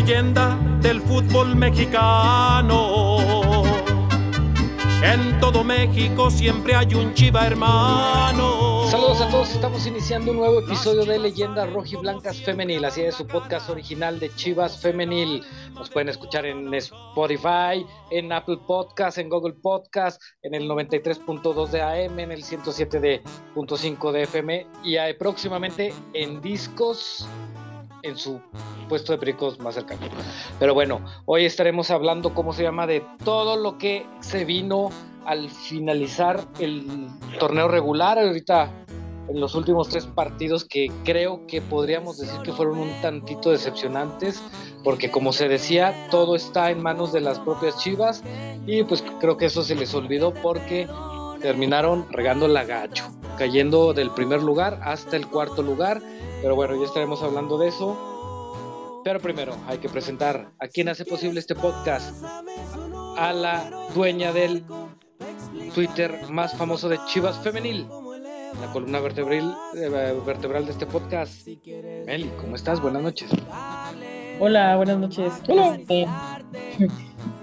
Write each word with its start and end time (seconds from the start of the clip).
leyenda 0.00 0.58
del 0.82 1.00
fútbol 1.00 1.56
mexicano. 1.56 3.16
En 5.02 5.40
todo 5.40 5.64
México 5.64 6.30
siempre 6.30 6.74
hay 6.74 6.94
un 6.94 7.14
chiva 7.14 7.46
hermano. 7.46 8.86
Saludos 8.90 9.22
a 9.22 9.30
todos, 9.30 9.50
estamos 9.52 9.86
iniciando 9.86 10.32
un 10.32 10.36
nuevo 10.36 10.60
episodio 10.60 11.06
de 11.06 11.18
Leyendas 11.18 11.72
Rojiblancas 11.72 12.42
Femenil, 12.42 12.84
así 12.84 13.00
es 13.00 13.14
su 13.14 13.26
podcast 13.26 13.70
original 13.70 14.20
de 14.20 14.28
Chivas 14.34 14.78
Femenil. 14.78 15.42
Nos 15.72 15.88
pueden 15.88 16.10
escuchar 16.10 16.44
en 16.44 16.74
Spotify, 16.74 17.86
en 18.10 18.32
Apple 18.32 18.58
Podcast, 18.66 19.16
en 19.16 19.30
Google 19.30 19.54
Podcast, 19.54 20.20
en 20.42 20.54
el 20.54 20.68
93.2 20.68 21.70
de 21.70 21.80
AM, 21.80 22.18
en 22.18 22.32
el 22.32 22.44
107.5 22.44 24.12
de 24.12 24.22
FM 24.24 24.66
y 24.84 24.98
próximamente 25.18 25.94
en 26.12 26.42
discos 26.42 27.26
en 28.02 28.16
su 28.16 28.40
puesto 28.88 29.12
de 29.12 29.18
pericos 29.18 29.58
más 29.60 29.74
cercano. 29.74 30.06
Pero 30.58 30.74
bueno, 30.74 31.00
hoy 31.24 31.44
estaremos 31.44 31.90
hablando, 31.90 32.34
¿cómo 32.34 32.52
se 32.52 32.62
llama?, 32.62 32.86
de 32.86 33.04
todo 33.24 33.56
lo 33.56 33.78
que 33.78 34.06
se 34.20 34.44
vino 34.44 34.90
al 35.24 35.50
finalizar 35.50 36.46
el 36.58 37.08
torneo 37.38 37.68
regular. 37.68 38.18
Ahorita 38.18 38.70
en 39.28 39.40
los 39.40 39.54
últimos 39.54 39.88
tres 39.88 40.06
partidos 40.06 40.64
que 40.64 40.90
creo 41.04 41.46
que 41.46 41.60
podríamos 41.60 42.18
decir 42.18 42.40
que 42.42 42.52
fueron 42.52 42.78
un 42.78 42.90
tantito 43.02 43.50
decepcionantes, 43.50 44.42
porque 44.84 45.10
como 45.10 45.32
se 45.32 45.48
decía, 45.48 46.08
todo 46.10 46.36
está 46.36 46.70
en 46.70 46.82
manos 46.82 47.12
de 47.12 47.20
las 47.20 47.38
propias 47.40 47.78
Chivas 47.78 48.22
y 48.66 48.84
pues 48.84 49.02
creo 49.20 49.36
que 49.36 49.46
eso 49.46 49.62
se 49.62 49.74
les 49.74 49.94
olvidó 49.94 50.32
porque 50.32 50.86
terminaron 51.40 52.06
regando 52.10 52.48
la 52.48 52.64
gacho, 52.64 53.04
cayendo 53.38 53.92
del 53.92 54.10
primer 54.10 54.42
lugar 54.42 54.80
hasta 54.82 55.16
el 55.16 55.26
cuarto 55.26 55.62
lugar, 55.62 56.00
pero 56.42 56.54
bueno, 56.54 56.76
ya 56.76 56.84
estaremos 56.86 57.22
hablando 57.22 57.58
de 57.58 57.68
eso. 57.68 59.02
Pero 59.04 59.20
primero 59.20 59.54
hay 59.68 59.78
que 59.78 59.88
presentar 59.88 60.50
a 60.58 60.66
quien 60.66 60.88
hace 60.88 61.04
posible 61.04 61.38
este 61.38 61.54
podcast, 61.54 62.24
a 63.16 63.32
la 63.32 63.70
dueña 63.94 64.32
del 64.32 64.64
Twitter 65.74 66.28
más 66.30 66.56
famoso 66.56 66.88
de 66.88 66.98
Chivas 67.06 67.38
Femenil, 67.38 67.86
la 68.60 68.72
columna 68.72 68.98
vertebral, 68.98 69.56
eh, 69.76 70.20
vertebral 70.26 70.64
de 70.64 70.72
este 70.72 70.86
podcast. 70.86 71.46
Meli, 72.06 72.30
¿cómo 72.40 72.56
estás? 72.56 72.80
Buenas 72.80 73.02
noches. 73.02 73.30
Hola, 74.40 74.76
buenas 74.76 74.98
noches. 74.98 75.32
Hola. 75.48 75.78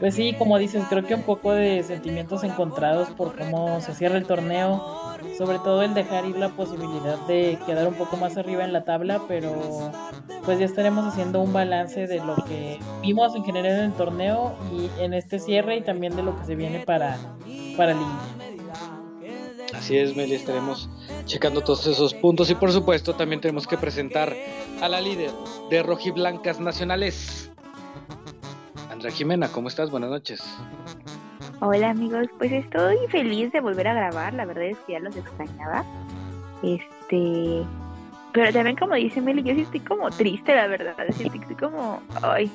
Pues 0.03 0.15
sí, 0.15 0.33
como 0.33 0.59
dices, 0.59 0.83
creo 0.89 1.05
que 1.05 1.15
un 1.15 1.21
poco 1.21 1.53
de 1.53 1.81
sentimientos 1.81 2.43
encontrados 2.43 3.07
por 3.11 3.37
cómo 3.37 3.79
se 3.79 3.95
cierra 3.95 4.17
el 4.17 4.25
torneo, 4.25 5.15
sobre 5.37 5.59
todo 5.59 5.81
el 5.81 5.93
dejar 5.93 6.25
ir 6.25 6.35
la 6.35 6.49
posibilidad 6.49 7.25
de 7.25 7.57
quedar 7.65 7.87
un 7.87 7.93
poco 7.93 8.17
más 8.17 8.35
arriba 8.35 8.65
en 8.65 8.73
la 8.73 8.83
tabla, 8.83 9.21
pero 9.29 9.93
pues 10.43 10.59
ya 10.59 10.65
estaremos 10.65 11.05
haciendo 11.05 11.39
un 11.39 11.53
balance 11.53 12.05
de 12.05 12.17
lo 12.17 12.35
que 12.35 12.79
vimos 13.01 13.33
en 13.33 13.45
general 13.45 13.79
en 13.79 13.85
el 13.85 13.93
torneo 13.93 14.57
y 14.73 14.89
en 15.01 15.13
este 15.13 15.39
cierre 15.39 15.77
y 15.77 15.81
también 15.83 16.17
de 16.17 16.23
lo 16.23 16.37
que 16.37 16.43
se 16.47 16.55
viene 16.55 16.81
para, 16.81 17.17
para 17.77 17.95
Así 19.73 19.97
es, 19.97 20.17
Meli, 20.17 20.35
estaremos 20.35 20.89
checando 21.23 21.61
todos 21.61 21.87
esos 21.87 22.13
puntos 22.13 22.49
y 22.49 22.55
por 22.55 22.73
supuesto 22.73 23.15
también 23.15 23.39
tenemos 23.39 23.65
que 23.65 23.77
presentar 23.77 24.35
a 24.81 24.89
la 24.89 24.99
líder 24.99 25.31
de 25.69 25.81
Rojiblancas 25.81 26.59
Nacionales, 26.59 27.52
Jimena. 29.11 29.49
¿Cómo 29.49 29.67
estás? 29.67 29.89
Buenas 29.89 30.09
noches. 30.09 30.43
Hola 31.59 31.91
amigos, 31.91 32.27
pues 32.37 32.51
estoy 32.51 32.97
feliz 33.09 33.51
de 33.51 33.61
volver 33.61 33.87
a 33.87 33.93
grabar, 33.93 34.33
la 34.33 34.45
verdad 34.45 34.65
es 34.65 34.77
que 34.79 34.93
ya 34.93 34.99
los 34.99 35.15
extrañaba. 35.15 35.85
Este, 36.61 37.63
pero 38.33 38.51
también 38.51 38.75
como 38.75 38.95
dice 38.95 39.21
Meli, 39.21 39.43
yo 39.43 39.53
sí 39.53 39.61
estoy 39.61 39.79
como 39.79 40.09
triste, 40.09 40.55
la 40.55 40.67
verdad, 40.67 40.95
sí 41.11 41.31
estoy 41.33 41.55
como, 41.55 42.01
ay, 42.21 42.51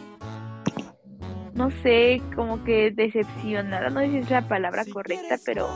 no 1.54 1.70
sé, 1.82 2.20
como 2.34 2.62
que 2.65 2.91
decepcionada, 2.91 3.88
no 3.88 4.00
sé 4.00 4.10
si 4.10 4.16
es 4.19 4.30
la 4.30 4.47
palabra 4.47 4.84
correcta, 4.92 5.38
pero 5.44 5.69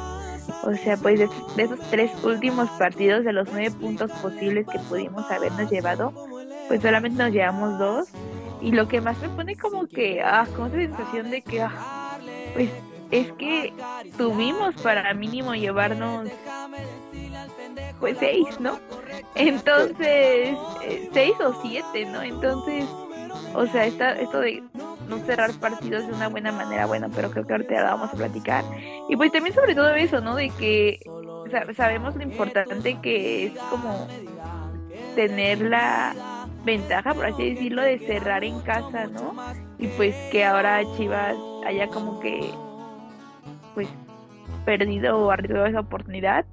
o 0.64 0.74
sea, 0.74 0.96
pues 0.96 1.18
de, 1.18 1.28
esos 1.56 1.80
tres 1.90 2.10
últimos 2.24 2.68
partidos, 2.70 3.24
de 3.24 3.32
los 3.32 3.48
nueve 3.50 3.70
puntos 3.70 4.10
posibles 4.20 4.66
que 4.70 4.78
pudimos 4.80 5.30
habernos 5.30 5.70
llevado, 5.70 6.12
pues 6.68 6.82
solamente 6.82 7.22
nos 7.22 7.32
llevamos 7.32 7.78
dos. 7.78 8.08
Y 8.62 8.70
lo 8.70 8.86
que 8.86 9.00
más 9.00 9.18
me 9.18 9.28
pone 9.28 9.56
como 9.56 9.86
que, 9.88 10.22
ah, 10.22 10.46
con 10.56 10.68
esa 10.68 10.96
sensación 10.96 11.30
de 11.30 11.42
que, 11.42 11.62
ah, 11.62 12.18
pues 12.54 12.70
es 13.10 13.30
que 13.32 13.72
tuvimos 14.16 14.74
para 14.82 15.12
mínimo 15.14 15.54
llevarnos, 15.54 16.28
pues 18.00 18.16
seis, 18.18 18.60
¿no? 18.60 18.78
Entonces, 19.34 20.56
eh, 20.82 21.10
seis 21.12 21.34
o 21.40 21.60
siete, 21.60 22.06
¿no? 22.06 22.22
Entonces, 22.22 22.86
o 23.54 23.66
sea, 23.66 23.84
esta, 23.84 24.12
esto 24.12 24.40
de 24.40 24.62
no 25.08 25.18
cerrar 25.26 25.52
partidos 25.54 26.06
de 26.06 26.12
una 26.12 26.28
buena 26.28 26.52
manera, 26.52 26.86
bueno, 26.86 27.08
pero 27.14 27.30
creo 27.30 27.46
que 27.46 27.52
ahorita 27.52 27.74
la 27.74 27.94
vamos 27.94 28.10
a 28.10 28.16
platicar. 28.16 28.64
Y 29.08 29.16
pues 29.16 29.32
también 29.32 29.54
sobre 29.54 29.74
todo 29.74 29.92
eso, 29.94 30.20
¿no? 30.20 30.36
De 30.36 30.50
que 30.50 31.00
sabemos 31.76 32.14
lo 32.16 32.22
importante 32.22 32.98
que 33.02 33.46
es 33.46 33.52
como 33.70 34.08
tener 35.14 35.60
la 35.60 36.14
ventaja, 36.64 37.14
por 37.14 37.26
así 37.26 37.50
decirlo, 37.50 37.82
de 37.82 37.98
cerrar 37.98 38.44
en 38.44 38.60
casa, 38.60 39.06
¿no? 39.06 39.34
Y 39.78 39.88
pues 39.88 40.14
que 40.30 40.44
ahora 40.44 40.82
Chivas 40.96 41.36
haya 41.66 41.88
como 41.88 42.20
que, 42.20 42.50
pues, 43.74 43.88
perdido 44.64 45.18
o 45.18 45.30
arriesgado 45.30 45.66
esa 45.66 45.80
oportunidad. 45.80 46.44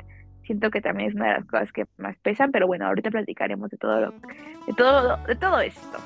Siento 0.43 0.71
que 0.71 0.81
también 0.81 1.09
es 1.09 1.15
una 1.15 1.27
de 1.27 1.33
las 1.35 1.45
cosas 1.45 1.71
que 1.71 1.85
más 1.97 2.17
pesan, 2.17 2.51
pero 2.51 2.65
bueno, 2.65 2.87
ahorita 2.87 3.11
platicaremos 3.11 3.69
de 3.69 3.77
todo 3.77 3.99
lo, 3.99 4.11
de 4.11 4.73
todo, 4.75 5.17
de 5.27 5.35
todo 5.35 5.59
esto. 5.59 5.97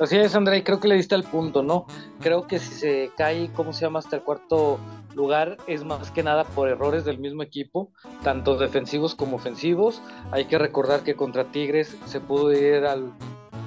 Así 0.00 0.16
es, 0.16 0.34
André, 0.34 0.64
creo 0.64 0.80
que 0.80 0.88
le 0.88 0.96
diste 0.96 1.14
al 1.14 1.22
punto, 1.22 1.62
¿no? 1.62 1.86
Creo 2.20 2.48
que 2.48 2.58
si 2.58 2.74
se 2.74 3.10
cae, 3.16 3.50
¿cómo 3.54 3.72
se 3.72 3.82
llama? 3.82 4.00
Hasta 4.00 4.16
el 4.16 4.22
cuarto 4.22 4.80
lugar 5.14 5.56
es 5.66 5.84
más 5.84 6.10
que 6.10 6.22
nada 6.22 6.44
por 6.44 6.68
errores 6.68 7.04
del 7.04 7.18
mismo 7.18 7.42
equipo, 7.42 7.92
tanto 8.22 8.56
defensivos 8.56 9.14
como 9.14 9.36
ofensivos. 9.36 10.02
Hay 10.30 10.46
que 10.46 10.58
recordar 10.58 11.02
que 11.02 11.14
contra 11.14 11.50
Tigres 11.50 11.96
se 12.06 12.20
pudo 12.20 12.52
ir 12.52 12.84
al, 12.84 13.12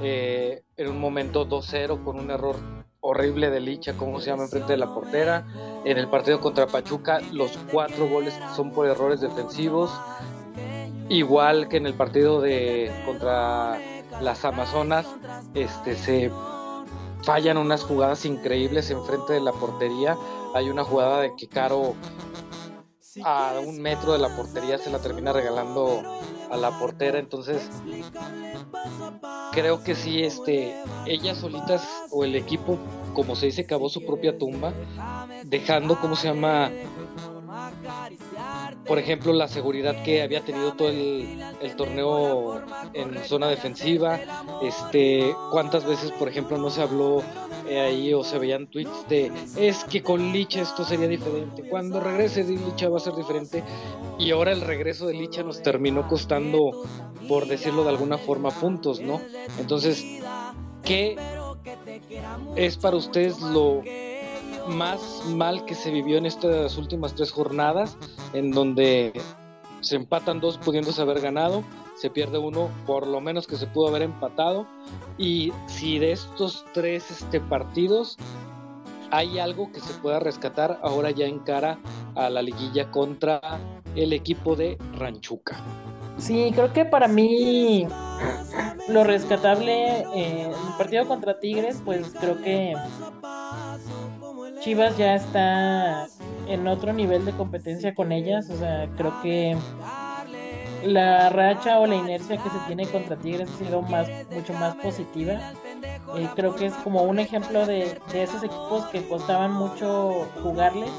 eh, 0.01 0.63
en 0.75 0.89
un 0.89 0.99
momento 0.99 1.47
2-0 1.47 2.03
con 2.03 2.19
un 2.19 2.31
error 2.31 2.55
horrible 2.99 3.49
de 3.49 3.61
Licha, 3.61 3.93
¿cómo 3.93 4.19
se 4.19 4.27
llama? 4.31 4.43
Enfrente 4.43 4.73
de 4.73 4.77
la 4.77 4.93
portera. 4.93 5.45
En 5.85 5.97
el 5.97 6.09
partido 6.09 6.39
contra 6.39 6.67
Pachuca, 6.67 7.21
los 7.31 7.57
cuatro 7.71 8.07
goles 8.07 8.37
son 8.55 8.71
por 8.71 8.87
errores 8.87 9.21
defensivos. 9.21 9.91
Igual 11.09 11.69
que 11.69 11.77
en 11.77 11.85
el 11.85 11.93
partido 11.93 12.41
de 12.41 12.91
contra 13.05 13.79
las 14.21 14.43
Amazonas 14.43 15.07
este, 15.53 15.95
se 15.95 16.31
fallan 17.27 17.57
unas 17.57 17.83
jugadas 17.83 18.23
increíbles 18.23 18.89
enfrente 18.89 19.33
de 19.33 19.41
la 19.41 19.51
portería. 19.51 20.17
Hay 20.55 20.69
una 20.69 20.85
jugada 20.85 21.19
de 21.19 21.35
que 21.35 21.49
Caro 21.49 21.93
a 23.21 23.59
un 23.59 23.81
metro 23.81 24.13
de 24.13 24.19
la 24.19 24.33
portería 24.33 24.77
se 24.77 24.89
la 24.89 24.99
termina 24.99 25.33
regalando 25.33 26.01
a 26.49 26.55
la 26.55 26.79
portera. 26.79 27.19
Entonces, 27.19 27.69
creo 29.51 29.83
que 29.83 29.93
sí, 29.93 30.23
este, 30.23 30.81
ellas 31.05 31.39
solitas 31.39 31.85
o 32.11 32.23
el 32.23 32.33
equipo, 32.33 32.77
como 33.13 33.35
se 33.35 33.47
dice, 33.47 33.65
cavó 33.65 33.89
su 33.89 34.05
propia 34.05 34.37
tumba, 34.37 34.71
dejando, 35.43 35.99
¿cómo 35.99 36.15
se 36.15 36.29
llama? 36.29 36.71
Por 38.87 38.99
ejemplo, 38.99 39.33
la 39.33 39.47
seguridad 39.47 40.03
que 40.03 40.21
había 40.21 40.41
tenido 40.41 40.73
todo 40.73 40.89
el, 40.89 41.37
torneo 41.75 42.61
en 42.93 43.17
zona 43.25 43.47
defensiva, 43.47 44.19
este, 44.63 45.35
cuántas 45.51 45.85
veces, 45.85 46.11
por 46.11 46.27
ejemplo, 46.29 46.57
no 46.57 46.69
se 46.69 46.81
habló 46.81 47.21
eh, 47.67 47.79
ahí 47.79 48.13
o 48.13 48.23
se 48.23 48.39
veían 48.39 48.67
tweets 48.67 49.07
de 49.09 49.31
es 49.57 49.83
que 49.83 50.01
con 50.01 50.31
Licha 50.31 50.61
esto 50.61 50.85
sería 50.85 51.07
diferente, 51.07 51.63
cuando 51.69 51.99
regrese 51.99 52.43
Licha 52.43 52.89
va 52.89 52.97
a 52.97 53.01
ser 53.01 53.15
diferente 53.15 53.63
y 54.17 54.31
ahora 54.31 54.51
el 54.51 54.61
regreso 54.61 55.07
de 55.07 55.13
Licha 55.13 55.43
nos 55.43 55.61
terminó 55.61 56.07
costando, 56.07 56.83
por 57.27 57.47
decirlo 57.47 57.83
de 57.83 57.89
alguna 57.89 58.17
forma, 58.17 58.49
puntos, 58.51 59.01
¿no? 59.01 59.21
Entonces, 59.59 60.03
¿qué 60.83 61.17
es 62.55 62.77
para 62.77 62.95
ustedes 62.95 63.39
lo 63.41 63.83
más 64.67 65.23
mal 65.27 65.65
que 65.65 65.75
se 65.75 65.91
vivió 65.91 66.17
en 66.17 66.25
estas 66.25 66.77
últimas 66.77 67.13
tres 67.15 67.31
jornadas, 67.31 67.97
en 68.33 68.51
donde 68.51 69.13
se 69.81 69.95
empatan 69.95 70.39
dos 70.39 70.57
pudiéndose 70.57 71.01
haber 71.01 71.21
ganado, 71.21 71.63
se 71.95 72.09
pierde 72.09 72.37
uno 72.37 72.69
por 72.85 73.07
lo 73.07 73.21
menos 73.21 73.47
que 73.47 73.55
se 73.55 73.67
pudo 73.67 73.87
haber 73.87 74.01
empatado, 74.01 74.67
y 75.17 75.51
si 75.67 75.99
de 75.99 76.11
estos 76.11 76.65
tres 76.73 77.09
este, 77.11 77.39
partidos 77.39 78.17
hay 79.11 79.39
algo 79.39 79.71
que 79.71 79.79
se 79.79 79.93
pueda 79.95 80.19
rescatar 80.19 80.79
ahora 80.83 81.11
ya 81.11 81.25
en 81.25 81.39
cara 81.39 81.79
a 82.15 82.29
la 82.29 82.41
liguilla 82.41 82.91
contra 82.91 83.39
el 83.95 84.13
equipo 84.13 84.55
de 84.55 84.77
Ranchuca. 84.97 85.57
Sí, 86.17 86.51
creo 86.53 86.73
que 86.73 86.83
para 86.83 87.07
mí 87.07 87.87
lo 88.89 89.03
rescatable 89.03 90.01
en 90.13 90.49
el 90.49 90.77
partido 90.77 91.07
contra 91.07 91.39
Tigres, 91.39 91.81
pues 91.85 92.11
creo 92.19 92.41
que 92.41 92.73
Chivas 94.61 94.97
ya 94.97 95.15
está 95.15 96.07
en 96.47 96.67
otro 96.67 96.93
nivel 96.93 97.25
de 97.25 97.31
competencia 97.33 97.93
con 97.95 98.11
ellas. 98.11 98.49
O 98.49 98.57
sea, 98.57 98.89
creo 98.97 99.21
que 99.21 99.57
la 100.83 101.29
racha 101.29 101.79
o 101.79 101.85
la 101.85 101.95
inercia 101.95 102.37
que 102.37 102.49
se 102.49 102.59
tiene 102.67 102.87
contra 102.87 103.15
Tigres 103.17 103.49
ha 103.49 103.57
sido 103.57 103.81
más, 103.81 104.07
mucho 104.31 104.53
más 104.53 104.75
positiva. 104.75 105.53
Eh, 106.15 106.29
creo 106.35 106.55
que 106.55 106.67
es 106.67 106.73
como 106.75 107.03
un 107.03 107.19
ejemplo 107.19 107.65
de, 107.65 107.99
de 108.11 108.23
esos 108.23 108.43
equipos 108.43 108.85
que 108.91 109.07
costaban 109.07 109.51
mucho 109.51 110.27
jugarles, 110.41 110.91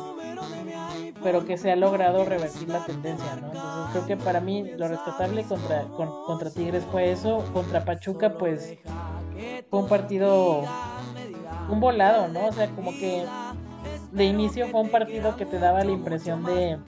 pero 1.23 1.45
que 1.45 1.57
se 1.57 1.73
ha 1.73 1.77
logrado 1.77 2.25
revertir 2.25 2.69
la 2.69 2.85
tendencia, 2.85 3.37
¿no? 3.37 3.49
Entonces 3.49 3.91
creo 3.93 4.07
que 4.07 4.17
para 4.17 4.41
mí 4.41 4.71
lo 4.77 4.89
rescatable 4.89 5.45
contra, 5.45 5.85
contra 5.85 6.51
Tigres 6.51 6.85
fue 6.91 7.11
eso, 7.11 7.45
contra 7.53 7.85
Pachuca 7.85 8.35
pues 8.35 8.77
fue 9.71 9.81
un 9.81 9.89
partido, 9.89 10.65
un 11.71 11.81
volado, 11.81 12.29
¿no? 12.29 12.47
O 12.47 12.53
sea, 12.53 12.69
como 12.71 12.91
que 12.91 13.25
de 14.13 14.25
inicio 14.25 14.69
fue 14.69 14.81
un 14.81 14.91
partido 14.91 15.37
que 15.37 15.47
te 15.47 15.59
daba 15.59 15.85
la 15.85 15.93
impresión 15.93 16.45
de 16.45 16.79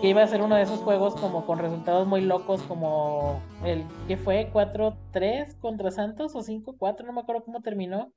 que 0.00 0.08
iba 0.08 0.22
a 0.22 0.26
ser 0.26 0.42
uno 0.42 0.56
de 0.56 0.62
esos 0.62 0.80
juegos 0.80 1.14
como 1.16 1.46
con 1.46 1.58
resultados 1.58 2.06
muy 2.06 2.20
locos 2.20 2.62
como 2.62 3.40
el 3.64 3.84
que 4.06 4.16
fue 4.16 4.50
4-3 4.52 5.58
contra 5.58 5.90
Santos 5.90 6.34
o 6.34 6.40
5-4, 6.40 7.04
no 7.04 7.12
me 7.12 7.20
acuerdo 7.20 7.44
cómo 7.44 7.62
terminó, 7.62 8.12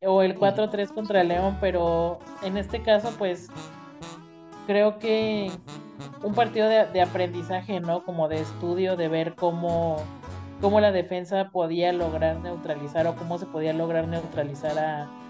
o 0.00 0.22
el 0.22 0.38
4-3 0.38 0.92
contra 0.92 1.22
León, 1.22 1.58
pero 1.60 2.18
en 2.42 2.56
este 2.56 2.82
caso 2.82 3.14
pues 3.18 3.48
creo 4.66 4.98
que 4.98 5.50
un 6.22 6.34
partido 6.34 6.68
de, 6.68 7.00
aprendizaje, 7.00 7.80
¿no? 7.80 8.04
Como 8.04 8.28
de 8.28 8.40
estudio, 8.40 8.96
de 8.96 9.08
ver 9.08 9.34
cómo, 9.34 9.96
cómo 10.60 10.80
la 10.80 10.92
defensa 10.92 11.50
podía 11.50 11.92
lograr 11.92 12.38
neutralizar 12.40 13.06
o 13.06 13.16
cómo 13.16 13.38
se 13.38 13.46
podía 13.46 13.72
lograr 13.72 14.08
neutralizar 14.08 14.78
a, 14.78 15.21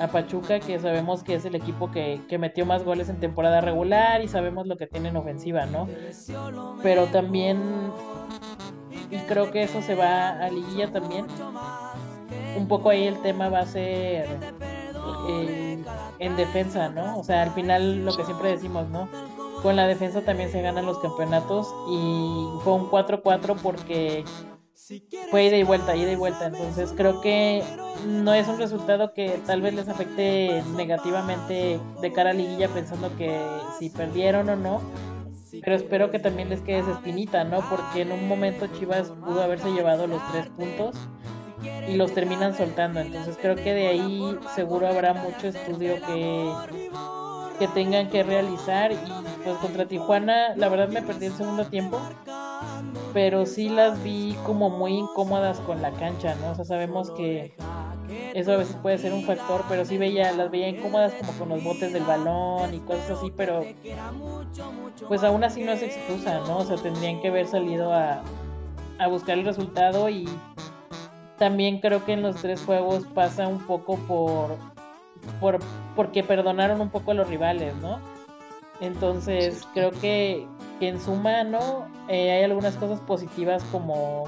a 0.00 0.08
Pachuca, 0.08 0.60
que 0.60 0.78
sabemos 0.78 1.22
que 1.22 1.34
es 1.34 1.44
el 1.44 1.54
equipo 1.54 1.90
que, 1.90 2.22
que, 2.28 2.38
metió 2.38 2.64
más 2.64 2.84
goles 2.84 3.10
en 3.10 3.20
temporada 3.20 3.60
regular 3.60 4.22
y 4.22 4.28
sabemos 4.28 4.66
lo 4.66 4.76
que 4.76 4.86
tiene 4.86 5.10
en 5.10 5.16
ofensiva, 5.16 5.66
¿no? 5.66 5.86
Pero 6.82 7.06
también, 7.06 7.60
y 9.10 9.16
creo 9.28 9.50
que 9.50 9.62
eso 9.62 9.82
se 9.82 9.94
va 9.94 10.30
a 10.30 10.48
liguilla 10.48 10.90
también. 10.90 11.26
Un 12.56 12.66
poco 12.66 12.90
ahí 12.90 13.06
el 13.06 13.20
tema 13.20 13.50
va 13.50 13.60
a 13.60 13.66
ser 13.66 14.26
eh, 15.28 15.84
en 16.18 16.36
defensa, 16.36 16.88
¿no? 16.88 17.18
O 17.18 17.24
sea, 17.24 17.42
al 17.42 17.50
final 17.50 18.04
lo 18.04 18.16
que 18.16 18.24
siempre 18.24 18.50
decimos, 18.50 18.88
¿no? 18.88 19.08
Con 19.62 19.76
la 19.76 19.86
defensa 19.86 20.22
también 20.22 20.50
se 20.50 20.62
ganan 20.62 20.86
los 20.86 20.98
campeonatos 21.00 21.68
y 21.90 22.48
fue 22.64 22.72
un 22.72 22.90
4-4 22.90 23.56
porque 23.62 24.24
fue 25.30 25.44
ida 25.44 25.56
y 25.56 25.62
vuelta, 25.62 25.96
ida 25.96 26.12
y 26.12 26.16
vuelta. 26.16 26.46
Entonces 26.46 26.92
creo 26.96 27.20
que 27.20 27.62
no 28.06 28.34
es 28.34 28.48
un 28.48 28.58
resultado 28.58 29.12
que 29.12 29.40
tal 29.46 29.62
vez 29.62 29.74
les 29.74 29.88
afecte 29.88 30.62
negativamente 30.76 31.80
de 32.00 32.12
cara 32.12 32.30
a 32.30 32.34
liguilla 32.34 32.68
pensando 32.68 33.16
que 33.16 33.38
si 33.78 33.90
perdieron 33.90 34.48
o 34.48 34.56
no. 34.56 34.80
Pero 35.62 35.76
espero 35.76 36.10
que 36.10 36.18
también 36.18 36.48
les 36.48 36.60
quede 36.60 36.78
esa 36.78 36.92
espinita, 36.92 37.44
¿no? 37.44 37.60
Porque 37.68 38.02
en 38.02 38.12
un 38.12 38.28
momento 38.28 38.66
Chivas 38.78 39.10
pudo 39.10 39.42
haberse 39.42 39.70
llevado 39.70 40.06
los 40.06 40.22
tres 40.30 40.46
puntos 40.48 40.96
y 41.88 41.96
los 41.96 42.14
terminan 42.14 42.56
soltando. 42.56 43.00
Entonces 43.00 43.36
creo 43.40 43.56
que 43.56 43.74
de 43.74 43.88
ahí 43.88 44.38
seguro 44.54 44.86
habrá 44.86 45.12
mucho 45.14 45.48
estudio 45.48 45.96
que, 46.06 46.52
que 47.58 47.68
tengan 47.68 48.08
que 48.10 48.22
realizar. 48.22 48.92
Y 48.92 48.96
pues 49.44 49.56
contra 49.56 49.86
Tijuana, 49.86 50.54
la 50.56 50.68
verdad 50.68 50.88
me 50.88 51.02
perdí 51.02 51.26
el 51.26 51.32
segundo 51.32 51.66
tiempo. 51.66 52.00
Pero 53.12 53.46
sí 53.46 53.68
las 53.68 54.02
vi 54.02 54.36
como 54.44 54.70
muy 54.70 54.98
incómodas 54.98 55.58
con 55.60 55.82
la 55.82 55.90
cancha, 55.92 56.34
¿no? 56.36 56.52
O 56.52 56.54
sea, 56.54 56.64
sabemos 56.64 57.10
que 57.10 57.54
eso 58.34 58.52
a 58.52 58.56
veces 58.56 58.76
puede 58.76 58.98
ser 58.98 59.12
un 59.12 59.24
factor, 59.24 59.64
pero 59.68 59.84
sí 59.84 59.98
veía, 59.98 60.32
las 60.32 60.50
veía 60.50 60.68
incómodas 60.68 61.12
como 61.14 61.32
con 61.32 61.48
los 61.48 61.64
botes 61.64 61.92
del 61.92 62.04
balón 62.04 62.74
y 62.74 62.78
cosas 62.80 63.10
así, 63.10 63.32
pero 63.36 63.64
pues 65.08 65.22
aún 65.22 65.44
así 65.44 65.62
no 65.62 65.72
es 65.72 65.82
excusa, 65.82 66.40
¿no? 66.46 66.58
O 66.58 66.64
sea, 66.64 66.76
tendrían 66.76 67.20
que 67.20 67.28
haber 67.28 67.46
salido 67.46 67.92
a, 67.92 68.22
a 68.98 69.06
buscar 69.06 69.38
el 69.38 69.44
resultado 69.44 70.08
y 70.08 70.28
también 71.38 71.80
creo 71.80 72.04
que 72.04 72.12
en 72.12 72.22
los 72.22 72.36
tres 72.36 72.62
juegos 72.62 73.04
pasa 73.14 73.48
un 73.48 73.66
poco 73.66 73.96
por, 73.96 74.56
por 75.40 75.58
porque 75.96 76.22
perdonaron 76.22 76.80
un 76.80 76.90
poco 76.90 77.12
a 77.12 77.14
los 77.14 77.28
rivales, 77.28 77.74
¿no? 77.76 77.98
Entonces 78.80 79.66
creo 79.74 79.90
que, 79.90 80.46
en 80.80 80.98
su 80.98 81.14
mano 81.14 81.86
eh, 82.08 82.32
hay 82.32 82.44
algunas 82.44 82.74
cosas 82.76 83.00
positivas 83.00 83.62
como 83.70 84.24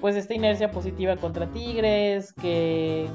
pues 0.00 0.16
esta 0.16 0.32
inercia 0.32 0.70
positiva 0.70 1.16
contra 1.16 1.46
Tigres, 1.48 2.32
que 2.32 3.06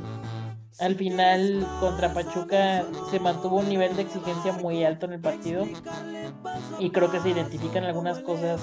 al 0.79 0.95
final 0.95 1.67
contra 1.79 2.13
Pachuca 2.13 2.85
se 3.09 3.19
mantuvo 3.19 3.57
un 3.57 3.67
nivel 3.67 3.95
de 3.95 4.03
exigencia 4.03 4.53
muy 4.53 4.83
alto 4.83 5.07
en 5.07 5.13
el 5.13 5.19
partido. 5.19 5.65
Y 6.79 6.91
creo 6.91 7.11
que 7.11 7.19
se 7.19 7.29
identifican 7.29 7.83
algunas 7.83 8.19
cosas 8.19 8.61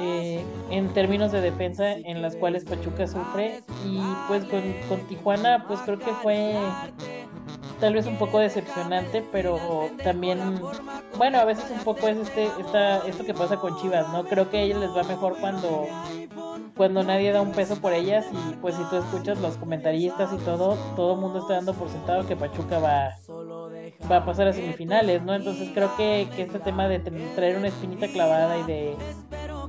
eh, 0.00 0.44
en 0.70 0.92
términos 0.92 1.30
de 1.30 1.40
defensa 1.40 1.92
en 1.92 2.22
las 2.22 2.34
cuales 2.36 2.64
Pachuca 2.64 3.06
sufre. 3.06 3.62
Y 3.86 4.00
pues 4.26 4.44
con, 4.44 4.60
con, 4.88 5.06
Tijuana 5.06 5.64
pues 5.68 5.80
creo 5.80 5.98
que 5.98 6.12
fue 6.22 6.56
tal 7.80 7.94
vez 7.94 8.06
un 8.06 8.16
poco 8.16 8.38
decepcionante 8.38 9.24
pero 9.32 9.58
también 10.02 10.60
bueno 11.16 11.38
a 11.38 11.44
veces 11.44 11.64
un 11.70 11.82
poco 11.84 12.08
es 12.08 12.16
este 12.16 12.44
esta, 12.60 12.98
esto 13.06 13.24
que 13.24 13.34
pasa 13.34 13.56
con 13.56 13.76
Chivas 13.78 14.08
no 14.10 14.24
creo 14.24 14.50
que 14.50 14.58
a 14.58 14.62
ellos 14.62 14.80
les 14.80 14.90
va 14.90 15.02
mejor 15.02 15.36
cuando 15.40 15.86
cuando 16.76 17.02
nadie 17.02 17.32
da 17.32 17.40
un 17.40 17.52
peso 17.52 17.76
por 17.76 17.92
ellas 17.92 18.26
y 18.32 18.54
pues 18.56 18.76
si 18.76 18.82
tú 18.84 18.96
escuchas 18.96 19.40
los 19.40 19.56
comentaristas 19.56 20.32
y 20.32 20.36
todo 20.38 20.76
todo 20.96 21.14
el 21.14 21.20
mundo 21.20 21.40
está 21.40 21.54
dando 21.54 21.74
por 21.74 21.88
sentado 21.88 22.26
que 22.26 22.36
Pachuca 22.36 22.78
va 22.78 23.10
va 24.10 24.16
a 24.16 24.24
pasar 24.24 24.48
a 24.48 24.52
semifinales 24.52 25.22
no 25.22 25.34
entonces 25.34 25.70
creo 25.74 25.94
que, 25.96 26.28
que 26.34 26.42
este 26.42 26.58
tema 26.58 26.88
de 26.88 27.00
traer 27.00 27.56
una 27.56 27.68
espinita 27.68 28.08
clavada 28.08 28.58
y 28.58 28.62
de 28.64 28.96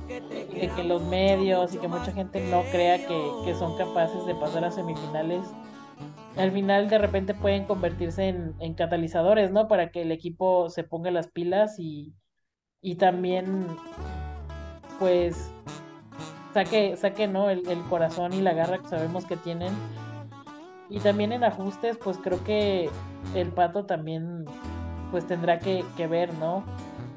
de 0.08 0.70
que 0.74 0.84
los 0.84 1.02
medios 1.02 1.74
y 1.74 1.78
que 1.78 1.88
mucha 1.88 2.12
gente 2.12 2.40
no 2.50 2.62
crea 2.70 2.98
que, 3.06 3.54
son 3.58 3.76
capaces 3.76 4.24
de 4.26 4.34
pasar 4.34 4.64
a 4.64 4.70
semifinales, 4.70 5.46
al 6.36 6.52
final 6.52 6.88
de 6.88 6.98
repente 6.98 7.34
pueden 7.34 7.64
convertirse 7.64 8.28
en, 8.28 8.74
catalizadores, 8.74 9.52
¿no? 9.52 9.68
Para 9.68 9.90
que 9.90 10.02
el 10.02 10.12
equipo 10.12 10.68
se 10.68 10.82
ponga 10.82 11.10
las 11.10 11.28
pilas 11.28 11.78
y, 11.78 12.14
y 12.80 12.96
también, 12.96 13.66
pues, 14.98 15.52
saque, 16.52 16.96
saque 16.96 17.28
¿no? 17.28 17.50
El, 17.50 17.62
corazón 17.88 18.32
y 18.32 18.40
la 18.40 18.52
garra 18.52 18.78
que 18.78 18.88
sabemos 18.88 19.24
que 19.26 19.36
tienen. 19.36 19.72
Y 20.90 21.00
también 21.00 21.32
en 21.32 21.44
ajustes, 21.44 21.96
pues 21.96 22.18
creo 22.18 22.42
que 22.44 22.90
el 23.34 23.48
pato 23.48 23.86
también, 23.86 24.44
pues 25.10 25.26
tendrá 25.26 25.58
que, 25.58 25.84
ver, 26.08 26.32
¿no? 26.34 26.64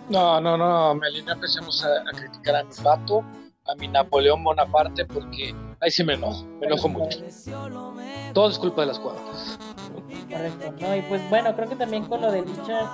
No, 0.10 0.40
no, 0.40 0.58
no, 0.58 0.96
Melina, 0.96 1.34
empecemos 1.34 1.84
a, 1.84 2.12
criticar 2.16 2.56
a 2.56 2.64
mi 2.64 2.74
pato, 2.82 3.26
a 3.68 3.76
mi 3.76 3.88
Napoleón 3.88 4.44
Bonaparte, 4.44 5.06
porque 5.06 5.54
ahí 5.82 5.92
sí 5.92 6.04
me 6.04 6.14
enojo, 6.14 6.46
me 6.60 6.68
enojo 6.68 6.88
mucho. 6.90 7.20
Todo 8.34 8.50
es 8.50 8.60
culpa 8.60 8.82
de 8.82 8.88
las 8.88 9.00
cuadras. 9.00 9.60
Correcto, 10.30 10.74
¿no? 10.80 10.96
Y 10.96 11.02
pues 11.04 11.30
bueno, 11.30 11.56
creo 11.56 11.70
que 11.70 11.76
también 11.76 12.06
con 12.06 12.22
lo 12.22 12.32
de 12.32 12.42
Licha, 12.42 12.90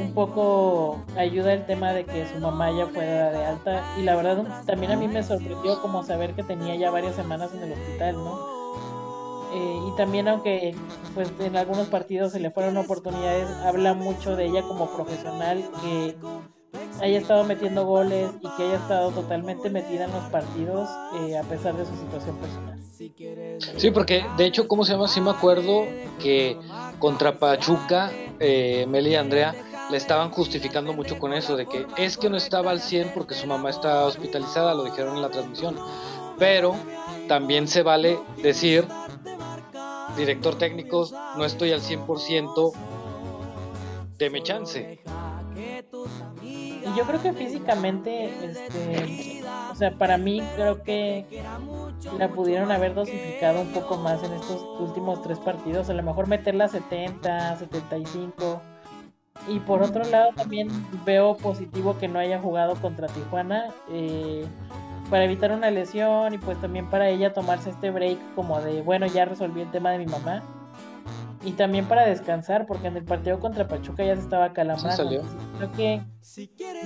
un 0.00 0.12
poco 0.14 1.04
ayuda 1.16 1.52
el 1.52 1.66
tema 1.66 1.92
de 1.92 2.04
que 2.04 2.26
su 2.26 2.38
mamá 2.40 2.70
ya 2.70 2.86
fuera 2.86 3.30
de 3.30 3.44
alta, 3.44 3.84
y 3.98 4.02
la 4.02 4.16
verdad 4.16 4.64
también 4.66 4.92
a 4.92 4.96
mí 4.96 5.08
me 5.08 5.22
sorprendió 5.22 5.80
como 5.80 6.02
saber 6.02 6.34
que 6.34 6.42
tenía 6.42 6.74
ya 6.76 6.90
varias 6.90 7.14
semanas 7.14 7.52
en 7.54 7.62
el 7.62 7.72
hospital, 7.72 8.14
¿no? 8.16 8.56
Eh, 9.52 9.80
y 9.88 9.96
también 9.96 10.28
aunque 10.28 10.74
pues 11.14 11.32
en 11.40 11.56
algunos 11.56 11.86
partidos 11.88 12.32
se 12.32 12.40
le 12.40 12.50
fueron 12.50 12.76
oportunidades, 12.76 13.48
habla 13.64 13.94
mucho 13.94 14.36
de 14.36 14.46
ella 14.46 14.62
como 14.62 14.90
profesional 14.90 15.64
que 15.82 16.16
haya 17.00 17.18
estado 17.18 17.44
metiendo 17.44 17.84
goles 17.84 18.30
y 18.40 18.56
que 18.56 18.62
haya 18.62 18.76
estado 18.76 19.10
totalmente 19.10 19.70
metida 19.70 20.04
en 20.04 20.12
los 20.12 20.24
partidos 20.24 20.88
eh, 21.20 21.36
a 21.36 21.42
pesar 21.42 21.76
de 21.76 21.84
su 21.84 21.94
situación 21.96 22.36
personal. 22.36 22.78
Sí, 23.76 23.90
porque 23.90 24.24
de 24.36 24.46
hecho, 24.46 24.66
¿cómo 24.68 24.84
se 24.84 24.92
llama? 24.92 25.08
Sí 25.08 25.20
me 25.20 25.30
acuerdo 25.30 25.84
que 26.18 26.58
contra 26.98 27.38
Pachuca, 27.38 28.10
eh, 28.40 28.86
Meli 28.88 29.10
y 29.10 29.14
Andrea 29.16 29.54
le 29.90 29.96
estaban 29.96 30.30
justificando 30.30 30.92
mucho 30.92 31.18
con 31.18 31.32
eso, 31.32 31.56
de 31.56 31.66
que 31.66 31.86
es 31.96 32.16
que 32.16 32.30
no 32.30 32.36
estaba 32.36 32.70
al 32.70 32.80
100 32.80 33.12
porque 33.14 33.34
su 33.34 33.46
mamá 33.46 33.70
está 33.70 34.04
hospitalizada, 34.04 34.74
lo 34.74 34.84
dijeron 34.84 35.16
en 35.16 35.22
la 35.22 35.28
transmisión, 35.28 35.76
pero 36.38 36.74
también 37.28 37.68
se 37.68 37.82
vale 37.82 38.18
decir 38.42 38.86
director 40.16 40.56
técnico, 40.56 41.08
no 41.36 41.44
estoy 41.44 41.72
al 41.72 41.82
100%, 41.82 42.72
deme 44.16 44.42
chance. 44.42 45.00
Yo 46.96 47.04
creo 47.04 47.22
que 47.22 47.32
físicamente, 47.32 48.32
este, 48.44 49.42
o 49.70 49.74
sea, 49.74 49.92
para 49.92 50.16
mí 50.16 50.42
creo 50.56 50.82
que 50.82 51.26
la 52.18 52.28
pudieron 52.28 52.72
haber 52.72 52.94
dosificado 52.94 53.60
un 53.60 53.72
poco 53.72 53.98
más 53.98 54.22
en 54.22 54.32
estos 54.32 54.62
últimos 54.80 55.22
tres 55.22 55.38
partidos, 55.38 55.90
a 55.90 55.94
lo 55.94 56.02
mejor 56.02 56.26
meterla 56.26 56.64
a 56.64 56.68
70, 56.68 57.58
75. 57.58 58.62
Y 59.48 59.60
por 59.60 59.82
otro 59.82 60.04
lado 60.04 60.30
también 60.34 60.68
veo 61.04 61.36
positivo 61.36 61.98
que 61.98 62.08
no 62.08 62.18
haya 62.18 62.40
jugado 62.40 62.74
contra 62.76 63.06
Tijuana. 63.08 63.68
Eh, 63.90 64.46
para 65.10 65.24
evitar 65.24 65.52
una 65.52 65.70
lesión 65.70 66.34
y 66.34 66.38
pues 66.38 66.60
también 66.60 66.90
para 66.90 67.08
ella 67.08 67.32
tomarse 67.32 67.70
este 67.70 67.90
break 67.90 68.18
como 68.34 68.60
de, 68.60 68.82
bueno, 68.82 69.06
ya 69.06 69.24
resolví 69.24 69.60
el 69.60 69.70
tema 69.70 69.90
de 69.90 69.98
mi 69.98 70.06
mamá. 70.06 70.42
Y 71.46 71.52
también 71.52 71.86
para 71.86 72.04
descansar, 72.04 72.66
porque 72.66 72.88
en 72.88 72.96
el 72.96 73.04
partido 73.04 73.40
contra 73.40 73.66
Pachuca 73.66 74.04
ya 74.04 74.16
se 74.16 74.22
estaba 74.22 74.52
calamando. 74.52 75.22
creo 75.56 75.72
que 75.72 76.02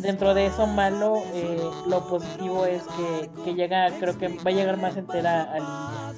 dentro 0.00 0.34
de 0.34 0.46
eso 0.46 0.66
malo, 0.66 1.16
eh, 1.32 1.60
lo 1.88 2.06
positivo 2.06 2.66
es 2.66 2.82
que, 2.84 3.30
que, 3.42 3.54
llega, 3.54 3.90
creo 3.98 4.16
que 4.18 4.28
va 4.28 4.50
a 4.50 4.50
llegar 4.50 4.76
más 4.76 4.96
entera 4.96 5.42
a 5.54 6.12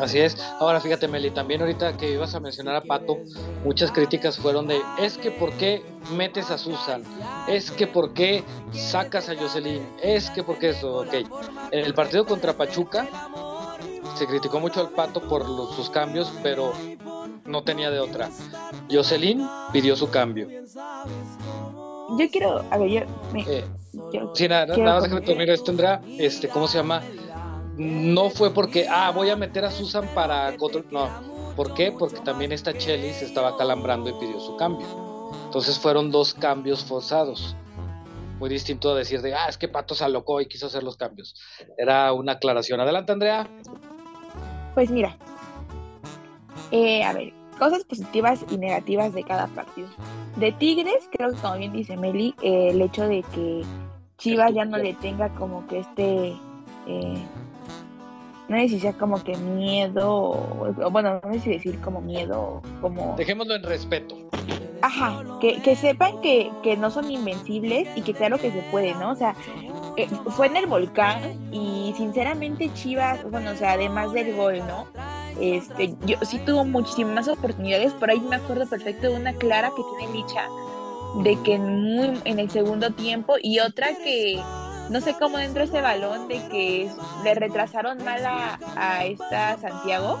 Así 0.00 0.18
es. 0.18 0.38
Ahora 0.58 0.80
fíjate, 0.80 1.08
Meli, 1.08 1.30
también 1.30 1.60
ahorita 1.60 1.96
que 1.96 2.12
ibas 2.12 2.34
a 2.34 2.40
mencionar 2.40 2.76
a 2.76 2.80
Pato, 2.80 3.18
muchas 3.64 3.90
críticas 3.90 4.38
fueron 4.38 4.66
de, 4.66 4.80
es 4.98 5.18
que 5.18 5.30
por 5.30 5.52
qué 5.54 5.82
metes 6.12 6.50
a 6.50 6.58
Susan, 6.58 7.02
es 7.48 7.70
que 7.70 7.86
por 7.86 8.14
qué 8.14 8.42
sacas 8.72 9.28
a 9.28 9.36
Jocelyn, 9.36 9.86
es 10.02 10.30
que 10.30 10.42
por 10.42 10.58
qué 10.58 10.70
eso, 10.70 11.00
ok. 11.00 11.14
En 11.70 11.84
el 11.84 11.92
partido 11.92 12.24
contra 12.24 12.54
Pachuca 12.54 13.08
se 14.20 14.26
criticó 14.26 14.60
mucho 14.60 14.80
al 14.80 14.90
Pato 14.90 15.22
por 15.22 15.46
sus 15.74 15.88
cambios, 15.88 16.30
pero 16.42 16.74
no 17.46 17.62
tenía 17.62 17.90
de 17.90 18.00
otra. 18.00 18.28
Jocelyn 18.90 19.48
pidió 19.72 19.96
su 19.96 20.10
cambio. 20.10 20.46
Yo 22.18 22.30
quiero, 22.30 22.62
a 22.70 22.76
ver, 22.76 22.90
yo... 22.90 23.00
Me, 23.32 23.40
eh, 23.48 23.64
sí, 24.34 24.46
nada, 24.46 24.76
nada 24.76 25.00
más 25.00 25.08
que 25.08 25.20
terminar 25.22 25.54
esto, 25.54 25.64
tendrá, 25.64 26.02
este, 26.18 26.48
¿cómo 26.48 26.68
se 26.68 26.76
llama? 26.76 27.02
no 27.78 28.28
fue 28.28 28.52
porque, 28.52 28.86
ah, 28.90 29.10
voy 29.10 29.30
a 29.30 29.36
meter 29.36 29.64
a 29.64 29.70
Susan 29.70 30.06
para 30.14 30.54
No, 30.90 31.08
¿por 31.56 31.72
qué? 31.72 31.90
Porque 31.90 32.20
también 32.20 32.52
esta 32.52 32.76
Chelly 32.76 33.14
se 33.14 33.24
estaba 33.24 33.56
calambrando 33.56 34.10
y 34.10 34.12
pidió 34.12 34.38
su 34.38 34.54
cambio. 34.56 34.86
Entonces 35.46 35.78
fueron 35.78 36.10
dos 36.10 36.34
cambios 36.34 36.84
forzados. 36.84 37.56
Muy 38.38 38.50
distinto 38.50 38.90
a 38.90 38.94
decir 38.96 39.22
de, 39.22 39.34
ah, 39.34 39.48
es 39.48 39.56
que 39.56 39.68
Pato 39.68 39.94
se 39.94 40.04
alocó 40.04 40.42
y 40.42 40.46
quiso 40.46 40.66
hacer 40.66 40.82
los 40.82 40.98
cambios. 40.98 41.34
Era 41.78 42.12
una 42.12 42.32
aclaración. 42.32 42.80
Adelante, 42.80 43.12
Andrea. 43.12 43.48
Pues 44.74 44.90
mira, 44.90 45.16
eh, 46.70 47.02
a 47.02 47.12
ver, 47.12 47.32
cosas 47.58 47.84
positivas 47.84 48.44
y 48.50 48.58
negativas 48.58 49.12
de 49.12 49.24
cada 49.24 49.46
partido. 49.48 49.88
De 50.36 50.52
Tigres, 50.52 51.08
creo 51.10 51.30
que 51.30 51.36
como 51.36 51.56
bien 51.56 51.72
dice 51.72 51.96
Meli, 51.96 52.34
eh, 52.42 52.70
el 52.70 52.80
hecho 52.80 53.06
de 53.06 53.22
que 53.34 53.62
Chivas 54.16 54.54
ya 54.54 54.64
no 54.64 54.78
le 54.78 54.94
tenga 54.94 55.28
como 55.30 55.66
que 55.66 55.80
este 55.80 56.36
eh, 56.86 57.18
no 58.50 58.56
sé 58.56 58.68
si 58.68 58.80
sea 58.80 58.92
como 58.94 59.22
que 59.22 59.36
miedo, 59.36 60.10
o, 60.10 60.90
bueno, 60.90 61.20
no 61.22 61.32
sé 61.34 61.38
si 61.38 61.50
decir 61.50 61.80
como 61.80 62.00
miedo, 62.00 62.60
como... 62.80 63.14
Dejémoslo 63.16 63.54
en 63.54 63.62
respeto. 63.62 64.16
Ajá, 64.82 65.22
que, 65.40 65.62
que 65.62 65.76
sepan 65.76 66.20
que, 66.20 66.50
que, 66.64 66.76
no 66.76 66.90
son 66.90 67.08
invencibles 67.08 67.86
y 67.94 68.02
que 68.02 68.12
claro 68.12 68.38
que 68.38 68.50
se 68.50 68.62
puede, 68.72 68.92
¿no? 68.94 69.12
O 69.12 69.14
sea, 69.14 69.36
eh, 69.96 70.08
fue 70.30 70.48
en 70.48 70.56
el 70.56 70.66
volcán 70.66 71.20
y 71.52 71.94
sinceramente 71.96 72.72
Chivas, 72.74 73.22
bueno, 73.30 73.52
o 73.52 73.54
sea, 73.54 73.74
además 73.74 74.12
del 74.12 74.34
gol, 74.34 74.58
¿no? 74.66 74.88
Este, 75.40 75.94
yo 76.04 76.16
sí 76.22 76.40
tuvo 76.40 76.64
muchísimas 76.64 77.28
oportunidades, 77.28 77.92
por 77.92 78.10
ahí 78.10 78.18
me 78.18 78.34
acuerdo 78.34 78.66
perfecto 78.66 79.10
de 79.10 79.14
una 79.14 79.32
clara 79.34 79.70
que 79.76 79.82
tiene 79.96 80.12
Licha, 80.12 80.48
de 81.22 81.40
que 81.44 81.54
en, 81.54 81.82
muy, 81.94 82.20
en 82.24 82.40
el 82.40 82.50
segundo 82.50 82.90
tiempo 82.90 83.36
y 83.40 83.60
otra 83.60 83.94
que 84.02 84.42
no 84.90 85.00
sé 85.00 85.14
cómo 85.18 85.38
entró 85.38 85.62
ese 85.62 85.80
balón 85.80 86.26
de 86.28 86.40
que 86.48 86.90
le 87.22 87.34
retrasaron 87.34 88.04
mal 88.04 88.22
a, 88.26 89.04
esta 89.04 89.56
Santiago 89.58 90.18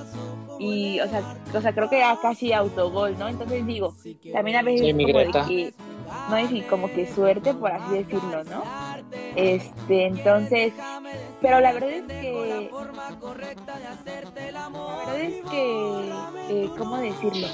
y 0.58 1.00
o 1.00 1.08
sea, 1.08 1.22
o 1.54 1.60
sea, 1.60 1.72
creo 1.72 1.90
que 1.90 1.98
era 1.98 2.16
casi 2.20 2.52
autogol, 2.52 3.18
¿no? 3.18 3.28
Entonces 3.28 3.66
digo, 3.66 3.94
también 4.32 4.58
a 4.58 4.62
veces 4.62 4.92
como 4.92 5.18
de 5.18 5.30
que 5.48 5.74
no 6.28 6.36
es 6.36 6.64
como 6.66 6.92
que 6.92 7.12
suerte 7.12 7.52
por 7.54 7.72
así 7.72 7.94
decirlo, 7.94 8.44
¿no? 8.44 8.62
Este, 9.34 10.06
entonces, 10.06 10.72
pero 11.40 11.60
la 11.60 11.72
verdad 11.72 11.90
es 11.90 12.02
que 12.04 12.70
la 14.52 14.68
verdad 14.98 15.20
es 15.20 15.50
que 15.50 16.10
eh, 16.48 16.70
¿cómo 16.78 16.98
decirlo? 16.98 17.48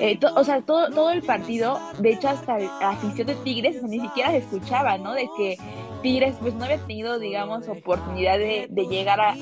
Eh, 0.00 0.18
o 0.34 0.44
sea, 0.44 0.62
todo, 0.62 0.88
todo 0.90 1.10
el 1.10 1.22
partido, 1.22 1.78
de 1.98 2.12
hecho 2.12 2.28
hasta 2.28 2.58
la 2.58 2.90
afición 2.90 3.26
de 3.26 3.34
Tigres 3.36 3.82
ni 3.82 4.00
siquiera 4.00 4.30
se 4.30 4.38
escuchaba, 4.38 4.98
¿no? 4.98 5.12
De 5.12 5.28
que 5.36 5.56
Tigres 6.02 6.36
pues 6.40 6.54
no 6.54 6.64
había 6.64 6.78
tenido, 6.78 7.18
digamos, 7.18 7.68
oportunidad 7.68 8.38
de, 8.38 8.68
llegar 8.88 9.20
a, 9.20 9.34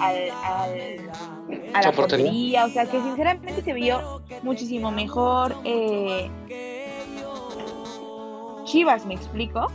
la 1.82 1.92
portería, 1.92 2.64
o 2.64 2.68
sea 2.68 2.86
que 2.86 3.00
sinceramente 3.00 3.62
se 3.62 3.72
vio 3.72 4.22
muchísimo 4.42 4.90
mejor 4.90 5.56
eh, 5.64 6.30
Chivas, 8.64 9.06
¿me 9.06 9.14
explico? 9.14 9.66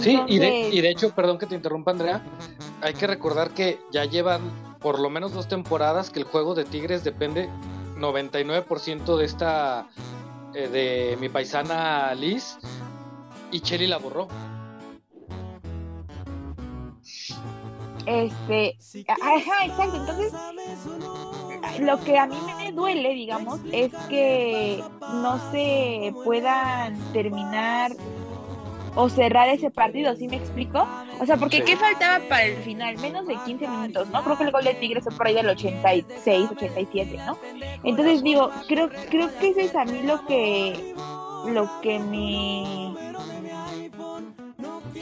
Sí, 0.00 0.20
y 0.28 0.38
de, 0.38 0.68
y 0.68 0.80
de 0.80 0.90
hecho, 0.90 1.10
perdón 1.10 1.38
que 1.38 1.46
te 1.46 1.54
interrumpa 1.54 1.90
Andrea, 1.90 2.22
hay 2.80 2.94
que 2.94 3.06
recordar 3.06 3.50
que 3.50 3.80
ya 3.90 4.04
llevan 4.04 4.40
por 4.78 4.98
lo 4.98 5.10
menos 5.10 5.32
dos 5.32 5.48
temporadas 5.48 6.10
que 6.10 6.20
el 6.20 6.24
juego 6.24 6.54
de 6.54 6.64
Tigres 6.64 7.04
depende 7.04 7.48
99% 7.98 9.16
de 9.16 9.24
esta, 9.24 9.88
eh, 10.54 10.68
de 10.68 11.16
mi 11.20 11.28
paisana 11.28 12.14
Liz, 12.14 12.58
y 13.50 13.60
Chelly 13.60 13.86
la 13.86 13.98
borró. 13.98 14.28
Este, 18.06 18.76
ajá, 19.08 19.64
exacto. 19.64 19.96
Entonces, 19.96 20.32
lo 21.80 22.00
que 22.00 22.18
a 22.18 22.26
mí 22.26 22.36
me 22.56 22.72
duele, 22.72 23.14
digamos, 23.14 23.60
es 23.72 23.92
que 24.08 24.82
no 25.00 25.38
se 25.52 26.12
puedan 26.24 26.96
terminar 27.12 27.92
o 28.94 29.08
cerrar 29.08 29.48
ese 29.48 29.70
partido, 29.70 30.14
¿sí 30.16 30.28
me 30.28 30.36
explico? 30.36 30.86
O 31.18 31.24
sea, 31.24 31.36
porque 31.36 31.62
¿qué 31.62 31.76
faltaba 31.76 32.22
para 32.28 32.44
el 32.44 32.56
final? 32.58 32.98
Menos 32.98 33.26
de 33.26 33.36
15 33.46 33.66
minutos, 33.68 34.08
¿no? 34.10 34.22
Creo 34.22 34.36
que 34.36 34.44
el 34.44 34.50
gol 34.50 34.64
de 34.64 34.74
Tigres 34.74 35.04
fue 35.04 35.16
por 35.16 35.26
ahí 35.26 35.34
del 35.34 35.48
86, 35.48 36.50
87, 36.50 37.16
¿no? 37.24 37.38
Entonces 37.84 38.22
digo, 38.22 38.50
creo, 38.68 38.90
creo 39.08 39.30
que 39.38 39.48
eso 39.48 39.60
es 39.60 39.74
a 39.74 39.84
mí 39.84 40.02
lo 40.02 40.24
que, 40.26 40.94
lo 41.46 41.80
que 41.80 41.98
me 41.98 42.94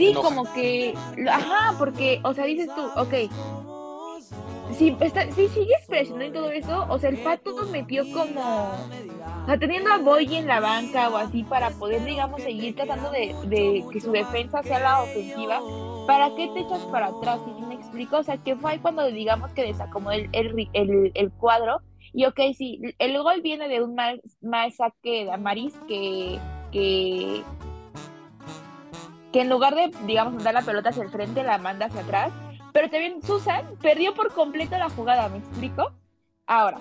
Sí, 0.00 0.14
como 0.14 0.50
que, 0.54 0.95
ajá, 1.30 1.75
porque, 1.78 2.21
o 2.25 2.33
sea, 2.33 2.47
dices 2.47 2.71
tú, 2.75 2.80
ok, 2.99 3.14
si, 4.73 4.97
si 5.35 5.49
sigues 5.49 5.87
presionando 5.87 6.25
y 6.25 6.33
todo 6.33 6.50
eso, 6.50 6.87
o 6.88 6.99
sea, 6.99 7.11
el 7.11 7.19
Pato 7.19 7.52
nos 7.52 7.69
metió 7.69 8.02
como, 8.11 8.71
o 9.42 9.47
sea, 9.47 9.59
teniendo 9.59 9.92
a 9.92 9.99
Boy 9.99 10.37
en 10.37 10.47
la 10.47 10.61
banca 10.61 11.11
o 11.11 11.19
así 11.19 11.42
para 11.45 11.69
poder, 11.73 12.02
digamos, 12.07 12.40
seguir 12.40 12.75
tratando 12.76 13.11
de, 13.11 13.85
que 13.92 14.00
su 14.00 14.11
defensa 14.11 14.62
sea 14.62 14.80
la 14.80 15.02
ofensiva, 15.02 15.61
¿para 16.07 16.35
qué 16.35 16.49
te 16.54 16.61
echas 16.61 16.83
para 16.87 17.09
atrás? 17.09 17.40
¿Sí 17.45 17.62
me 17.66 17.75
explico? 17.75 18.16
O 18.16 18.23
sea, 18.23 18.38
que 18.38 18.57
fue 18.57 18.73
ahí 18.73 18.78
cuando, 18.78 19.04
digamos, 19.04 19.50
que 19.52 19.64
desacomodó 19.64 20.12
el, 20.12 20.30
el, 20.33 21.12
el, 21.12 21.30
cuadro. 21.33 21.83
Y 22.14 22.25
ok, 22.25 22.40
sí, 22.57 22.80
el 22.99 23.23
gol 23.23 23.42
viene 23.42 23.69
de 23.69 23.83
un 23.83 23.95
mal, 23.95 24.23
mal 24.40 24.73
saque 24.73 25.26
de 25.26 25.33
Amaris 25.33 25.75
que, 25.87 26.38
que 26.73 27.45
que 29.33 29.43
en 29.43 29.49
lugar 29.49 29.75
de, 29.75 29.91
digamos, 30.07 30.35
mandar 30.35 30.55
la 30.55 30.63
pelota 30.63 30.91
hacia 30.91 31.03
el 31.03 31.11
frente, 31.11 31.43
la 31.43 31.59
manda 31.59 31.87
hacia 31.87 32.01
atrás. 32.01 32.33
Pero 32.73 32.89
también 32.89 33.23
Susan 33.23 33.65
perdió 33.83 34.15
por 34.15 34.33
completo 34.33 34.79
la 34.79 34.91
jugada, 34.91 35.29
¿me 35.29 35.39
explico? 35.39 35.93
Ahora, 36.47 36.79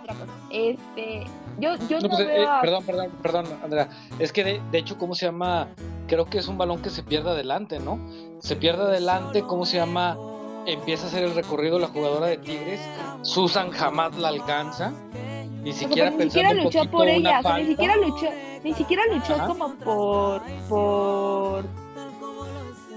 otra 0.00 0.14
cosa. 0.14 0.32
Este, 0.50 1.24
yo, 1.58 1.76
yo 1.88 2.00
no, 2.00 2.08
pues, 2.08 2.20
eh, 2.20 2.46
Perdón, 2.60 2.84
perdón, 2.84 3.10
perdón, 3.22 3.46
Andrea. 3.62 3.88
Es 4.18 4.32
que 4.32 4.44
de, 4.44 4.62
de, 4.70 4.78
hecho, 4.78 4.98
¿cómo 4.98 5.14
se 5.14 5.26
llama? 5.26 5.68
Creo 6.08 6.26
que 6.26 6.38
es 6.38 6.48
un 6.48 6.58
balón 6.58 6.82
que 6.82 6.90
se 6.90 7.02
pierde 7.02 7.30
adelante, 7.30 7.78
¿no? 7.78 8.00
Se 8.40 8.56
pierde 8.56 8.82
adelante, 8.82 9.42
¿cómo 9.42 9.64
se 9.64 9.76
llama? 9.76 10.16
Empieza 10.66 11.04
a 11.04 11.08
hacer 11.08 11.24
el 11.24 11.34
recorrido 11.34 11.78
la 11.78 11.88
jugadora 11.88 12.26
de 12.26 12.38
Tigres. 12.38 12.80
Susan 13.22 13.70
jamás 13.70 14.16
la 14.16 14.28
alcanza. 14.28 14.92
Ni 15.62 15.72
siquiera, 15.72 16.10
ni 16.10 16.24
siquiera 16.24 16.52
luchó 16.54 16.90
por 16.90 17.08
ella, 17.08 17.40
ni 17.58 17.66
siquiera 17.66 17.96
luchó, 17.96 18.26
ni 18.64 18.74
siquiera 18.74 19.02
luchó 19.12 19.36
como 19.46 19.74
por, 19.74 20.42
por, 20.68 21.64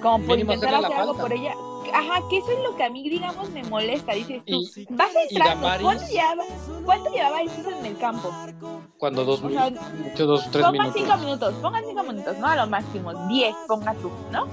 como 0.02 0.26
por 0.26 0.40
intentar 0.40 0.74
hacer 0.76 0.94
algo 0.94 1.18
por 1.18 1.34
ella. 1.34 1.54
Ajá, 1.94 2.22
que 2.28 2.38
eso 2.38 2.52
es 2.52 2.64
lo 2.64 2.76
que 2.76 2.84
a 2.84 2.90
mí, 2.90 3.08
digamos, 3.08 3.52
me 3.52 3.64
molesta. 3.66 4.14
Dices 4.14 4.42
tú, 4.46 4.64
vas 4.90 5.10
entrando, 5.30 5.68
¿cuánto 5.82 6.08
llevaba, 6.08 6.44
¿cuánto 6.86 7.10
llevaba 7.12 7.42
en 7.42 7.86
el 7.86 7.98
campo? 7.98 8.32
Cuando 8.98 9.24
dos, 9.24 9.44
minutos, 9.44 9.78
dos 10.18 10.50
tres 10.52 10.72
minutos. 10.72 10.72
Pongan 10.72 10.94
cinco 10.94 11.18
minutos, 11.18 11.54
pongan 11.62 11.84
cinco 11.86 12.04
minutos, 12.04 12.38
¿no? 12.40 12.48
A 12.48 12.56
lo 12.56 12.68
máximo, 12.68 13.28
diez, 13.28 13.56
ponga 13.68 13.94
tú, 13.96 14.10
¿no? 14.32 14.48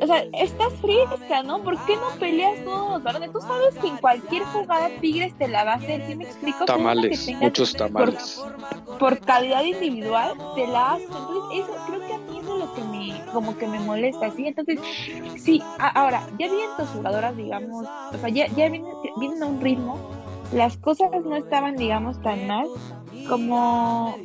O 0.00 0.06
sea, 0.06 0.24
estás 0.32 0.72
fresca, 0.80 1.42
¿no? 1.42 1.62
¿Por 1.62 1.78
qué 1.86 1.96
no 1.96 2.08
peleas 2.18 2.62
todos 2.64 2.92
los 2.92 3.02
balones? 3.02 3.32
Tú 3.32 3.40
sabes 3.40 3.74
que 3.76 3.88
en 3.88 3.96
cualquier 3.98 4.44
jugada 4.44 4.88
Tigres 5.00 5.36
te 5.38 5.48
la 5.48 5.64
va 5.64 5.72
a 5.72 5.76
hacer, 5.76 6.06
¿sí 6.06 6.14
me 6.14 6.24
explico? 6.24 6.64
Tamales, 6.64 7.30
muchos 7.40 7.72
tamales. 7.72 8.42
Por, 8.98 9.18
calidad 9.20 9.64
individual 9.64 10.34
te 10.54 10.66
la 10.66 10.92
haces. 10.92 11.06
Entonces, 11.06 11.64
eso, 11.64 11.72
creo 11.86 12.00
que 12.00 12.14
a 12.14 12.18
mí 12.18 12.38
eso 12.38 12.54
es 12.54 12.64
lo 12.64 12.74
que 12.74 12.84
me, 12.84 13.32
como 13.32 13.56
que 13.56 13.66
me 13.66 13.80
molesta, 13.80 14.30
¿sí? 14.32 14.46
Entonces, 14.46 14.80
sí, 15.36 15.62
ahora, 15.78 16.26
ya 16.38 16.48
vienen 16.48 16.70
tus 16.76 16.88
jugadoras, 16.88 17.36
digamos, 17.36 17.86
o 18.12 18.18
sea, 18.18 18.28
ya, 18.28 18.46
ya 18.48 18.68
vienen, 18.68 18.84
vienen 19.18 19.42
a 19.42 19.46
un 19.46 19.60
ritmo, 19.60 19.98
las 20.52 20.76
cosas 20.76 21.10
no 21.24 21.36
estaban, 21.36 21.76
digamos, 21.76 22.20
tan 22.22 22.46
mal 22.46 22.68
como 23.28 24.16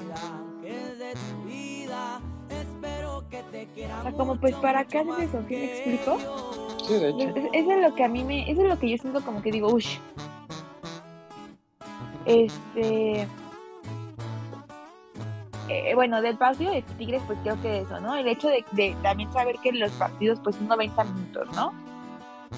o 3.86 4.02
sea, 4.04 4.12
como 4.14 4.36
pues 4.36 4.56
para 4.56 4.84
qué 4.86 5.00
haces 5.00 5.20
eso, 5.20 5.44
¿sí 5.48 5.56
me 5.56 5.66
explico? 5.66 6.18
Sí, 6.88 6.94
de 6.94 7.10
hecho. 7.10 7.50
Eso 7.54 7.72
es 7.72 7.82
lo 7.82 7.96
que 7.96 8.04
a 8.04 8.08
mí 8.08 8.24
me, 8.24 8.50
eso 8.50 8.62
es 8.64 8.70
lo 8.70 8.80
que 8.80 8.90
yo 8.90 8.98
siento 8.98 9.22
como 9.22 9.42
que 9.42 9.52
digo, 9.52 9.70
uff. 9.70 9.86
Este 12.26 13.28
eh, 15.70 15.94
bueno, 15.94 16.22
del 16.22 16.36
partido 16.36 16.72
de 16.72 16.82
Tigres, 16.82 17.22
pues 17.28 17.38
creo 17.44 17.62
que 17.62 17.82
eso, 17.82 18.00
¿no? 18.00 18.16
El 18.16 18.28
hecho 18.28 18.50
de, 18.50 18.66
de, 18.72 18.96
también 19.04 19.32
saber 19.32 19.58
que 19.62 19.72
los 19.72 19.92
partidos, 19.92 20.40
pues 20.44 20.56
son 20.56 20.68
90 20.68 21.04
minutos, 21.04 21.48
¿no? 21.56 21.72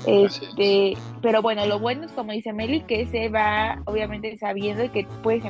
Este, 0.06 0.98
pero 1.22 1.42
bueno, 1.42 1.66
lo 1.66 1.80
bueno 1.80 2.06
es 2.06 2.12
como 2.12 2.32
dice 2.32 2.54
Meli, 2.54 2.82
que 2.82 3.06
se 3.08 3.30
va 3.30 3.82
obviamente 3.86 4.36
sabiendo 4.38 4.92
que 4.92 5.06
puedes, 5.22 5.44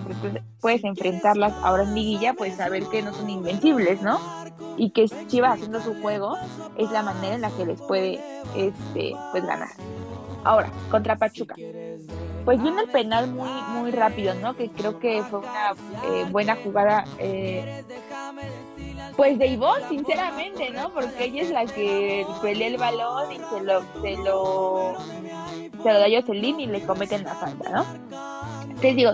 puedes 0.60 0.84
enfrentarlas 0.84 1.54
ahora 1.64 1.84
en 1.84 1.96
liguilla, 1.96 2.34
pues 2.34 2.56
saber 2.56 2.84
que 2.86 3.02
no 3.02 3.14
son 3.14 3.30
invencibles, 3.30 4.02
¿no? 4.02 4.20
Y 4.78 4.92
que 4.92 5.08
Chivas 5.28 5.56
haciendo 5.56 5.82
su 5.82 5.94
juego 6.02 6.36
es 6.78 6.92
la 6.92 7.04
manera 7.04 7.36
en 7.36 7.42
la 7.42 7.52
que 7.52 7.66
les 7.66 7.82
puede 7.82 8.20
este, 8.56 9.14
pues 9.32 9.46
ganar. 9.46 9.70
Ahora, 10.44 10.72
contra 10.90 11.16
Pachuca. 11.16 11.56
Pues 12.46 12.62
viene 12.62 12.82
el 12.82 12.90
penal 12.90 13.32
muy, 13.32 13.50
muy 13.74 13.92
rápido, 13.92 14.34
¿no? 14.36 14.56
Que 14.56 14.70
creo 14.70 15.00
que 15.00 15.22
fue 15.24 15.40
una 15.40 15.72
eh, 16.06 16.26
buena 16.32 16.56
jugada, 16.56 17.06
eh, 17.20 17.84
pues 19.16 19.38
de 19.38 19.48
Ivonne, 19.48 19.88
sinceramente, 19.90 20.70
¿no? 20.72 20.90
Porque 20.90 21.26
ella 21.26 21.42
es 21.42 21.50
la 21.52 21.66
que 21.66 22.26
pelea 22.42 22.68
el 22.68 22.78
balón 22.78 23.32
y 23.32 23.38
se 23.38 23.62
lo, 23.62 23.82
se 24.02 24.18
lo, 24.18 24.94
se 25.84 25.94
lo 25.94 26.00
da 26.00 26.06
a 26.06 26.22
Jocelyn 26.22 26.60
y 26.60 26.68
le 26.68 26.82
cometen 26.82 27.24
la 27.24 27.36
falta, 27.36 27.70
¿no? 27.70 27.86
Entonces 28.64 28.96
digo, 28.96 29.12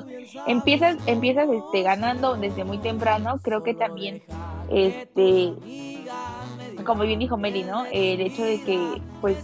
empiezas, 0.48 0.98
empiezas 1.06 1.50
este, 1.50 1.82
ganando 1.82 2.36
desde 2.36 2.64
muy 2.64 2.78
temprano, 2.78 3.40
creo 3.42 3.64
que 3.64 3.74
también, 3.74 4.24
este, 4.70 5.54
como 6.86 7.04
bien 7.04 7.20
dijo 7.20 7.38
Meli, 7.38 7.64
¿no? 7.64 7.86
El 7.92 8.22
hecho 8.22 8.44
de 8.44 8.62
que, 8.62 9.02
pues, 9.22 9.38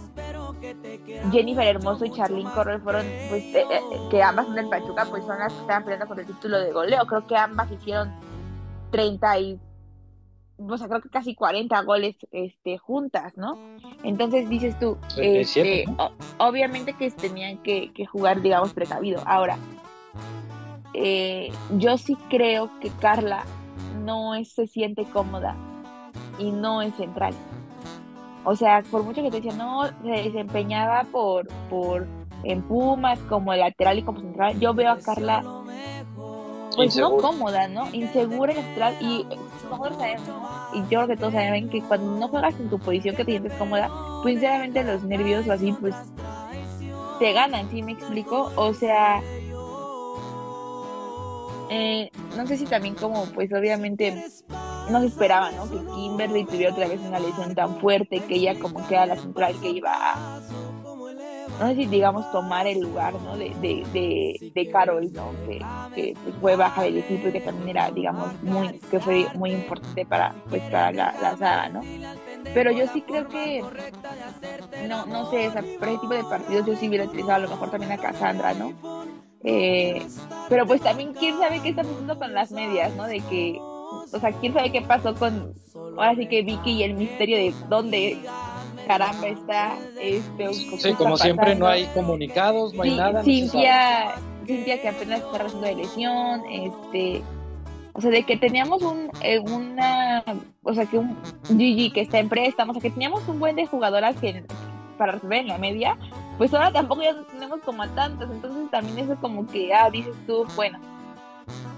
Jennifer 1.30 1.66
Hermoso 1.66 2.06
y 2.06 2.10
Charlene 2.10 2.50
Corral 2.50 2.80
fueron, 2.80 3.06
pues, 3.28 3.42
eh, 3.54 3.66
eh, 3.70 3.80
que 4.10 4.22
ambas 4.22 4.46
son 4.46 4.54
del 4.54 4.68
Pachuca, 4.68 5.04
pues 5.10 5.24
son 5.24 5.38
las 5.38 5.52
que 5.52 5.60
estaban 5.60 5.84
peleando 5.84 6.06
por 6.06 6.18
el 6.18 6.26
título 6.26 6.58
de 6.58 6.72
goleo. 6.72 7.04
Creo 7.06 7.26
que 7.26 7.36
ambas 7.36 7.70
hicieron 7.70 8.12
30 8.90 9.38
y, 9.40 9.60
o 10.58 10.78
sea, 10.78 10.88
creo 10.88 11.00
que 11.00 11.08
casi 11.08 11.34
40 11.34 11.82
goles 11.82 12.16
este, 12.32 12.78
juntas, 12.78 13.36
¿no? 13.36 13.58
Entonces 14.02 14.48
dices 14.48 14.78
tú, 14.78 14.96
este, 15.16 15.84
obviamente 16.38 16.92
que 16.94 17.10
tenían 17.10 17.58
que, 17.58 17.90
jugar, 18.10 18.40
digamos, 18.40 18.72
precavido. 18.72 19.22
Ahora, 19.26 19.58
eh, 20.94 21.50
yo 21.76 21.98
sí 21.98 22.16
creo 22.28 22.70
que 22.80 22.90
Carla 22.90 23.44
no 24.04 24.32
se 24.44 24.66
siente 24.66 25.04
cómoda 25.04 25.56
y 26.38 26.50
no 26.50 26.82
es 26.82 26.94
central. 26.94 27.34
O 28.44 28.54
sea, 28.56 28.82
por 28.90 29.02
mucho 29.02 29.22
que 29.22 29.30
te 29.30 29.36
decían, 29.36 29.58
no, 29.58 29.86
se 30.02 30.10
desempeñaba 30.10 31.04
por, 31.04 31.48
por 31.68 32.06
en 32.44 32.62
Pumas 32.62 33.18
como 33.20 33.54
lateral 33.54 33.98
y 33.98 34.02
como 34.02 34.20
central, 34.20 34.60
yo 34.60 34.74
veo 34.74 34.92
a 34.92 34.98
Carla 34.98 35.42
pues 36.76 36.96
no 36.96 37.16
cómoda, 37.16 37.68
¿no? 37.68 37.88
Insegura 37.92 38.52
en 38.52 38.62
central 38.62 38.96
y 39.00 39.26
nosotros 39.70 39.96
sabemos, 39.98 40.28
y 40.74 40.78
yo 40.82 40.86
creo 40.88 41.06
que 41.08 41.16
todos 41.16 41.32
saben 41.32 41.68
que 41.68 41.82
cuando 41.82 42.18
no 42.18 42.28
juegas 42.28 42.54
en 42.58 42.70
tu 42.70 42.78
posición 42.78 43.16
que 43.16 43.24
te 43.24 43.32
sientes 43.32 43.52
cómoda, 43.54 43.90
pues 44.22 44.34
sinceramente 44.34 44.84
los 44.84 45.02
nervios 45.04 45.46
o 45.46 45.52
así, 45.52 45.72
pues 45.72 45.94
te 47.18 47.32
ganan, 47.32 47.70
¿sí 47.70 47.82
me 47.82 47.92
explico? 47.92 48.52
O 48.56 48.74
sea, 48.74 49.20
eh, 51.70 52.10
no 52.36 52.46
sé 52.46 52.56
si 52.56 52.66
también 52.66 52.94
como, 52.94 53.24
pues 53.26 53.52
obviamente 53.52 54.24
no 54.90 55.00
se 55.00 55.06
esperaba, 55.06 55.50
¿no? 55.52 55.68
Que 55.70 55.78
Kimberly 55.94 56.44
tuviera 56.44 56.72
otra 56.72 56.88
vez 56.88 57.00
una 57.00 57.18
lesión 57.18 57.54
tan 57.54 57.78
fuerte 57.80 58.20
que 58.20 58.34
ella 58.34 58.58
como 58.58 58.86
que 58.86 58.94
era 58.94 59.06
la 59.06 59.16
central 59.16 59.54
que 59.60 59.70
iba 59.70 59.92
a, 59.92 60.40
no 61.58 61.68
sé 61.68 61.74
si 61.74 61.86
digamos 61.86 62.30
tomar 62.32 62.66
el 62.66 62.80
lugar, 62.80 63.14
¿no? 63.14 63.36
De, 63.36 63.50
de, 63.60 64.52
de, 64.54 64.68
Carol, 64.70 65.12
¿no? 65.12 65.30
Que, 65.46 66.14
pues, 66.22 66.34
fue 66.40 66.56
baja 66.56 66.82
del 66.82 66.98
equipo 66.98 67.28
y 67.28 67.32
que 67.32 67.40
también 67.40 67.76
era, 67.76 67.90
digamos, 67.90 68.28
muy, 68.42 68.78
que 68.90 69.00
fue 69.00 69.26
muy 69.34 69.52
importante 69.52 70.04
para, 70.06 70.34
pues, 70.48 70.62
para 70.62 70.92
la, 70.92 71.14
la 71.20 71.36
saga, 71.36 71.68
¿no? 71.68 71.82
Pero 72.52 72.70
yo 72.72 72.86
sí 72.92 73.02
creo 73.02 73.28
que, 73.28 73.62
no, 74.88 75.06
no 75.06 75.30
sé, 75.30 75.50
para 75.78 75.92
ese 75.92 76.00
tipo 76.00 76.14
de 76.14 76.24
partidos 76.24 76.66
yo 76.66 76.76
sí 76.76 76.88
hubiera 76.88 77.04
utilizado 77.04 77.34
a 77.34 77.38
lo 77.38 77.48
mejor 77.48 77.70
también 77.70 77.92
a 77.92 77.98
Cassandra, 77.98 78.54
¿no? 78.54 78.72
Eh, 79.44 80.06
pero 80.48 80.66
pues 80.66 80.80
también 80.80 81.12
quién 81.12 81.38
sabe 81.38 81.60
qué 81.60 81.70
está 81.70 81.82
pasando 81.82 82.18
con 82.18 82.32
las 82.32 82.50
medias, 82.50 82.94
¿no? 82.96 83.04
De 83.04 83.20
que 83.20 83.58
o 84.12 84.18
sea, 84.20 84.32
quién 84.32 84.52
sabe 84.52 84.72
qué 84.72 84.82
pasó 84.82 85.14
con, 85.14 85.54
ahora 85.74 86.14
sí 86.14 86.26
que 86.26 86.42
Vicky 86.42 86.72
y 86.72 86.82
el 86.82 86.94
misterio 86.94 87.36
de 87.36 87.54
dónde 87.68 88.18
caramba 88.86 89.26
está 89.28 89.76
este 90.00 90.52
sí 90.54 90.94
como 90.94 91.16
siempre 91.16 91.54
no 91.54 91.66
hay 91.66 91.86
comunicados 91.86 92.74
no 92.74 92.82
hay 92.82 92.96
nada 92.96 93.22
Cintia 93.22 94.14
Cintia 94.46 94.80
que 94.80 94.88
apenas 94.88 95.20
está 95.20 95.38
rezando 95.38 95.66
de 95.66 95.74
lesión 95.76 96.42
este 96.50 97.22
o 97.92 98.00
sea 98.00 98.10
de 98.10 98.24
que 98.24 98.36
teníamos 98.36 98.82
un 98.82 99.10
eh, 99.22 99.38
una 99.38 100.22
o 100.62 100.74
sea 100.74 100.86
que 100.86 100.98
un 100.98 101.16
Gigi 101.46 101.90
que 101.90 102.00
está 102.00 102.18
en 102.18 102.28
préstamo 102.28 102.72
o 102.72 102.74
sea 102.74 102.82
que 102.82 102.90
teníamos 102.90 103.26
un 103.28 103.38
buen 103.38 103.56
de 103.56 103.66
jugadoras 103.66 104.16
que 104.16 104.44
para 104.98 105.12
resolver 105.12 105.40
en 105.40 105.48
la 105.48 105.58
media 105.58 105.96
pues 106.38 106.52
ahora 106.52 106.72
tampoco 106.72 107.02
ya 107.02 107.14
tenemos 107.32 107.60
como 107.60 107.82
a 107.82 107.88
tantas 107.88 108.30
entonces 108.30 108.70
también 108.70 108.98
eso 108.98 109.16
como 109.20 109.46
que 109.46 109.72
ah 109.72 109.90
dices 109.90 110.14
tú 110.26 110.46
bueno 110.56 110.78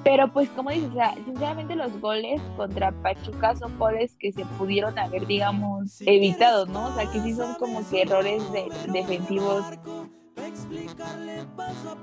pero 0.05 0.33
pues 0.33 0.49
como 0.51 0.71
dices, 0.71 0.91
o 0.91 0.95
sea, 0.95 1.15
sinceramente 1.25 1.75
los 1.75 2.01
goles 2.01 2.41
contra 2.57 2.93
Pachuca 3.03 3.57
son 3.57 3.79
goles 3.79 4.17
que 4.19 4.33
se 4.33 4.45
pudieron 4.59 4.99
haber, 4.99 5.27
digamos, 5.27 6.01
evitado, 6.03 6.67
¿no? 6.67 6.89
O 6.89 6.95
sea, 6.95 7.11
que 7.11 7.21
sí 7.21 7.35
son 7.35 7.55
como 7.55 7.89
que 7.89 8.03
errores 8.03 8.43
de, 8.53 8.69
defensivos 8.93 9.65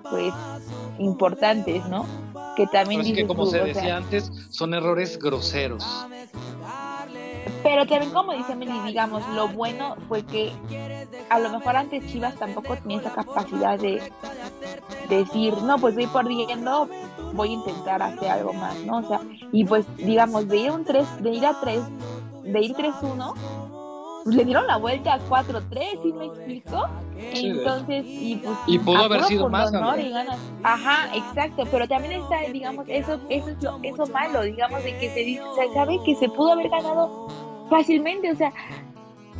pues 0.10 0.34
importantes, 1.00 1.88
¿no? 1.88 2.06
Que 2.56 2.68
también 2.68 3.02
es 3.02 3.14
que 3.14 3.26
como 3.26 3.46
se 3.46 3.64
decía 3.64 3.98
antes, 3.98 4.32
son 4.50 4.74
errores 4.74 5.18
groseros. 5.18 5.86
Pero 7.64 7.88
también 7.88 8.12
como 8.12 8.34
dice 8.34 8.56
Meli, 8.56 8.78
digamos, 8.86 9.28
lo 9.30 9.48
bueno 9.48 9.96
fue 10.08 10.24
que 10.24 10.52
a 11.30 11.40
lo 11.40 11.50
mejor 11.50 11.76
antes 11.76 12.06
Chivas 12.08 12.36
tampoco 12.36 12.76
tenía 12.76 13.00
esa 13.00 13.14
capacidad 13.14 13.80
de, 13.80 14.02
decir, 15.10 15.54
no, 15.64 15.78
pues 15.78 15.96
voy 15.96 16.08
perdiendo, 16.08 16.90
voy 17.34 17.50
a 17.50 17.54
intentar 17.54 18.02
hacer 18.02 18.30
algo 18.30 18.54
más, 18.54 18.76
¿no? 18.86 18.98
O 18.98 19.04
sea, 19.04 19.20
y 19.52 19.66
pues 19.66 19.86
digamos, 19.98 20.48
de 20.48 20.58
ir 20.58 20.72
un 20.72 20.86
3, 20.86 21.24
de 21.24 21.30
ir 21.32 21.46
a 21.46 21.60
3, 21.60 21.82
de 22.44 22.62
ir 22.62 22.74
3-1, 22.76 23.34
pues 24.24 24.36
le 24.36 24.46
dieron 24.46 24.66
la 24.68 24.78
vuelta 24.78 25.16
a 25.16 25.20
4-3, 25.20 26.02
¿sí 26.02 26.14
me 26.14 26.26
explico? 26.26 26.86
Entonces, 27.18 28.06
y 28.06 28.36
pues 28.38 28.58
y 28.68 28.80
pudo 28.80 29.04
haber 29.04 29.24
sido 29.26 29.50
más, 29.50 29.72
¿no? 29.72 29.94
Ajá, 30.64 31.16
exacto, 31.16 31.64
pero 31.72 31.88
también 31.88 32.22
está, 32.22 32.40
digamos, 32.52 32.86
eso, 32.88 33.20
eso 33.30 33.50
es 33.50 33.64
lo, 33.64 33.80
eso 33.84 34.06
malo, 34.08 34.42
digamos, 34.42 34.84
de 34.84 34.98
que 34.98 35.10
se 35.14 35.20
dice, 35.20 35.44
se 35.56 35.74
sabe 35.74 36.00
que 36.06 36.16
se 36.16 36.30
pudo 36.30 36.54
haber 36.54 36.70
ganado 36.70 37.28
fácilmente, 37.70 38.32
o 38.32 38.36
sea, 38.36 38.52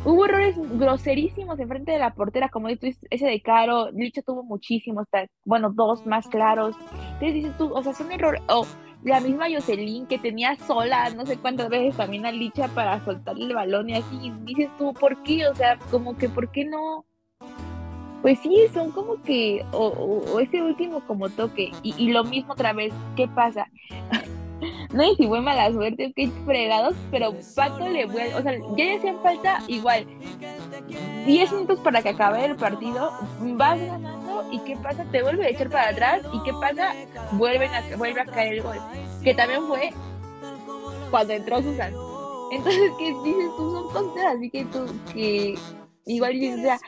hubo 0.04 0.24
errores 0.26 0.56
groserísimos 0.78 1.58
en 1.58 1.68
frente 1.68 1.92
de 1.92 1.98
la 1.98 2.14
portera, 2.14 2.48
como 2.48 2.68
dices, 2.68 2.98
ese 3.10 3.26
de 3.26 3.40
Caro, 3.40 3.90
Licha 3.90 4.22
tuvo 4.22 4.42
muchísimos, 4.42 5.06
bueno, 5.44 5.70
dos 5.72 6.06
más 6.06 6.26
claros. 6.28 6.76
Entonces 7.14 7.34
dices 7.34 7.56
tú, 7.56 7.72
o 7.74 7.82
sea, 7.82 7.92
son 7.94 8.12
errores, 8.12 8.42
o 8.48 8.66
la 9.02 9.20
misma 9.20 9.46
Jocelyn 9.50 10.06
que 10.06 10.18
tenía 10.18 10.56
sola 10.56 11.10
no 11.10 11.26
sé 11.26 11.36
cuántas 11.36 11.68
veces 11.68 11.94
también 11.96 12.24
a 12.24 12.32
Licha 12.32 12.68
para 12.68 13.04
soltarle 13.04 13.44
el 13.44 13.54
balón 13.54 13.90
y 13.90 13.96
así, 13.96 14.32
dices 14.44 14.70
tú, 14.78 14.94
¿por 14.94 15.22
qué? 15.22 15.46
O 15.48 15.54
sea, 15.54 15.78
como 15.90 16.16
que, 16.16 16.28
¿por 16.28 16.50
qué 16.50 16.64
no? 16.64 17.04
Pues 18.22 18.38
sí, 18.38 18.56
son 18.72 18.90
como 18.90 19.20
que, 19.22 19.64
o, 19.72 20.40
ese 20.40 20.62
último 20.62 21.00
como 21.06 21.28
toque, 21.28 21.72
y, 21.82 21.94
y 21.98 22.10
lo 22.10 22.24
mismo 22.24 22.54
otra 22.54 22.72
vez, 22.72 22.92
¿qué 23.16 23.28
pasa? 23.28 23.66
No 24.92 25.02
sé 25.02 25.16
si 25.16 25.26
fue 25.26 25.40
mala 25.40 25.72
suerte 25.72 26.12
qué 26.14 26.30
fregados, 26.44 26.94
pero 27.10 27.34
Pato 27.54 27.88
le 27.88 28.06
vuelve, 28.06 28.34
o 28.34 28.42
sea, 28.42 28.52
ya 28.76 28.84
le 28.84 28.96
hacían 28.96 29.22
falta 29.22 29.62
igual 29.68 30.06
10 31.26 31.52
minutos 31.52 31.80
para 31.80 32.02
que 32.02 32.10
acabe 32.10 32.44
el 32.44 32.56
partido, 32.56 33.10
vas 33.40 33.80
ganando 33.80 34.44
y 34.52 34.58
qué 34.60 34.76
pasa, 34.76 35.04
te 35.10 35.22
vuelve 35.22 35.46
a 35.46 35.48
echar 35.50 35.70
para 35.70 35.88
atrás 35.88 36.22
y 36.32 36.42
qué 36.42 36.52
pasa, 36.60 36.92
vuelven 37.32 37.70
a, 37.72 37.96
vuelve 37.96 38.20
a 38.20 38.26
caer 38.26 38.54
el 38.54 38.62
gol, 38.62 38.78
que 39.22 39.34
también 39.34 39.66
fue 39.66 39.90
cuando 41.10 41.32
entró 41.32 41.62
Susan. 41.62 41.92
Entonces, 42.52 42.92
¿qué 42.98 43.14
dices 43.24 43.50
tú? 43.56 43.90
Son 43.92 44.10
cosas 44.10 44.36
así 44.36 44.50
que 44.50 44.64
tú, 44.66 44.86
que 45.12 45.54
igual, 46.06 46.36
o 46.36 46.62
sea, 46.62 46.78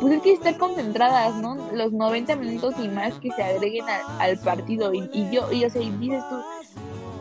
pues 0.00 0.14
es 0.14 0.22
que 0.22 0.32
estar 0.32 0.56
concentradas, 0.58 1.36
¿no? 1.36 1.56
Los 1.72 1.92
90 1.92 2.36
minutos 2.36 2.74
y 2.82 2.88
más 2.88 3.14
que 3.14 3.30
se 3.32 3.42
agreguen 3.42 3.86
al 4.18 4.38
partido. 4.38 4.92
Y, 4.92 5.30
yo, 5.30 5.50
y 5.52 5.64
o 5.64 5.70
sea, 5.70 5.82
y 5.82 5.90
dices 5.92 6.22
tú, 6.28 6.36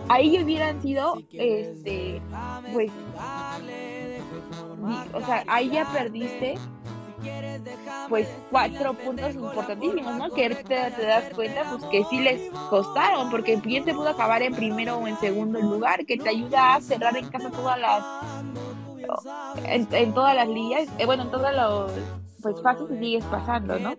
ahí 0.10 0.42
hubieran 0.42 0.82
sido, 0.82 1.16
este, 1.32 2.22
pues, 2.74 2.92
o 5.14 5.26
sea, 5.26 5.44
ahí 5.48 5.70
ya 5.70 5.92
perdiste, 5.92 6.56
pues, 8.10 8.28
cuatro 8.52 8.94
puntos 8.94 9.34
importantísimos, 9.34 10.16
¿no? 10.18 10.30
Que 10.32 10.50
te, 10.50 10.64
te 10.64 11.06
das 11.06 11.34
cuenta, 11.34 11.64
pues, 11.70 11.84
que 11.86 12.04
sí 12.10 12.20
les 12.20 12.52
costaron, 12.70 13.32
porque 13.32 13.56
bien 13.58 13.84
te 13.84 13.94
pudo 13.94 14.10
acabar 14.10 14.42
en 14.44 14.54
primero 14.54 14.98
o 14.98 15.08
en 15.08 15.18
segundo 15.20 15.60
lugar, 15.60 16.06
que 16.06 16.18
te 16.18 16.30
ayuda 16.30 16.76
a 16.76 16.82
cerrar 16.82 17.18
en 17.18 17.28
casa 17.30 17.50
todas 17.50 17.80
las, 17.80 18.04
en, 19.66 20.14
todas 20.14 20.36
las 20.36 20.48
ligas, 20.48 20.88
eh, 20.98 21.06
bueno, 21.06 21.24
en 21.24 21.32
todos 21.32 21.54
los 21.54 21.92
pues 22.42 22.56
que 22.62 23.00
sigues 23.00 23.26
pasando, 23.26 23.80
¿no? 23.80 23.96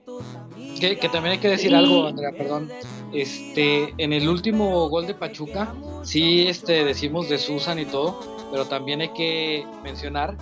Que, 0.79 0.97
también 1.11 1.33
hay 1.33 1.39
que 1.39 1.49
decir 1.49 1.75
algo, 1.75 2.07
Andrea, 2.07 2.31
perdón. 2.31 2.71
Este, 3.13 3.93
en 3.99 4.13
el 4.13 4.29
último 4.29 4.89
gol 4.89 5.07
de 5.09 5.15
Pachuca, 5.15 5.75
sí 6.05 6.47
este, 6.47 6.85
decimos 6.85 7.29
de 7.29 7.39
Susan 7.39 7.81
y 7.81 7.87
todo, 7.87 8.21
pero 8.53 8.67
también 8.67 9.01
hay 9.01 9.09
que 9.09 9.67
mencionar 9.83 10.37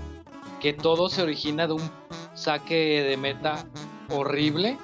que 0.60 0.74
todo 0.74 1.08
se 1.08 1.22
origina 1.22 1.66
de 1.66 1.74
un 1.74 1.90
saque 2.34 3.02
de 3.02 3.16
meta 3.16 3.64
horrible 4.10 4.76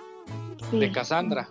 Sí. 0.71 0.79
de 0.79 0.93
Cassandra, 0.93 1.49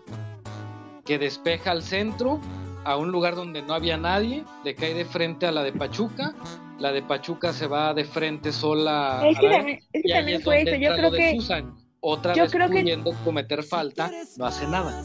que 1.05 1.17
despeja 1.17 1.71
al 1.71 1.83
centro 1.83 2.39
a 2.85 2.95
un 2.95 3.11
lugar 3.11 3.35
donde 3.35 3.61
no 3.61 3.73
había 3.73 3.97
nadie, 3.97 4.45
le 4.63 4.75
cae 4.75 4.93
de 4.93 5.05
frente 5.05 5.45
a 5.45 5.51
la 5.51 5.63
de 5.63 5.73
Pachuca, 5.73 6.33
la 6.79 6.91
de 6.91 7.01
Pachuca 7.01 7.53
se 7.53 7.67
va 7.67 7.93
de 7.93 8.05
frente 8.05 8.51
sola 8.51 9.21
Es 9.27 9.37
que 9.39 9.49
también, 9.49 9.79
es 9.91 10.03
que 10.03 10.09
también 10.13 10.41
fue 10.41 10.61
eso. 10.61 10.75
Yo 10.75 10.93
creo 10.95 11.11
que 11.11 11.35
Susan. 11.35 11.75
Otra 12.01 12.33
yo 12.33 12.43
vez 12.43 12.51
creo 12.53 12.69
que- 12.69 12.79
pudiendo 12.79 13.11
cometer 13.25 13.61
falta, 13.63 14.09
no 14.37 14.45
hace 14.45 14.65
nada. 14.67 15.03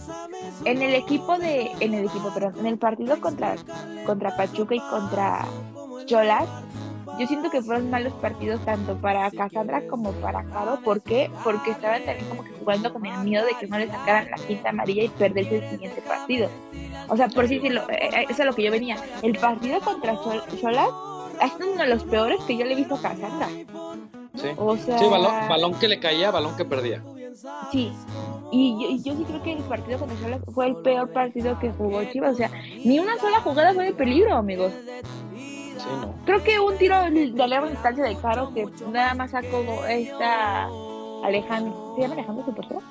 en 0.65 0.81
el 0.81 0.95
equipo 0.95 1.37
de, 1.39 1.73
en 1.81 1.93
el 1.95 2.05
equipo, 2.05 2.33
perdón, 2.33 2.55
en 2.61 2.67
el 2.67 2.79
partido 2.79 3.21
contra, 3.21 3.57
contra 4.07 4.37
Pachuca 4.37 4.77
y 4.77 4.81
contra 4.81 5.45
Cholas, 6.07 6.45
yo 7.19 7.27
siento 7.27 7.51
que 7.51 7.63
fueron 7.63 7.91
malos 7.91 8.13
partidos 8.15 8.65
tanto 8.65 8.97
para 8.97 9.29
Cassandra 9.33 9.83
como 9.89 10.13
para 10.13 10.45
Caro. 10.45 10.79
¿Por 10.85 11.03
qué? 11.03 11.31
Porque 11.43 11.73
estaban 11.73 12.05
también 12.05 12.29
como 12.29 12.45
que 12.45 12.51
jugando 12.53 12.93
con 12.93 13.05
el 13.07 13.19
miedo 13.25 13.45
de 13.45 13.53
que 13.59 13.67
no 13.67 13.77
le 13.79 13.89
sacaran 13.89 14.31
la 14.31 14.37
quinta 14.37 14.71
amarilla 14.71 15.03
y 15.05 15.09
perderse 15.09 15.59
el 15.65 15.71
siguiente 15.71 16.01
partido. 16.01 16.49
O 17.09 17.17
sea, 17.17 17.29
por 17.29 17.49
sí 17.49 17.57
decirlo, 17.57 17.83
eh, 17.91 18.09
eh, 18.13 18.27
eso 18.31 18.43
es 18.43 18.47
lo 18.47 18.55
que 18.55 18.63
yo 18.63 18.71
venía. 18.71 18.97
El 19.23 19.37
partido 19.39 19.81
contra 19.81 20.15
Chol- 20.15 20.61
Cholas 20.61 20.89
es 21.41 21.53
uno 21.61 21.83
de 21.83 21.89
los 21.89 22.05
peores 22.05 22.41
que 22.47 22.57
yo 22.57 22.65
le 22.65 22.73
he 22.73 22.77
visto 22.77 22.95
a 22.95 23.03
Cassandra. 23.03 23.49
Sí, 24.35 24.49
O 24.57 24.77
sea, 24.77 24.99
Sí, 24.99 25.05
balón, 25.09 25.33
balón 25.49 25.75
que 25.75 25.89
le 25.89 26.01
caía, 26.01 26.31
balón 26.31 26.57
que 26.57 26.65
perdía. 26.65 27.03
Sí, 27.71 27.93
y 28.53 28.73
yo, 28.81 28.89
y 28.91 29.03
yo 29.03 29.17
sí 29.17 29.25
creo 29.25 29.43
que 29.43 29.53
el 29.53 29.63
partido 29.65 29.99
contra 29.99 30.19
Cholas 30.21 30.41
fue 30.53 30.67
el 30.67 30.77
peor 30.77 31.13
partido 31.13 31.59
que 31.59 31.71
jugó 31.73 32.03
Chivas. 32.05 32.35
O 32.35 32.37
sea, 32.37 32.51
ni 32.85 32.99
una 32.99 33.17
sola 33.19 33.41
jugada 33.41 33.75
fue 33.75 33.85
de 33.87 33.93
peligro, 33.93 34.35
amigos. 34.35 34.73
Sí, 35.37 35.89
no. 36.01 36.15
Creo 36.25 36.43
que 36.43 36.59
un 36.59 36.77
tiro 36.79 36.97
de 37.03 37.33
larga 37.49 37.69
distancia 37.69 38.05
de 38.05 38.17
Caro 38.17 38.53
que 38.55 38.67
nada 38.91 39.15
más 39.15 39.33
sacó 39.33 39.85
esta 39.89 40.69
Alejandro. 41.25 41.95
¿Se 41.97 42.03
llama 42.03 42.15
Alejandro 42.15 42.45
su 42.45 42.55
Pachuca? 42.55 42.83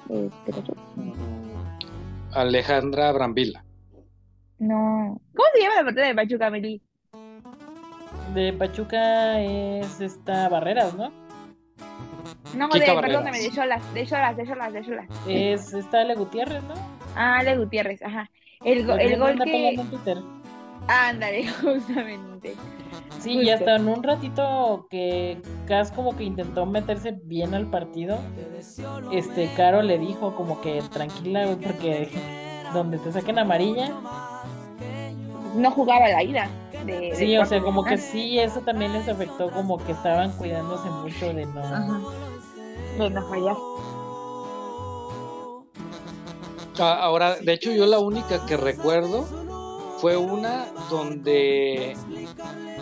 Alejandra 2.34 3.12
Brambila. 3.12 3.64
No. 4.60 5.20
¿Cómo 5.36 5.48
se 5.54 5.62
llama 5.62 5.76
la 5.76 5.84
portera 5.84 6.08
de 6.08 6.16
Pachuca, 6.16 6.50
Meli? 6.50 6.82
De 8.34 8.54
Pachuca 8.54 9.40
es 9.42 10.00
esta 10.02 10.50
Barreras, 10.50 10.94
¿no? 10.96 11.12
No, 12.54 12.68
de, 12.70 12.80
perdóname, 13.02 13.40
de 13.40 13.52
Cholas, 13.52 13.94
de 13.94 14.06
Cholas, 14.06 14.38
de 14.38 14.48
Cholas, 14.48 14.74
de 14.74 14.86
Cholas. 14.86 15.08
Es 15.28 15.74
esta 15.74 16.02
Ale 16.02 16.16
Gutiérrez, 16.16 16.64
¿no? 16.64 16.74
Ah, 17.16 17.40
Ale 17.40 17.58
Gutiérrez, 17.58 18.02
ajá. 18.02 18.30
El, 18.64 18.86
go- 18.86 18.96
el 18.96 19.18
gol 19.18 19.42
que. 19.44 19.76
Ándale, 20.88 21.48
justamente. 21.62 22.56
Sí, 23.20 23.32
y 23.32 23.50
Justo. 23.50 23.54
hasta 23.54 23.76
en 23.78 23.88
un 23.88 24.04
ratito 24.04 24.88
que 24.90 25.42
Cas 25.66 25.92
como 25.92 26.16
que 26.16 26.24
intentó 26.26 26.66
meterse 26.66 27.18
bien 27.24 27.54
al 27.54 27.68
partido, 27.70 28.20
este 29.12 29.50
Caro 29.56 29.82
le 29.82 29.98
dijo 29.98 30.36
como 30.36 30.60
que 30.62 30.82
tranquila, 30.92 31.46
güey, 31.46 31.58
porque 31.58 32.10
donde 32.74 33.00
te 33.00 33.12
saquen 33.12 33.40
amarilla, 33.40 33.92
No 35.56 35.72
jugaba 35.72 36.10
la 36.10 36.24
ida. 36.24 36.50
De, 36.86 37.00
de 37.00 37.16
sí, 37.16 37.38
o 37.38 37.46
sea, 37.46 37.62
como 37.62 37.84
que 37.84 37.98
sí, 37.98 38.40
eso 38.40 38.62
también 38.62 38.94
les 38.94 39.08
afectó, 39.08 39.50
como 39.52 39.78
que 39.84 39.92
estaban 39.92 40.32
cuidándose 40.34 40.90
mucho 40.90 41.34
de 41.34 41.46
no. 41.46 41.60
Ajá. 41.60 42.00
De 42.98 43.10
no 43.10 43.28
fallar. 43.30 43.56
Ah, 46.80 47.00
Ahora, 47.02 47.36
de 47.36 47.54
hecho, 47.54 47.72
yo 47.72 47.86
la 47.86 48.00
única 48.00 48.46
que 48.46 48.58
recuerdo 48.58 49.26
fue 50.00 50.18
una 50.18 50.66
donde 50.90 51.96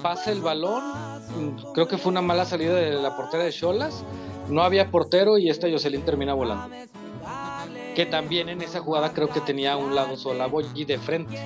pasa 0.02 0.32
el 0.32 0.42
balón. 0.42 0.84
Creo 1.74 1.88
que 1.88 1.98
fue 1.98 2.12
una 2.12 2.22
mala 2.22 2.46
salida 2.46 2.74
de 2.76 2.94
la 2.94 3.16
portera 3.16 3.44
de 3.44 3.52
Cholas. 3.52 4.04
No 4.50 4.64
había 4.64 4.90
portero 4.90 5.38
y 5.38 5.50
esta 5.50 5.70
Jocelyn 5.70 6.04
termina 6.04 6.34
volando. 6.34 6.76
Que 7.96 8.06
también 8.06 8.50
en 8.50 8.62
esa 8.62 8.80
jugada 8.80 9.14
creo 9.14 9.30
que 9.30 9.42
tenía 9.42 9.74
a 9.74 9.78
un 9.78 9.94
lado 9.94 10.18
sola 10.18 10.50
y 10.74 10.86
de 10.86 10.98
frente. 10.98 11.38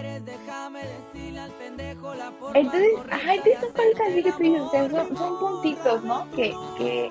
Entonces, 2.54 2.90
ajá, 3.10 3.34
entonces 3.36 3.60
son 3.62 3.72
cosas 3.72 4.08
así 4.10 4.24
que 4.24 4.32
tú 4.32 4.38
dices, 4.40 4.62
o 4.62 4.70
sea, 4.72 4.90
son, 4.90 5.18
son 5.18 5.40
puntitos, 5.40 6.04
¿no? 6.04 6.30
Que, 6.32 6.54
que, 6.78 7.10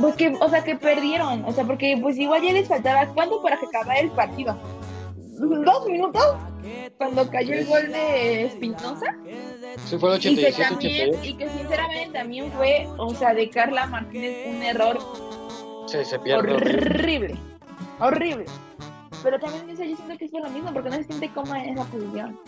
pues 0.00 0.14
que, 0.16 0.36
o 0.40 0.48
sea, 0.48 0.62
que 0.64 0.76
perdieron, 0.76 1.44
o 1.44 1.52
sea, 1.52 1.64
porque 1.64 1.98
pues 2.00 2.18
igual 2.18 2.42
ya 2.42 2.52
les 2.52 2.68
faltaba, 2.68 3.06
¿cuánto 3.14 3.42
para 3.42 3.58
que 3.58 3.66
acabara 3.66 4.00
el 4.00 4.10
partido? 4.10 4.56
¿Dos 5.16 5.86
minutos? 5.86 6.36
Cuando 6.98 7.30
cayó 7.30 7.54
el 7.54 7.66
gol 7.66 7.88
de 7.92 8.46
Espinosa. 8.46 9.16
Sí, 9.86 9.96
fue 9.96 10.16
el 10.16 10.26
Y 10.26 10.36
que 10.36 10.46
87, 10.46 10.62
también, 10.68 11.08
88. 11.10 11.20
y 11.24 11.34
que 11.36 11.48
sinceramente 11.48 12.18
también 12.18 12.52
fue, 12.52 12.88
o 12.98 13.14
sea, 13.14 13.32
de 13.34 13.48
Carla 13.48 13.86
Martínez 13.86 14.48
un 14.48 14.62
error 14.62 14.98
Sí, 15.86 16.04
se 16.04 16.18
pierde. 16.18 16.52
horrible, 16.54 17.36
horrible. 18.00 18.44
Pero 19.22 19.38
también 19.38 19.68
yo 19.68 19.76
siento 19.76 20.18
que 20.18 20.24
es 20.24 20.30
por 20.30 20.42
lo 20.42 20.50
mismo, 20.50 20.72
porque 20.72 20.90
no 20.90 20.96
se 20.96 21.04
siente 21.04 21.30
cómoda 21.30 21.62
en 21.62 21.78
esa 21.78 21.84
posición. 21.84 22.38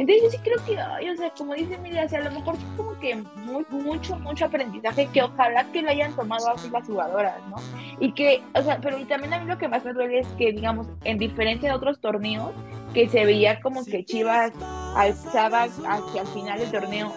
Entonces 0.00 0.22
yo 0.22 0.30
sí 0.30 0.38
creo 0.38 0.64
que, 0.64 0.78
ay, 0.78 1.10
o 1.10 1.16
sea, 1.16 1.30
como 1.36 1.52
dice 1.52 1.74
Emilia, 1.74 2.06
o 2.06 2.08
sea, 2.08 2.20
a 2.20 2.24
lo 2.24 2.30
mejor 2.30 2.56
sí 2.56 2.64
como 2.74 2.98
que 3.00 3.16
muy, 3.16 3.66
mucho, 3.68 4.18
mucho 4.18 4.46
aprendizaje 4.46 5.06
que 5.12 5.22
ojalá 5.22 5.70
que 5.72 5.82
lo 5.82 5.90
hayan 5.90 6.16
tomado 6.16 6.48
así 6.48 6.70
las 6.70 6.86
jugadoras, 6.86 7.36
¿no? 7.50 7.56
Y 7.98 8.12
que, 8.12 8.42
o 8.54 8.62
sea, 8.62 8.78
pero 8.80 8.98
y 8.98 9.04
también 9.04 9.34
a 9.34 9.40
mí 9.40 9.46
lo 9.46 9.58
que 9.58 9.68
más 9.68 9.84
me 9.84 9.92
duele 9.92 10.20
es 10.20 10.26
que, 10.38 10.52
digamos, 10.52 10.86
en 11.04 11.18
diferencia 11.18 11.68
de 11.68 11.76
otros 11.76 12.00
torneos, 12.00 12.50
que 12.94 13.10
se 13.10 13.26
veía 13.26 13.60
como 13.60 13.84
que 13.84 14.02
Chivas 14.06 14.52
alzaba 14.96 15.64
hacia 15.64 16.22
el 16.22 16.26
final 16.28 16.58
del 16.58 16.70
torneo, 16.70 17.12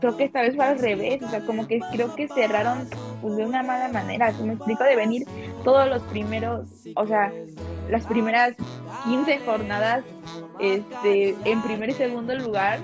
creo 0.00 0.16
que 0.16 0.24
esta 0.24 0.42
vez 0.42 0.54
fue 0.56 0.64
al 0.64 0.78
revés, 0.78 1.22
o 1.22 1.28
sea, 1.28 1.40
como 1.44 1.66
que 1.66 1.80
creo 1.92 2.14
que 2.14 2.28
cerraron 2.28 2.88
pues, 3.20 3.36
de 3.36 3.44
una 3.46 3.62
mala 3.62 3.88
manera, 3.88 4.32
si 4.32 4.42
me 4.42 4.54
explico, 4.54 4.84
de 4.84 4.96
venir 4.96 5.26
todos 5.64 5.88
los 5.88 6.02
primeros, 6.04 6.66
o 6.94 7.06
sea, 7.06 7.32
las 7.88 8.04
primeras 8.06 8.54
15 9.04 9.38
jornadas 9.40 10.04
este, 10.58 11.36
en 11.44 11.62
primer 11.62 11.90
y 11.90 11.94
segundo 11.94 12.34
lugar, 12.34 12.80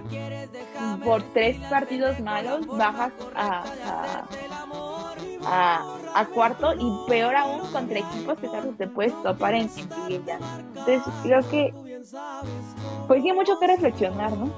por 1.05 1.23
tres 1.33 1.57
partidos 1.71 2.19
malos, 2.21 2.67
bajas 2.67 3.13
a, 3.35 3.65
a, 3.85 4.29
a- 5.45 5.85
a 6.15 6.27
cuarto 6.27 6.75
y 6.79 6.93
peor 7.09 7.35
aún 7.37 7.61
contra 7.73 7.99
equipos 7.99 8.39
que 8.39 8.49
tal 8.49 8.67
vez 8.69 8.77
te 8.77 8.87
puedes 8.87 9.23
topar 9.23 9.55
en. 9.55 9.71
Entonces, 10.09 11.03
creo 11.23 11.49
que, 11.49 11.73
pues 13.07 13.23
sí, 13.23 13.33
mucho 13.33 13.59
que 13.59 13.67
reflexionar, 13.67 14.33
¿no? 14.37 14.51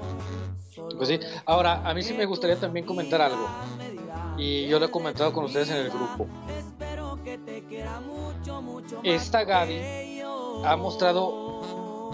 Pues 0.97 1.09
sí. 1.09 1.21
Ahora, 1.45 1.89
a 1.89 1.95
mí 1.95 2.03
sí 2.03 2.15
me 2.15 2.27
gustaría 2.27 2.57
también 2.57 2.87
comentar 2.87 3.21
algo. 3.21 3.49
Y 4.37 4.67
yo 4.67 4.79
lo 4.79 4.87
he 4.87 4.91
comentado 4.91 5.33
con 5.33 5.45
ustedes 5.45 5.71
en 5.71 5.77
el 5.77 5.91
grupo. 5.91 6.27
Esta 9.03 9.45
Gaby 9.45 10.23
ha 10.65 10.77
mostrado 10.77 12.11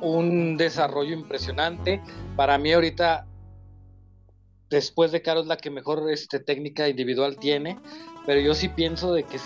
un 0.00 0.56
desarrollo 0.56 1.14
impresionante. 1.14 2.02
Para 2.36 2.58
mí 2.58 2.72
ahorita, 2.72 3.26
después 4.68 5.12
de 5.12 5.22
Caro, 5.22 5.40
es 5.40 5.46
la 5.46 5.56
que 5.56 5.70
mejor 5.70 6.10
este, 6.10 6.40
técnica 6.40 6.88
individual 6.88 7.36
tiene. 7.36 7.78
Pero 8.26 8.40
yo 8.40 8.54
sí 8.54 8.68
pienso 8.68 9.12
de 9.12 9.22
que 9.24 9.38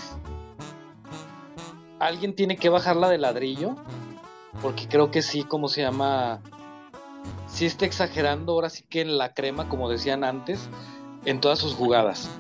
alguien 1.99 2.35
tiene 2.35 2.57
que 2.57 2.69
bajarla 2.69 3.09
de 3.09 3.19
ladrillo. 3.19 3.77
Porque 4.63 4.89
creo 4.89 5.11
que 5.11 5.23
sí, 5.23 5.45
como 5.45 5.69
se 5.69 5.83
llama? 5.83 6.43
Sí 7.49 7.67
está 7.67 7.85
exagerando 7.87 8.53
ahora 8.53 8.71
sí 8.71 8.85
que 8.89 9.01
en 9.03 9.19
la 9.19 9.35
crema, 9.35 9.69
como 9.69 9.89
decían 9.89 10.25
antes, 10.25 10.69
en 11.25 11.41
todas 11.41 11.59
sus 11.59 11.75
jugadas. 11.75 12.31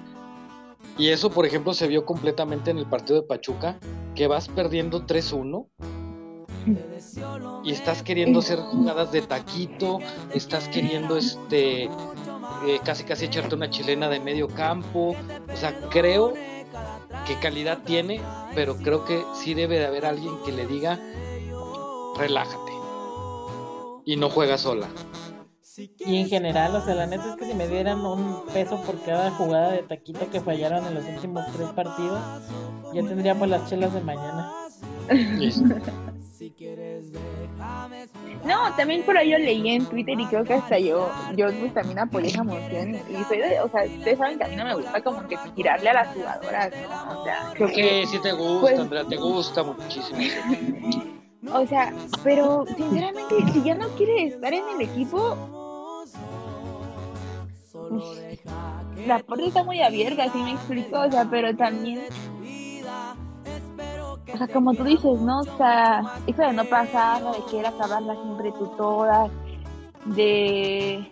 Y 0.98 1.08
eso, 1.08 1.30
por 1.30 1.46
ejemplo, 1.46 1.74
se 1.74 1.88
vio 1.88 2.04
completamente 2.04 2.70
en 2.70 2.78
el 2.78 2.86
partido 2.86 3.20
de 3.20 3.26
Pachuca, 3.26 3.78
que 4.14 4.26
vas 4.26 4.48
perdiendo 4.48 5.06
3-1 5.06 5.66
y 7.64 7.72
estás 7.72 8.02
queriendo 8.02 8.40
hacer 8.40 8.58
jugadas 8.58 9.12
de 9.12 9.22
taquito, 9.22 9.98
estás 10.34 10.68
queriendo 10.68 11.16
este 11.16 11.84
eh, 11.84 12.80
casi 12.84 13.04
casi 13.04 13.26
echarte 13.26 13.54
una 13.54 13.70
chilena 13.70 14.08
de 14.08 14.20
medio 14.20 14.48
campo. 14.48 15.16
O 15.52 15.56
sea, 15.56 15.74
creo 15.90 16.34
que 17.26 17.38
calidad 17.40 17.78
tiene, 17.84 18.20
pero 18.54 18.76
creo 18.76 19.04
que 19.04 19.22
sí 19.34 19.54
debe 19.54 19.78
de 19.78 19.86
haber 19.86 20.04
alguien 20.04 20.34
que 20.44 20.52
le 20.52 20.66
diga 20.66 21.00
relájate 22.16 22.69
y 24.10 24.16
no 24.16 24.28
juega 24.28 24.58
sola. 24.58 24.88
Y 26.00 26.20
en 26.20 26.28
general, 26.28 26.74
o 26.74 26.84
sea, 26.84 26.96
la 26.96 27.06
neta 27.06 27.30
es 27.30 27.36
que 27.36 27.44
si 27.46 27.54
me 27.54 27.68
dieran 27.68 28.04
un 28.04 28.44
peso 28.52 28.82
por 28.82 29.00
cada 29.02 29.30
jugada 29.30 29.70
de 29.70 29.84
taquito 29.84 30.28
que 30.28 30.40
fallaron 30.40 30.84
en 30.84 30.94
los 30.94 31.04
últimos 31.04 31.44
tres 31.52 31.68
partidos, 31.68 32.20
ya 32.92 33.02
tendríamos 33.06 33.48
las 33.48 33.70
chelas 33.70 33.94
de 33.94 34.00
mañana. 34.00 34.52
No, 38.44 38.74
también 38.76 39.04
por 39.04 39.16
ahí 39.16 39.30
yo 39.30 39.38
leí 39.38 39.68
en 39.68 39.86
Twitter 39.86 40.18
y 40.18 40.26
creo 40.26 40.42
que 40.42 40.54
hasta 40.54 40.76
yo, 40.80 41.08
yo 41.36 41.46
pues 41.60 41.72
también 41.72 42.00
apoyé 42.00 42.28
esa 42.28 42.42
moción. 42.42 42.96
Y 42.96 43.24
soy 43.28 43.38
de, 43.38 43.60
o 43.60 43.68
sea, 43.70 43.84
ustedes 43.84 44.18
saben 44.18 44.38
que 44.38 44.44
a 44.44 44.48
mí 44.48 44.56
no 44.56 44.64
me 44.64 44.74
gusta 44.74 45.00
como 45.02 45.28
que 45.28 45.36
tirarle 45.54 45.88
a 45.88 45.94
las 45.94 46.08
jugadoras, 46.14 46.72
¿no? 46.82 47.20
O 47.20 47.24
sea, 47.24 47.52
creo 47.54 47.68
que, 47.68 48.06
Sí, 48.06 48.16
sí 48.16 48.22
te 48.22 48.32
gusta, 48.32 48.60
Pues- 48.60 48.80
Andrea, 48.80 49.04
te 49.04 49.16
gusta 49.16 49.62
muchísimo. 49.62 50.18
o 51.52 51.66
sea, 51.66 51.92
pero 52.22 52.64
sinceramente, 52.76 53.34
si 53.52 53.62
ya 53.62 53.74
no 53.74 53.88
quiere 53.90 54.26
estar 54.26 54.52
en 54.52 54.62
el 54.76 54.80
equipo, 54.82 55.36
la 59.06 59.18
puerta 59.20 59.46
está 59.46 59.64
muy 59.64 59.80
abierta, 59.82 60.24
así 60.24 60.38
me 60.38 60.52
explico, 60.52 61.00
o 61.00 61.10
sea, 61.10 61.26
pero 61.30 61.56
también, 61.56 62.00
o 64.32 64.36
sea, 64.36 64.48
como 64.48 64.74
tú 64.74 64.84
dices, 64.84 65.20
¿no? 65.20 65.40
O 65.40 65.56
sea, 65.56 66.02
eso 66.26 66.42
de 66.42 66.52
no 66.52 66.64
pasar, 66.66 67.22
de 67.22 67.42
querer 67.50 67.66
acabarla 67.66 68.14
siempre 68.22 68.52
tú 68.52 68.66
todas, 68.76 69.30
de... 70.04 71.08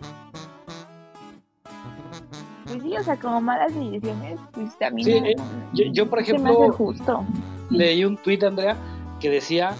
Pues 2.65 2.83
sí, 2.83 2.95
o 2.95 3.03
sea, 3.03 3.17
como 3.17 3.41
malas 3.41 3.73
decisiones, 3.73 4.39
pues 4.53 4.77
también... 4.77 5.05
Sí, 5.07 5.19
no- 5.21 5.27
eh, 5.27 5.35
yo, 5.73 5.85
yo, 5.91 6.09
por 6.09 6.19
ejemplo, 6.19 6.71
justo. 6.71 7.25
leí 7.71 8.05
un 8.05 8.15
tuit, 8.17 8.43
Andrea, 8.43 8.77
que 9.19 9.29
decía 9.31 9.71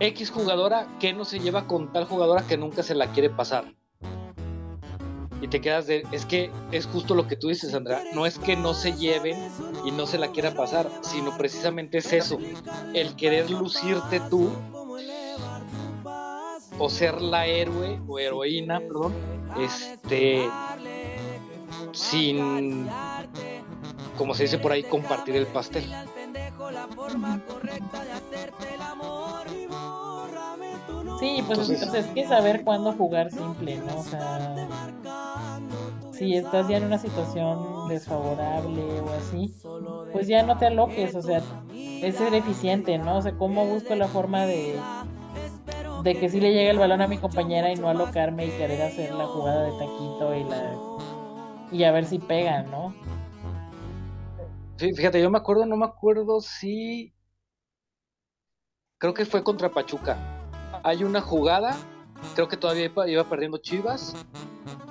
X 0.00 0.30
jugadora 0.30 0.86
que 0.98 1.12
no 1.12 1.26
se 1.26 1.40
lleva 1.40 1.66
con 1.66 1.92
tal 1.92 2.06
jugadora 2.06 2.46
que 2.46 2.56
nunca 2.56 2.82
se 2.82 2.94
la 2.94 3.12
quiere 3.12 3.28
pasar. 3.28 3.74
Y 5.42 5.48
te 5.48 5.60
quedas 5.60 5.86
de, 5.86 6.06
es 6.10 6.24
que 6.24 6.50
es 6.72 6.86
justo 6.86 7.14
lo 7.14 7.26
que 7.26 7.36
tú 7.36 7.48
dices, 7.48 7.74
Andrea, 7.74 8.02
no 8.14 8.26
es 8.26 8.38
que 8.38 8.56
no 8.56 8.74
se 8.74 8.92
lleven 8.92 9.36
y 9.84 9.90
no 9.90 10.06
se 10.06 10.18
la 10.18 10.28
quiera 10.28 10.54
pasar, 10.54 10.90
sino 11.02 11.36
precisamente 11.36 11.98
es 11.98 12.12
eso, 12.12 12.38
el 12.94 13.14
querer 13.16 13.50
lucirte 13.50 14.20
tú 14.28 14.50
o 16.78 16.88
ser 16.88 17.20
la 17.20 17.46
héroe 17.46 18.00
o 18.08 18.18
heroína, 18.18 18.80
perdón, 18.80 19.14
este, 19.58 20.48
sin, 21.92 22.88
como 24.16 24.34
se 24.34 24.44
dice 24.44 24.58
por 24.58 24.72
ahí, 24.72 24.82
compartir 24.82 25.36
el 25.36 25.46
pastel. 25.46 25.84
Sí, 31.20 31.44
pues 31.46 31.58
Entonces- 31.58 31.92
es 31.94 32.06
que 32.06 32.26
saber 32.26 32.64
cuándo 32.64 32.94
jugar 32.94 33.30
simple, 33.30 33.76
¿no? 33.76 34.00
O 34.00 34.04
sea, 34.04 34.56
si 36.12 36.34
estás 36.34 36.66
ya 36.66 36.78
en 36.78 36.84
una 36.84 36.96
situación 36.96 37.88
desfavorable 37.88 39.00
o 39.00 39.10
así, 39.12 39.54
pues 40.12 40.26
ya 40.26 40.42
no 40.42 40.56
te 40.56 40.66
aloques, 40.66 41.14
o 41.14 41.20
sea, 41.20 41.42
es 41.74 42.16
ser 42.16 42.32
eficiente, 42.32 42.96
¿no? 42.96 43.18
O 43.18 43.22
sea, 43.22 43.32
cómo 43.36 43.66
busco 43.66 43.94
la 43.94 44.08
forma 44.08 44.46
de 44.46 44.74
de 46.02 46.18
que 46.18 46.30
sí 46.30 46.40
le 46.40 46.54
llegue 46.54 46.70
el 46.70 46.78
balón 46.78 47.02
a 47.02 47.06
mi 47.06 47.18
compañera 47.18 47.70
y 47.70 47.76
no 47.76 47.90
alocarme 47.90 48.46
y 48.46 48.50
querer 48.52 48.80
hacer 48.80 49.12
la 49.12 49.26
jugada 49.26 49.64
de 49.64 49.72
taquito 49.72 50.34
y 50.34 50.44
la 50.44 50.74
y 51.70 51.84
a 51.84 51.92
ver 51.92 52.06
si 52.06 52.18
pega, 52.18 52.62
¿no? 52.62 52.94
Sí, 54.78 54.88
fíjate, 54.96 55.20
yo 55.20 55.30
me 55.30 55.36
acuerdo, 55.36 55.66
no 55.66 55.76
me 55.76 55.84
acuerdo 55.84 56.40
si. 56.40 57.12
Creo 58.96 59.12
que 59.12 59.26
fue 59.26 59.44
contra 59.44 59.68
Pachuca. 59.68 60.39
Hay 60.82 61.04
una 61.04 61.20
jugada, 61.20 61.76
creo 62.34 62.48
que 62.48 62.56
todavía 62.56 62.90
iba, 63.06 63.24
perdiendo 63.24 63.58
Chivas. 63.58 64.14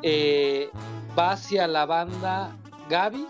eh, 0.02 0.69
va 1.17 1.32
hacia 1.32 1.67
la 1.67 1.86
banda 1.86 2.56
Gaby. 2.89 3.25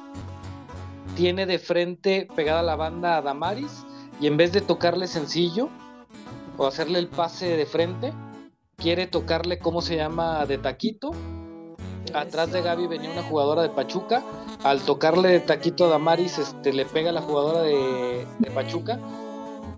Tiene 1.16 1.46
de 1.46 1.60
frente 1.60 2.28
pegada 2.36 2.62
la 2.62 2.76
banda 2.76 3.18
a 3.18 3.22
Damaris. 3.22 3.86
Y 4.22 4.28
en 4.28 4.38
vez 4.38 4.52
de 4.52 4.62
tocarle 4.62 5.08
sencillo 5.08 5.70
o 6.58 6.68
hacerle 6.68 7.00
el 7.00 7.08
pase 7.08 7.56
de 7.56 7.66
frente, 7.66 8.14
quiere 8.76 9.08
tocarle, 9.08 9.60
¿cómo 9.60 9.82
se 9.82 9.96
llama? 9.96 10.46
De 10.46 10.58
taquito. 10.58 11.12
Atrás 12.14 12.52
de 12.52 12.62
Gaby 12.62 12.88
venía 12.88 13.12
una 13.12 13.24
jugadora 13.24 13.62
de 13.62 13.70
Pachuca 13.70 14.24
al 14.64 14.82
tocarle 14.82 15.30
de 15.30 15.40
taquito 15.40 15.86
a 15.86 15.90
Damaris, 15.90 16.40
este, 16.40 16.74
le 16.74 16.86
pega 16.86 17.12
la 17.12 17.22
jugadora 17.22 17.62
de 17.62 18.26
Pachuca. 18.54 19.00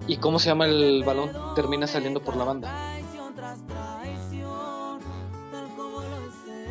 ¿Y 0.08 0.18
cómo 0.18 0.40
se 0.40 0.50
llama 0.50 0.66
el 0.66 1.04
balón? 1.04 1.32
Termina 1.56 1.88
saliendo 1.88 2.22
por 2.22 2.36
la 2.36 2.44
banda. 2.44 2.98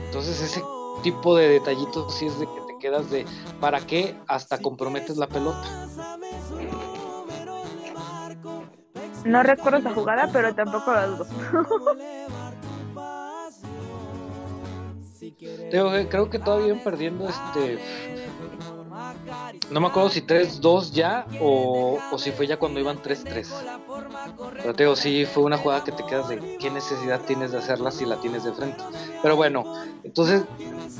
Entonces 0.07 0.40
ese 0.40 0.62
tipo 1.03 1.37
de 1.37 1.49
detallitos 1.49 2.14
sí 2.14 2.27
es 2.27 2.38
de 2.38 2.47
que 2.47 2.61
te 2.66 2.79
quedas 2.81 3.11
de 3.11 3.25
¿para 3.61 3.81
qué? 3.81 4.16
Hasta 4.27 4.59
comprometes 4.59 5.16
la 5.16 5.29
pelota. 5.29 5.88
No 9.25 9.43
recuerdo 9.43 9.79
esa 9.79 9.95
jugada, 9.95 10.31
pero 10.33 10.55
tampoco 10.55 10.93
la 10.93 11.07
dudo. 11.07 11.27
Creo 15.71 16.31
que 16.31 16.38
todavía 16.38 16.83
perdiendo 16.83 17.29
este. 17.29 17.79
No 19.70 19.80
me 19.80 19.87
acuerdo 19.87 20.11
si 20.11 20.22
3-2 20.22 20.90
ya 20.90 21.26
o, 21.40 21.98
o 22.11 22.18
si 22.18 22.33
fue 22.33 22.46
ya 22.46 22.56
cuando 22.56 22.80
iban 22.80 23.00
3-3. 23.00 23.46
Pero 24.56 24.74
te 24.74 24.83
digo, 24.83 24.96
sí 24.96 25.24
fue 25.26 25.44
una 25.44 25.59
jugada 25.59 25.85
que 25.85 25.92
te 25.92 26.04
quedas 26.04 26.28
de 26.28 26.56
qué 26.59 26.70
necesidad 26.70 27.20
tienes 27.20 27.52
de 27.52 27.59
hacerla 27.59 27.90
si 27.90 28.04
la 28.04 28.16
tienes 28.16 28.44
de 28.44 28.52
frente. 28.52 28.83
Pero 29.22 29.37
bueno, 29.37 29.64
entonces 30.02 30.42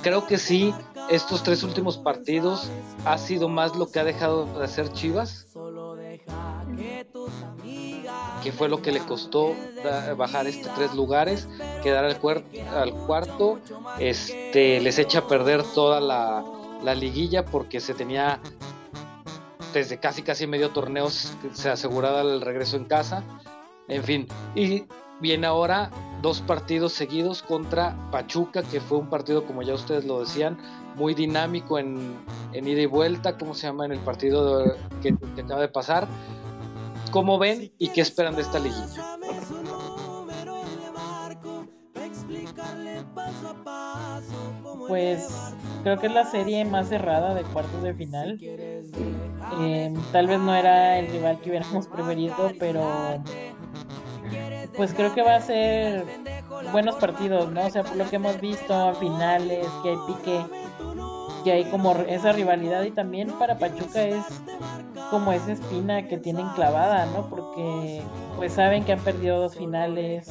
creo 0.03 0.27
que 0.27 0.39
sí, 0.39 0.73
estos 1.11 1.43
tres 1.43 1.63
últimos 1.65 1.99
partidos 1.99 2.71
ha 3.05 3.19
sido 3.19 3.49
más 3.49 3.77
lo 3.77 3.91
que 3.91 3.99
ha 3.99 4.05
dejado 4.05 4.47
de 4.47 4.65
hacer 4.65 4.93
Chivas. 4.93 5.47
Que 8.43 8.53
fue 8.53 8.69
lo 8.69 8.81
que 8.81 8.93
le 8.93 9.01
costó 9.01 9.55
bajar 10.17 10.47
este 10.47 10.69
tres 10.75 10.95
lugares, 10.95 11.49
quedar 11.83 12.05
al, 12.05 12.19
al 12.75 12.95
cuarto, 13.07 13.59
este 13.99 14.81
les 14.81 14.99
echa 14.99 15.21
a 15.21 15.27
perder 15.27 15.63
toda 15.63 16.01
la, 16.01 16.43
la 16.83 16.95
liguilla 16.95 17.45
porque 17.45 17.81
se 17.81 17.95
tenía 17.95 18.41
desde 19.73 19.99
casi 19.99 20.23
casi 20.23 20.47
medio 20.47 20.71
torneo 20.71 21.09
se 21.11 21.71
aseguraba 21.71 22.23
el 22.23 22.41
regreso 22.41 22.77
en 22.77 22.85
casa. 22.85 23.23
En 23.89 24.05
fin, 24.05 24.27
y 24.55 24.85
viene 25.21 25.47
ahora 25.47 25.91
dos 26.23 26.41
partidos 26.41 26.93
seguidos 26.93 27.43
contra 27.43 27.97
Pachuca, 28.11 28.63
que 28.63 28.81
fue 28.81 28.99
un 28.99 29.09
partido, 29.09 29.45
como 29.47 29.63
ya 29.63 29.75
ustedes 29.75 30.05
lo 30.05 30.21
decían, 30.21 30.59
muy 30.97 31.15
dinámico 31.15 31.79
en, 31.79 32.17
en 32.53 32.69
ida 32.69 32.83
y 32.83 32.87
vuelta, 32.87 33.39
¿cómo 33.39 33.55
se 33.55 33.67
llama 33.67 33.87
en 33.87 33.93
el 33.93 34.01
partido 34.01 34.77
que, 35.03 35.17
que 35.35 35.43
acaba 35.43 35.61
de 35.61 35.69
pasar? 35.69 36.07
¿Cómo 37.11 37.39
ven 37.39 37.73
y 37.79 37.89
qué 37.89 38.03
esperan 38.03 38.37
de 38.37 38.43
esta 38.43 38.59
liguilla? 38.59 39.19
Pues 44.87 45.29
creo 45.83 45.99
que 45.99 46.07
es 46.07 46.13
la 46.13 46.25
serie 46.25 46.65
más 46.65 46.89
cerrada 46.89 47.35
de 47.35 47.43
cuartos 47.43 47.83
de 47.83 47.95
final. 47.95 48.39
Eh, 49.61 49.95
tal 50.13 50.27
vez 50.27 50.39
no 50.41 50.55
era 50.55 50.99
el 50.99 51.09
rival 51.09 51.39
que 51.41 51.51
hubiéramos 51.51 51.87
preferido, 51.89 52.53
pero 52.59 53.23
pues 54.77 54.95
creo 54.95 55.15
que 55.15 55.23
va 55.23 55.37
a 55.37 55.41
ser 55.41 56.05
buenos 56.73 56.97
partidos, 56.97 57.51
¿no? 57.51 57.67
O 57.67 57.71
sea, 57.71 57.83
por 57.83 57.97
lo 57.97 58.09
que 58.09 58.17
hemos 58.17 58.41
visto, 58.41 58.95
finales, 58.95 59.67
que 59.83 59.91
hay 59.91 59.97
pique, 60.07 60.45
que 61.45 61.53
hay 61.53 61.65
como 61.65 61.93
esa 61.93 62.33
rivalidad 62.33 62.83
y 62.85 62.91
también 62.91 63.31
para 63.39 63.59
Pachuca 63.59 64.03
es 64.03 64.25
como 65.11 65.33
esa 65.33 65.53
espina 65.53 66.07
que 66.07 66.19
tienen 66.19 66.49
clavada, 66.51 67.07
¿no? 67.07 67.29
Porque 67.29 68.03
pues 68.37 68.53
saben 68.53 68.85
que 68.85 68.93
han 68.93 69.01
perdido 69.01 69.41
dos 69.41 69.57
finales, 69.57 70.31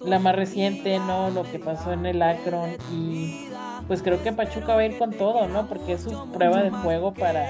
la 0.00 0.18
más 0.18 0.36
reciente, 0.36 0.98
¿no? 0.98 1.30
Lo 1.30 1.42
que 1.44 1.58
pasó 1.58 1.92
en 1.92 2.06
el 2.06 2.22
Akron 2.22 2.70
y 2.92 3.48
pues 3.86 4.02
creo 4.02 4.22
que 4.22 4.32
Pachuca 4.32 4.74
va 4.74 4.80
a 4.80 4.86
ir 4.86 4.98
con 4.98 5.12
todo, 5.12 5.46
¿no? 5.48 5.66
Porque 5.68 5.92
es 5.94 6.02
su 6.02 6.30
prueba 6.32 6.62
de 6.62 6.70
fuego 6.70 7.12
para, 7.14 7.44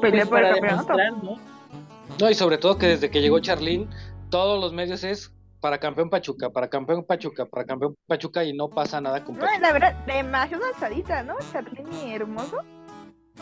pues, 0.00 0.12
por 0.12 0.14
el 0.14 0.28
para 0.28 0.52
demostrar, 0.54 1.12
¿no? 1.22 1.36
No, 2.20 2.30
y 2.30 2.34
sobre 2.34 2.58
todo 2.58 2.78
que 2.78 2.86
desde 2.88 3.10
que 3.10 3.20
llegó 3.20 3.38
Charlín, 3.40 3.88
todos 4.30 4.60
los 4.60 4.72
medios 4.72 5.04
es 5.04 5.32
para 5.60 5.78
campeón 5.78 6.08
Pachuca, 6.10 6.50
para 6.50 6.68
campeón 6.68 7.04
Pachuca, 7.04 7.44
para 7.46 7.64
campeón 7.64 7.94
Pachuca 8.06 8.44
y 8.44 8.52
no 8.52 8.68
pasa 8.68 9.00
nada 9.00 9.24
con 9.24 9.36
No, 9.36 9.40
Pachuca. 9.42 9.60
la 9.60 9.72
verdad, 9.72 9.94
demasiado 10.06 10.64
alzadita, 10.66 11.22
¿no? 11.22 11.34
Charlene 11.52 12.14
hermoso. 12.14 12.58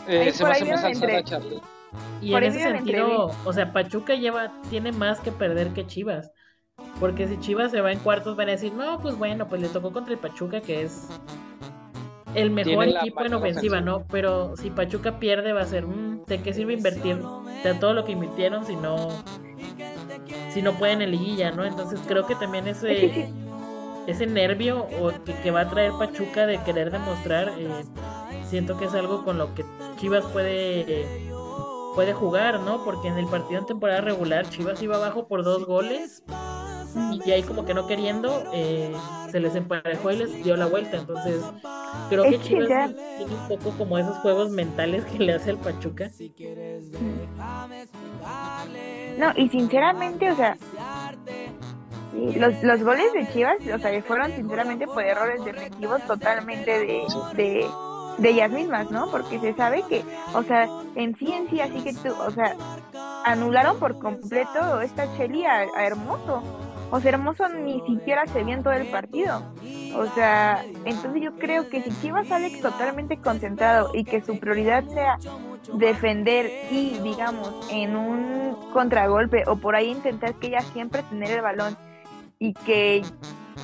Eh, 0.07 0.19
ahí 0.19 0.31
se 0.31 0.43
por 0.43 0.49
me 0.49 0.55
ahí 0.55 0.61
hace 0.63 0.71
más 0.71 0.83
alzada 0.83 1.11
entre- 1.17 1.23
Charlín. 1.23 1.61
Y 2.21 2.31
Por 2.31 2.43
en 2.43 2.49
ese 2.51 2.61
sentido, 2.63 3.31
o 3.45 3.53
sea, 3.53 3.71
Pachuca 3.71 4.13
lleva, 4.15 4.51
tiene 4.69 4.91
más 4.91 5.19
que 5.21 5.31
perder 5.31 5.69
que 5.69 5.87
Chivas. 5.87 6.31
Porque 6.99 7.27
si 7.27 7.39
Chivas 7.39 7.71
se 7.71 7.81
va 7.81 7.91
en 7.91 7.99
cuartos, 7.99 8.35
van 8.35 8.49
a 8.49 8.51
decir, 8.51 8.73
no, 8.73 8.99
pues 8.99 9.17
bueno, 9.17 9.47
pues 9.47 9.61
le 9.61 9.69
tocó 9.69 9.91
contra 9.91 10.13
el 10.13 10.19
Pachuca, 10.19 10.61
que 10.61 10.83
es 10.83 11.07
el 12.33 12.49
mejor 12.49 12.87
equipo 12.87 13.21
en 13.23 13.33
ofensiva, 13.33 13.37
ofensiva. 13.37 13.81
¿no? 13.81 14.03
Pero 14.09 14.55
si 14.57 14.69
Pachuca 14.71 15.19
pierde, 15.19 15.53
va 15.53 15.61
a 15.61 15.65
ser, 15.65 15.85
"Mm, 15.85 16.25
¿de 16.25 16.41
qué 16.41 16.53
sirve 16.53 16.73
invertir 16.73 17.21
de 17.63 17.73
todo 17.75 17.93
lo 17.93 18.03
que 18.03 18.13
invirtieron 18.13 18.65
si 18.65 18.75
no, 18.75 19.09
si 20.51 20.61
no 20.61 20.73
pueden 20.73 21.01
en 21.01 21.11
liguilla, 21.11 21.51
¿no? 21.51 21.65
Entonces 21.65 21.99
creo 22.07 22.25
que 22.25 22.35
también 22.35 22.67
ese, 22.67 23.29
ese 24.07 24.25
nervio 24.27 24.87
o 25.01 25.11
que, 25.23 25.33
que 25.35 25.51
va 25.51 25.61
a 25.61 25.69
traer 25.69 25.91
Pachuca 25.99 26.45
de 26.47 26.61
querer 26.63 26.91
demostrar, 26.91 27.53
eh, 27.57 27.69
siento 28.45 28.77
que 28.77 28.85
es 28.85 28.93
algo 28.93 29.23
con 29.23 29.37
lo 29.37 29.53
que 29.53 29.63
Chivas 29.97 30.25
puede 30.25 30.81
eh, 31.01 31.31
puede 31.95 32.13
jugar, 32.13 32.59
¿no? 32.59 32.83
Porque 32.83 33.07
en 33.07 33.17
el 33.17 33.25
partido 33.27 33.59
en 33.59 33.65
temporada 33.65 34.01
regular 34.01 34.47
Chivas 34.49 34.81
iba 34.83 34.95
abajo 34.97 35.27
por 35.27 35.43
dos 35.43 35.65
goles 35.65 36.23
y 37.25 37.31
ahí 37.31 37.43
como 37.43 37.65
que 37.65 37.73
no 37.73 37.87
queriendo 37.87 38.43
eh, 38.53 38.91
se 39.31 39.39
les 39.39 39.55
emparejó 39.55 40.11
y 40.11 40.17
les 40.17 40.43
dio 40.43 40.55
la 40.55 40.65
vuelta. 40.67 40.97
Entonces 40.97 41.43
creo 42.09 42.23
Es 42.25 42.31
que 42.31 42.37
que 42.39 42.43
Chivas 42.47 42.69
ya- 42.69 42.87
tiene 43.17 43.33
un 43.33 43.47
poco 43.47 43.71
como 43.77 43.97
esos 43.97 44.17
juegos 44.19 44.49
mentales 44.51 45.03
que 45.05 45.19
le 45.19 45.33
hace 45.33 45.51
el 45.51 45.57
Pachuca. 45.57 46.09
No, 49.17 49.31
y 49.35 49.49
sinceramente, 49.49 50.31
o 50.31 50.35
sea, 50.35 50.57
los, 52.13 52.63
los 52.63 52.83
goles 52.83 53.11
de 53.13 53.27
Chivas, 53.31 53.57
o 53.73 53.79
sea, 53.79 54.01
fueron 54.03 54.31
sinceramente 54.31 54.85
por 54.87 55.03
errores 55.03 55.43
defensivos 55.43 56.01
totalmente 56.05 56.71
de, 56.71 57.01
de, 57.35 57.67
de 58.17 58.29
ellas 58.29 58.51
mismas, 58.51 58.89
¿no? 58.91 59.09
Porque 59.11 59.39
se 59.39 59.53
sabe 59.55 59.83
que, 59.89 60.03
o 60.33 60.43
sea, 60.43 60.67
en 60.95 61.15
sí, 61.17 61.31
en 61.31 61.49
sí, 61.49 61.59
así 61.61 61.81
que 61.81 61.93
tú, 61.93 62.13
o 62.25 62.31
sea, 62.31 62.55
anularon 63.25 63.77
por 63.79 63.97
completo 63.99 64.81
esta 64.81 65.05
Cheli 65.17 65.45
a, 65.45 65.63
Hermoso. 65.83 66.43
O 66.89 66.99
sea, 66.99 67.11
Hermoso 67.11 67.49
ni 67.49 67.81
siquiera 67.81 68.25
se 68.27 68.43
vio 68.43 68.61
todo 68.61 68.73
el 68.73 68.87
partido. 68.87 69.43
O 69.95 70.05
sea, 70.07 70.63
entonces 70.85 71.21
yo 71.21 71.35
creo 71.35 71.69
que 71.69 71.81
si 71.81 71.91
Chivas 72.01 72.27
sale 72.27 72.49
totalmente 72.61 73.17
concentrado 73.17 73.91
y 73.93 74.03
que 74.03 74.21
su 74.21 74.39
prioridad 74.39 74.85
sea 74.87 75.17
defender 75.73 76.49
y, 76.71 76.97
digamos, 76.99 77.67
en 77.69 77.95
un 77.95 78.55
contragolpe 78.71 79.43
o 79.47 79.57
por 79.57 79.75
ahí 79.75 79.89
intentar 79.89 80.35
que 80.35 80.47
ella 80.47 80.61
siempre 80.61 81.03
tener 81.03 81.31
el 81.31 81.41
balón 81.41 81.77
y 82.39 82.53
que 82.53 83.03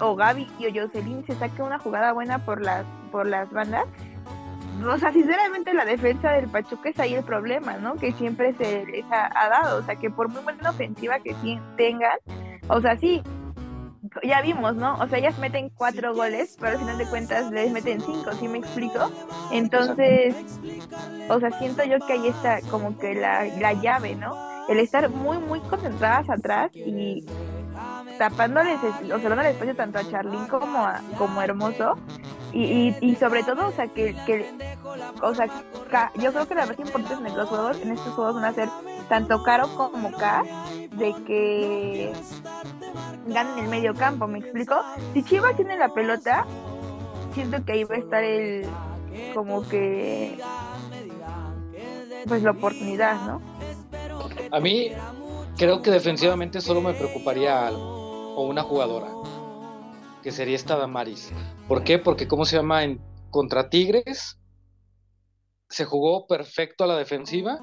o 0.02 0.16
Gaby 0.16 0.48
o 0.60 0.74
Jocelyn 0.74 1.26
se 1.26 1.36
saque 1.36 1.62
una 1.62 1.80
jugada 1.80 2.14
buena 2.14 2.44
por 2.44 2.62
las 2.62 2.86
por 3.12 3.28
las 3.28 3.52
bandas, 3.52 3.86
o 4.86 4.98
sea, 4.98 5.14
sinceramente 5.14 5.74
la 5.74 5.86
defensa 5.86 6.32
del 6.32 6.50
Pachuca 6.50 6.90
es 6.90 7.00
ahí 7.00 7.14
el 7.14 7.24
problema, 7.24 7.78
¿no? 7.78 7.96
Que 7.96 8.12
siempre 8.14 8.54
se 8.54 8.86
les 8.86 9.06
ha, 9.12 9.50
dado, 9.50 9.80
o 9.80 9.84
sea, 9.84 9.96
que 9.96 10.10
por 10.10 10.30
muy 10.30 10.42
buena 10.42 10.72
ofensiva 10.72 11.20
que 11.20 11.36
tengan, 11.78 12.18
o 12.68 12.82
sea, 12.82 12.98
sí, 12.98 13.22
ya 14.22 14.42
vimos, 14.42 14.76
¿no? 14.76 14.96
O 14.96 15.08
sea, 15.08 15.20
ellas 15.20 15.38
meten 15.40 15.70
cuatro 15.70 16.14
goles, 16.14 16.58
pero 16.60 16.74
al 16.74 16.80
final 16.80 16.98
de 16.98 17.06
cuentas 17.06 17.52
les 17.52 17.72
meten 17.72 18.02
cinco, 18.02 18.32
¿sí 18.34 18.48
me 18.48 18.60
explico? 18.60 19.12
Entonces, 19.52 20.36
o 21.30 21.40
sea, 21.40 21.52
siento 21.60 21.84
yo 21.84 21.98
que 22.06 22.14
ahí 22.14 22.28
está 22.28 22.62
como 22.70 22.98
que 22.98 23.16
la, 23.16 23.46
la 23.46 23.74
llave, 23.74 24.16
¿no? 24.16 24.36
El 24.68 24.80
estar 24.80 25.10
muy, 25.10 25.38
muy 25.38 25.60
concentradas 25.62 26.30
atrás 26.30 26.72
y 26.74 27.26
tapándoles, 28.18 28.78
o 28.84 29.20
sea, 29.20 29.30
dando 29.30 29.42
el 29.42 29.48
espacio 29.48 29.76
tanto 29.76 30.00
a 30.00 30.10
Charlín 30.10 30.46
como 30.48 30.80
a, 30.80 31.02
como 31.18 31.42
Hermoso, 31.42 31.96
y, 32.54 32.96
y, 33.02 33.16
sobre 33.16 33.44
todo, 33.44 33.70
o 33.70 33.72
sea, 33.72 33.88
que, 33.88 34.16
que 34.28 34.46
o 35.24 35.34
sea, 35.34 35.48
yo 36.20 36.32
creo 36.32 36.48
que 36.48 36.54
la 36.54 36.68
más 36.68 36.78
importante 36.78 37.28
en 37.28 37.36
los 37.36 37.50
juegos, 37.50 37.82
en 37.82 37.94
estos 37.94 38.14
juegos 38.14 38.36
van 38.36 38.46
a 38.46 38.54
ser 38.54 38.70
tanto 39.10 39.42
Caro 39.42 39.68
como 39.76 40.12
K, 40.12 40.44
de 40.92 41.16
que 41.26 42.14
ganen 43.28 43.64
el 43.64 43.70
medio 43.70 43.94
campo, 43.94 44.28
¿me 44.28 44.40
explico? 44.40 44.76
Si 45.14 45.24
Chivas 45.24 45.56
tiene 45.56 45.78
la 45.78 45.90
pelota, 45.90 46.46
siento 47.34 47.64
que 47.66 47.72
ahí 47.74 47.84
va 47.84 47.96
a 47.96 48.00
estar 48.00 48.24
el, 48.24 48.68
como 49.34 49.68
que, 49.68 50.38
pues 52.28 52.44
la 52.44 52.52
oportunidad, 52.52 53.26
¿no? 53.26 53.42
A 54.52 54.60
mí 54.60 54.92
creo 55.58 55.82
que 55.82 55.92
defensivamente 55.92 56.62
solo 56.62 56.82
me 56.82 56.94
preocuparía 56.94 57.68
algo, 57.68 58.36
o 58.36 58.48
una 58.48 58.64
jugadora 58.64 59.08
que 60.22 60.32
sería 60.32 60.56
esta 60.56 60.78
Damaris. 60.78 61.32
¿Por 61.68 61.84
qué? 61.84 62.00
Porque, 62.00 62.28
¿cómo 62.28 62.46
se 62.46 62.56
llama? 62.56 62.84
En, 62.84 63.02
contra 63.30 63.70
Tigres 63.70 64.40
se 65.70 65.86
jugó 65.86 66.28
perfecto 66.28 66.84
a 66.84 66.88
la 66.88 66.98
defensiva 66.98 67.60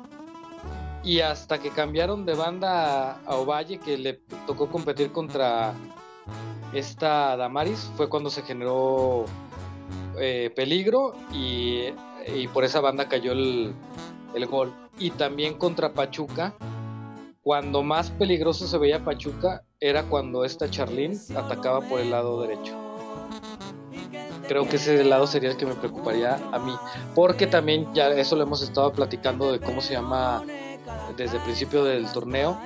y 1.03 1.21
hasta 1.21 1.59
que 1.59 1.71
cambiaron 1.71 2.27
de 2.27 2.35
banda 2.35 3.21
a, 3.27 3.37
Ovalle, 3.37 3.79
que 3.79 3.97
le 3.97 4.15
tocó 4.47 4.69
competir 4.69 5.13
contra 5.13 5.73
esta 6.73 7.37
Damaris, 7.37 7.91
fue 7.97 8.09
cuando 8.09 8.31
se 8.31 8.43
generó 8.43 9.25
eh, 10.19 10.53
peligro 10.55 11.15
y, 11.33 11.93
por 12.53 12.65
esa 12.65 12.81
banda 12.81 13.09
cayó 13.09 13.33
el, 13.33 13.75
el 14.35 14.47
gol. 14.47 14.73
Y 14.99 15.11
también 15.11 15.55
contra 15.55 15.93
Pachuca, 15.93 16.55
cuando 17.43 17.83
más 17.83 18.11
peligroso 18.11 18.67
se 18.67 18.77
veía 18.77 19.03
Pachuca 19.03 19.65
era 19.81 20.03
cuando 20.05 20.45
esta 20.45 20.69
Charlene 20.69 21.17
atacaba 21.35 21.81
por 21.81 22.01
el 22.01 22.11
lado 22.11 22.43
derecho. 22.43 22.77
Creo 24.47 24.69
que 24.69 24.77
ese 24.77 25.03
lado 25.05 25.27
sería 25.27 25.51
el 25.51 25.57
que 25.57 25.65
me 25.65 25.75
preocuparía 25.75 26.35
a 26.53 26.59
mí, 26.59 26.73
porque 27.15 27.47
también 27.47 27.89
ya 27.95 28.09
eso 28.11 28.37
lo 28.37 28.43
hemos 28.43 28.63
estado 28.63 28.93
platicando 28.93 29.53
de 29.53 29.61
cómo 29.61 29.81
se 29.81 29.95
llama 29.95 30.45
desde 31.17 31.37
el 31.37 31.43
principio 31.43 31.85
del 31.85 32.11
torneo. 32.13 32.59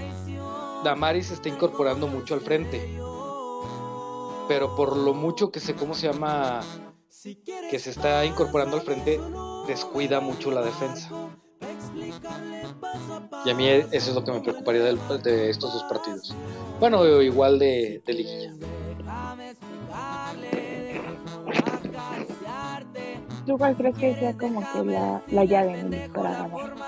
Damaris 0.85 1.31
está 1.31 1.49
incorporando 1.49 2.07
mucho 2.07 2.35
al 2.35 2.41
frente, 2.41 2.99
pero 4.49 4.77
por 4.77 4.97
lo 4.97 5.15
mucho 5.15 5.51
que 5.51 5.61
se, 5.61 5.75
¿cómo 5.75 5.95
se 5.95 6.13
llama? 6.13 6.61
Que 7.71 7.79
se 7.79 7.91
está 7.91 8.25
incorporando 8.25 8.77
al 8.77 8.83
frente, 8.83 9.19
descuida 9.67 10.21
mucho 10.21 10.51
la 10.51 10.63
defensa. 10.63 11.09
Y 13.45 13.51
a 13.51 13.55
mí 13.55 13.69
eso 13.69 13.89
es 13.93 14.15
lo 14.15 14.25
que 14.25 14.33
me 14.33 14.41
preocuparía 14.41 14.83
de, 14.83 15.51
estos 15.51 15.73
dos 15.73 15.85
partidos. 15.85 16.35
Bueno, 16.81 17.23
igual 17.23 17.59
de, 17.59 18.03
de 18.05 18.13
liguilla. 18.13 18.53
¿Tú 23.47 23.59
cuál 23.59 23.77
crees 23.77 23.97
que 23.99 24.15
sea 24.15 24.33
como 24.35 24.61
que 24.73 24.85
la, 24.85 25.23
la 25.29 25.45
llave 25.45 26.11
para 26.15 26.31
ganar? 26.31 26.84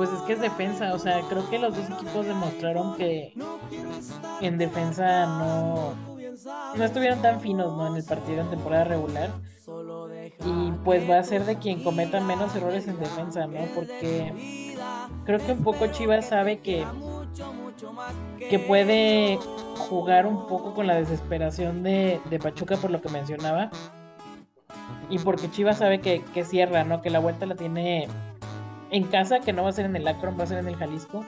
Pues 0.00 0.14
es 0.14 0.20
que 0.22 0.32
es 0.32 0.40
defensa, 0.40 0.94
o 0.94 0.98
sea, 0.98 1.20
creo 1.28 1.50
que 1.50 1.58
los 1.58 1.76
dos 1.76 1.84
equipos 1.90 2.24
demostraron 2.24 2.96
que 2.96 3.34
en 4.40 4.56
defensa 4.56 5.26
no, 5.26 5.92
no 6.74 6.84
estuvieron 6.84 7.20
tan 7.20 7.38
finos 7.42 7.76
¿no? 7.76 7.86
en 7.86 7.96
el 7.96 8.04
partido 8.04 8.40
en 8.40 8.48
temporada 8.48 8.84
regular 8.84 9.28
y 10.42 10.72
pues 10.86 11.06
va 11.06 11.18
a 11.18 11.22
ser 11.22 11.44
de 11.44 11.58
quien 11.58 11.84
cometa 11.84 12.18
menos 12.18 12.56
errores 12.56 12.88
en 12.88 12.98
defensa, 12.98 13.46
¿no? 13.46 13.60
Porque 13.74 14.74
creo 15.26 15.38
que 15.38 15.52
un 15.52 15.62
poco 15.62 15.86
Chivas 15.88 16.28
sabe 16.28 16.60
que 16.60 16.82
que 18.48 18.58
puede 18.58 19.38
jugar 19.76 20.26
un 20.26 20.46
poco 20.46 20.72
con 20.72 20.86
la 20.86 20.94
desesperación 20.94 21.82
de, 21.82 22.22
Pachuca 22.42 22.78
por 22.78 22.90
lo 22.90 23.02
que 23.02 23.10
mencionaba 23.10 23.68
y 25.10 25.18
porque 25.18 25.50
Chivas 25.50 25.76
sabe 25.76 26.00
que, 26.00 26.24
que, 26.32 26.42
cierra, 26.46 26.84
¿no? 26.84 27.02
Que 27.02 27.10
la 27.10 27.18
vuelta 27.18 27.44
la 27.44 27.54
tiene 27.54 28.08
en 28.90 29.04
casa, 29.04 29.40
que 29.40 29.52
no 29.52 29.62
va 29.62 29.70
a 29.70 29.72
ser 29.72 29.86
en 29.86 29.96
el 29.96 30.06
Akron, 30.06 30.38
va 30.38 30.44
a 30.44 30.46
ser 30.46 30.58
en 30.58 30.68
el 30.68 30.76
Jalisco. 30.76 31.24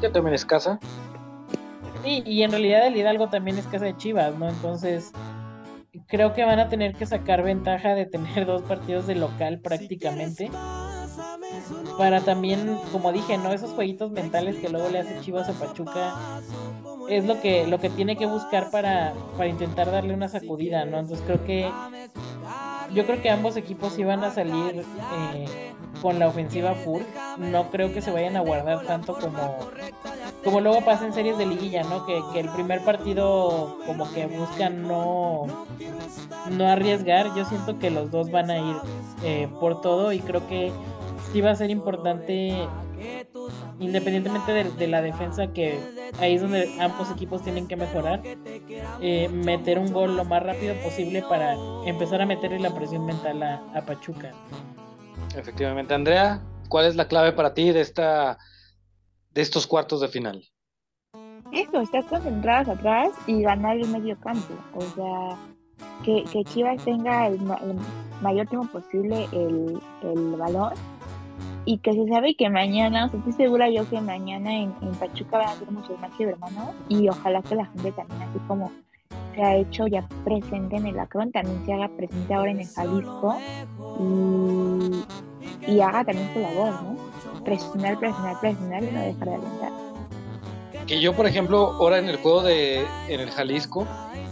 Que 0.00 0.08
también 0.08 0.34
es 0.34 0.44
casa. 0.44 0.78
Sí, 2.04 2.22
y 2.24 2.42
en 2.42 2.50
realidad 2.50 2.86
el 2.86 2.96
Hidalgo 2.96 3.28
también 3.28 3.58
es 3.58 3.66
casa 3.66 3.84
de 3.84 3.96
Chivas, 3.96 4.34
¿no? 4.36 4.48
Entonces, 4.48 5.12
creo 6.06 6.34
que 6.34 6.44
van 6.44 6.58
a 6.58 6.68
tener 6.68 6.94
que 6.94 7.06
sacar 7.06 7.42
ventaja 7.42 7.94
de 7.94 8.06
tener 8.06 8.46
dos 8.46 8.62
partidos 8.62 9.06
de 9.06 9.14
local 9.14 9.60
prácticamente. 9.60 10.50
Para 11.96 12.20
también, 12.20 12.78
como 12.92 13.12
dije, 13.12 13.36
¿no? 13.38 13.52
Esos 13.52 13.72
jueguitos 13.72 14.10
mentales 14.10 14.56
que 14.56 14.68
luego 14.68 14.88
le 14.88 15.00
hace 15.00 15.20
Chivas 15.20 15.48
a 15.48 15.52
Pachuca 15.52 16.40
es 17.08 17.24
lo 17.24 17.40
que, 17.40 17.66
lo 17.66 17.78
que 17.78 17.90
tiene 17.90 18.16
que 18.16 18.26
buscar 18.26 18.70
para, 18.70 19.14
para 19.36 19.48
intentar 19.48 19.90
darle 19.90 20.14
una 20.14 20.28
sacudida, 20.28 20.84
¿no? 20.84 20.98
Entonces 20.98 21.24
creo 21.26 21.44
que 21.44 21.70
yo 22.92 23.06
creo 23.06 23.20
que 23.22 23.30
ambos 23.30 23.56
equipos 23.56 23.98
iban 23.98 24.24
a 24.24 24.30
salir 24.30 24.84
eh, 25.34 25.72
con 26.00 26.18
la 26.18 26.28
ofensiva 26.28 26.74
full. 26.74 27.02
No 27.38 27.70
creo 27.70 27.92
que 27.92 28.00
se 28.02 28.10
vayan 28.10 28.36
a 28.36 28.40
guardar 28.40 28.84
tanto 28.86 29.14
como, 29.14 29.58
como 30.44 30.60
luego 30.60 30.84
pasa 30.84 31.06
en 31.06 31.12
series 31.12 31.38
de 31.38 31.46
liguilla, 31.46 31.82
¿no? 31.84 32.06
Que, 32.06 32.18
el 32.38 32.48
primer 32.50 32.84
partido 32.84 33.78
como 33.86 34.10
que 34.12 34.26
buscan 34.26 34.82
no, 34.86 35.46
no 36.50 36.68
arriesgar. 36.68 37.34
Yo 37.34 37.44
siento 37.44 37.78
que 37.78 37.90
los 37.90 38.10
dos 38.10 38.30
van 38.30 38.50
a 38.50 38.58
ir 38.58 38.76
eh, 39.22 39.48
por 39.60 39.80
todo 39.80 40.12
y 40.12 40.20
creo 40.20 40.46
que 40.48 40.72
sí 41.32 41.40
va 41.40 41.50
a 41.50 41.56
ser 41.56 41.70
importante, 41.70 42.56
independientemente 43.80 44.52
de, 44.52 44.86
la 44.86 45.02
defensa, 45.02 45.46
que 45.52 45.78
ahí 46.18 46.34
es 46.34 46.42
donde 46.42 46.80
ambos 46.80 47.10
equipos 47.10 47.42
tienen 47.42 47.66
que 47.68 47.76
mejorar, 47.76 48.20
eh, 49.00 49.28
meter 49.28 49.78
un 49.78 49.92
gol 49.92 50.16
lo 50.16 50.24
más 50.24 50.42
rápido 50.42 50.74
posible 50.82 51.22
para 51.28 51.54
empezar 51.84 52.20
a 52.22 52.26
meterle 52.26 52.58
la 52.58 52.74
presión 52.74 53.06
mental 53.06 53.42
a, 53.42 53.62
a 53.74 53.82
Pachuca. 53.82 54.32
Efectivamente, 55.36 55.94
Andrea, 55.94 56.42
¿cuál 56.68 56.86
es 56.86 56.96
la 56.96 57.08
clave 57.08 57.32
para 57.32 57.54
ti 57.54 57.70
de 57.70 57.80
esta 57.80 58.38
de 59.30 59.42
estos 59.42 59.66
cuartos 59.66 60.00
de 60.00 60.08
final? 60.08 60.44
Eso, 61.52 61.80
estar 61.80 62.04
concentrados 62.06 62.68
atrás 62.68 63.10
y 63.26 63.42
ganar 63.42 63.76
el 63.76 63.88
medio 63.88 64.18
campo. 64.20 64.54
O 64.74 64.82
sea, 64.82 65.38
que, 66.04 66.24
que 66.24 66.44
Chivas 66.44 66.84
tenga 66.84 67.28
el, 67.28 67.38
mayor 68.20 68.46
tiempo 68.48 68.80
posible 68.80 69.28
el, 69.32 69.80
el, 70.02 70.32
balón 70.36 70.72
y 71.64 71.78
que 71.78 71.92
se 71.92 72.08
sabe 72.08 72.34
que 72.34 72.48
mañana, 72.48 73.06
o 73.06 73.08
sea, 73.08 73.18
estoy 73.18 73.32
segura 73.32 73.68
yo 73.70 73.88
que 73.88 74.00
mañana 74.00 74.54
en, 74.54 74.74
en 74.80 74.90
Pachuca 74.98 75.38
van 75.38 75.48
a 75.48 75.54
ser 75.54 75.70
muchos 75.70 75.98
más 76.00 76.10
hermanos 76.18 76.70
y 76.88 77.08
ojalá 77.08 77.42
que 77.42 77.54
la 77.54 77.66
gente 77.66 77.92
también, 77.92 78.22
así 78.22 78.38
como 78.46 78.72
se 79.34 79.42
ha 79.42 79.56
hecho 79.56 79.86
ya 79.86 80.06
presente 80.24 80.76
en 80.76 80.86
el 80.86 80.98
Acron, 80.98 81.30
también 81.30 81.64
se 81.64 81.72
haga 81.72 81.88
presente 81.88 82.34
ahora 82.34 82.50
en 82.50 82.60
el 82.60 82.66
Jalisco 82.66 83.36
y, 84.00 85.72
y 85.72 85.80
haga 85.80 86.04
también 86.04 86.32
su 86.32 86.40
labor, 86.40 86.82
¿no? 86.82 87.08
presionar, 87.48 87.98
presionar, 87.98 88.40
presionar 88.40 88.82
y 88.82 88.90
no 88.90 89.00
dejar 89.00 89.28
de 89.28 89.34
alentar. 89.34 89.72
Que 90.86 91.00
yo, 91.00 91.14
por 91.14 91.26
ejemplo, 91.26 91.72
ahora 91.74 91.98
en 91.98 92.08
el 92.08 92.16
juego 92.16 92.42
de 92.42 92.84
en 93.08 93.20
el 93.20 93.30
Jalisco, 93.30 93.86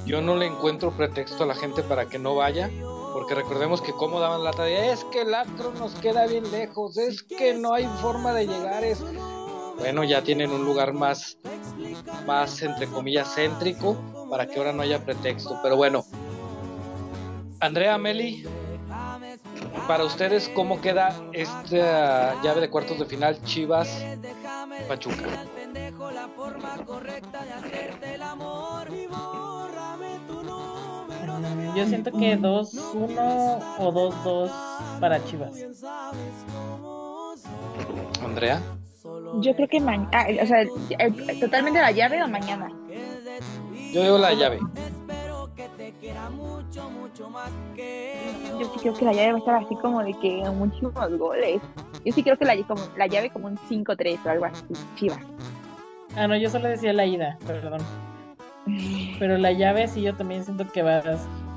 yo 0.06 0.22
no 0.22 0.36
le 0.36 0.46
encuentro 0.46 0.90
pretexto 0.90 1.44
a 1.44 1.46
la 1.46 1.54
gente 1.54 1.82
para 1.82 2.06
que 2.06 2.18
no 2.18 2.34
vaya, 2.34 2.70
porque 3.16 3.34
recordemos 3.34 3.80
que 3.80 3.94
como 3.94 4.20
daban 4.20 4.44
lata 4.44 4.64
de 4.64 4.92
es 4.92 5.02
que 5.04 5.22
el 5.22 5.34
Acro 5.34 5.72
nos 5.78 5.94
queda 5.94 6.26
bien 6.26 6.50
lejos, 6.52 6.98
es 6.98 7.22
que 7.22 7.54
no 7.54 7.72
hay 7.72 7.86
forma 8.02 8.34
de 8.34 8.46
llegar, 8.46 8.84
es 8.84 9.02
bueno, 9.78 10.04
ya 10.04 10.20
tienen 10.20 10.50
un 10.50 10.66
lugar 10.66 10.92
más, 10.92 11.38
más 12.26 12.60
entre 12.60 12.86
comillas, 12.86 13.34
céntrico, 13.34 13.96
para 14.28 14.46
que 14.46 14.58
ahora 14.58 14.74
no 14.74 14.82
haya 14.82 15.02
pretexto. 15.02 15.58
Pero 15.62 15.76
bueno, 15.78 16.04
Andrea 17.60 17.96
Meli, 17.96 18.44
para 19.88 20.04
ustedes, 20.04 20.50
¿cómo 20.50 20.82
queda 20.82 21.18
esta 21.32 22.38
llave 22.42 22.60
de 22.60 22.68
cuartos 22.68 22.98
de 22.98 23.06
final 23.06 23.42
Chivas 23.44 24.04
Pachuca? 24.88 25.46
Yo 31.76 31.86
siento 31.86 32.10
que 32.10 32.38
2-1 32.38 33.76
o 33.78 33.92
2-2 33.92 34.50
para 34.98 35.22
Chivas. 35.24 35.52
Andrea. 38.24 38.62
Yo 39.40 39.54
creo 39.54 39.68
que 39.68 39.80
mañana, 39.80 40.08
ah, 40.12 40.26
o 40.42 40.46
sea, 40.46 40.66
totalmente 41.38 41.80
la 41.80 41.90
llave 41.90 42.22
o 42.22 42.28
mañana. 42.28 42.72
Yo 43.92 44.02
digo 44.02 44.18
la 44.18 44.32
llave. 44.32 44.58
Yo 48.58 48.72
sí 48.72 48.78
creo 48.80 48.94
que 48.94 49.04
la 49.04 49.12
llave 49.12 49.32
va 49.32 49.36
a 49.36 49.38
estar 49.38 49.54
así 49.56 49.74
como 49.76 50.02
de 50.02 50.14
que 50.14 50.42
muchísimos 50.50 51.18
goles. 51.18 51.60
Yo 52.04 52.12
sí 52.12 52.22
creo 52.22 52.38
que 52.38 52.44
la, 52.46 52.56
como, 52.66 52.82
la 52.96 53.06
llave 53.06 53.30
como 53.30 53.48
un 53.48 53.58
5-3 53.58 54.18
o 54.24 54.30
algo 54.30 54.44
así, 54.46 54.64
Chivas. 54.96 55.20
Ah, 56.16 56.26
no, 56.26 56.36
yo 56.36 56.48
solo 56.48 56.68
decía 56.68 56.94
la 56.94 57.04
ida, 57.04 57.38
perdón. 57.46 57.80
Pero 59.18 59.38
la 59.38 59.52
llave 59.52 59.86
sí, 59.88 60.02
yo 60.02 60.14
también 60.14 60.44
siento 60.44 60.66
que 60.72 60.82
vas. 60.82 61.04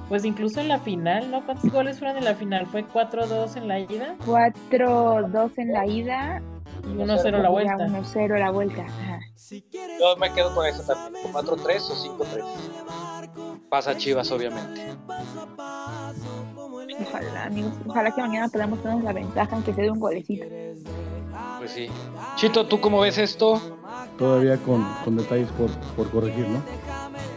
Pues 0.10 0.26
incluso 0.26 0.60
en 0.60 0.68
la 0.68 0.80
final, 0.80 1.30
¿no? 1.30 1.45
¿Cuántos 1.45 1.72
goles 1.72 1.99
fueron 1.99 2.18
en 2.18 2.26
la 2.26 2.34
final? 2.34 2.66
¿Fue 2.66 2.84
4-2 2.86 3.57
en 3.57 3.68
la 3.68 3.80
ida? 3.80 4.16
4-2 4.26 5.51
en 5.57 5.72
la 5.72 5.86
ida. 5.86 6.41
Y 6.84 6.95
1-0 6.97 7.41
la 7.41 7.49
vuelta. 7.49 7.76
1-0 7.78 8.39
la 8.39 8.49
vuelta. 8.49 8.86
Yo 9.99 10.16
me 10.18 10.34
quedo 10.34 10.53
con 10.55 10.66
eso 10.66 10.82
también. 10.84 11.32
4-3 11.32 11.91
o 11.91 12.18
5-3. 12.18 13.60
Pasa 13.70 13.95
Chivas, 13.95 14.32
obviamente. 14.32 14.82
Ojalá, 17.01 17.45
amigos. 17.45 17.74
Ojalá 17.86 18.12
que 18.12 18.22
mañana 18.22 18.47
podamos 18.49 18.82
tener 18.82 19.03
la 19.03 19.14
ventaja, 19.14 19.55
aunque 19.55 19.74
sea 19.74 19.84
de 19.84 19.91
un 19.91 19.99
golecito. 19.99 20.45
Pues 21.60 21.72
sí. 21.72 21.88
Chito, 22.36 22.66
¿tú 22.66 22.82
cómo 22.82 23.01
ves 23.01 23.20
esto? 23.20 23.62
Todavía 24.18 24.57
con, 24.57 24.84
con 25.03 25.18
detalles 25.18 25.49
por, 25.51 25.70
por 25.95 26.10
corregir, 26.10 26.47
¿no? 26.47 26.64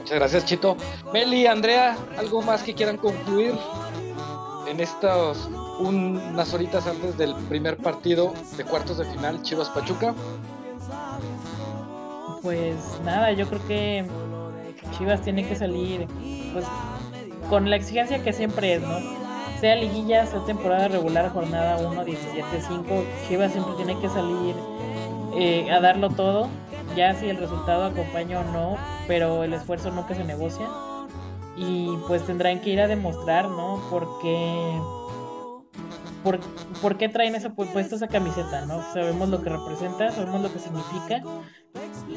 Muchas 0.01 0.19
gracias, 0.19 0.45
Chito. 0.45 0.77
Meli, 1.13 1.47
Andrea, 1.47 1.97
¿algo 2.19 2.43
más 2.43 2.63
que 2.63 2.75
quieran 2.75 2.97
concluir 2.97 3.55
en 4.69 4.81
estas 4.81 5.49
unas 5.79 6.55
horitas 6.55 6.87
antes 6.87 7.17
del 7.19 7.35
primer 7.49 7.77
partido 7.77 8.33
de 8.57 8.65
cuartos 8.65 8.99
de 8.99 9.05
final 9.07 9.43
Chivas 9.43 9.69
Pachuca? 9.71 10.15
Pues 12.43 12.77
nada, 13.05 13.33
yo 13.33 13.47
creo 13.49 13.67
que 13.67 14.07
Chivas 14.97 15.23
tiene 15.23 15.47
que 15.47 15.57
salir 15.57 16.07
pues 16.53 16.65
con 17.49 17.71
la 17.71 17.77
exigencia 17.77 18.23
que 18.23 18.33
siempre 18.33 18.75
es, 18.75 18.83
¿no? 18.83 18.99
Sea 19.61 19.77
liguilla, 19.77 20.27
sea 20.27 20.45
temporada 20.45 20.89
regular, 20.89 21.31
jornada 21.31 21.77
1, 21.87 22.05
17, 22.05 22.47
5, 22.67 23.05
Chivas 23.29 23.53
siempre 23.53 23.75
tiene 23.77 23.99
que 24.01 24.09
salir 24.09 24.57
eh, 25.37 25.71
a 25.71 25.81
darlo 25.81 26.11
todo, 26.11 26.49
ya 26.95 27.15
si 27.15 27.29
el 27.29 27.37
resultado 27.37 27.85
acompaña 27.85 28.41
o 28.41 28.45
no, 28.45 28.77
pero 29.07 29.45
el 29.45 29.53
esfuerzo 29.53 29.91
nunca 29.91 30.15
se 30.15 30.25
negocia. 30.25 30.69
Y 31.57 31.89
pues 32.09 32.25
tendrán 32.25 32.61
que 32.61 32.71
ir 32.71 32.81
a 32.81 32.89
demostrar, 32.89 33.49
¿no? 33.49 33.83
Porque 33.91 34.81
por, 36.25 36.41
por, 36.81 36.97
qué 36.97 37.09
traen 37.09 37.35
esa 37.35 37.55
puesta 37.55 37.81
esa 37.81 38.09
camiseta, 38.09 38.65
¿no? 38.67 38.83
Sabemos 38.93 39.29
lo 39.29 39.43
que 39.43 39.51
representa, 39.51 40.11
sabemos 40.13 40.41
lo 40.41 40.53
que 40.53 40.59
significa 40.59 41.23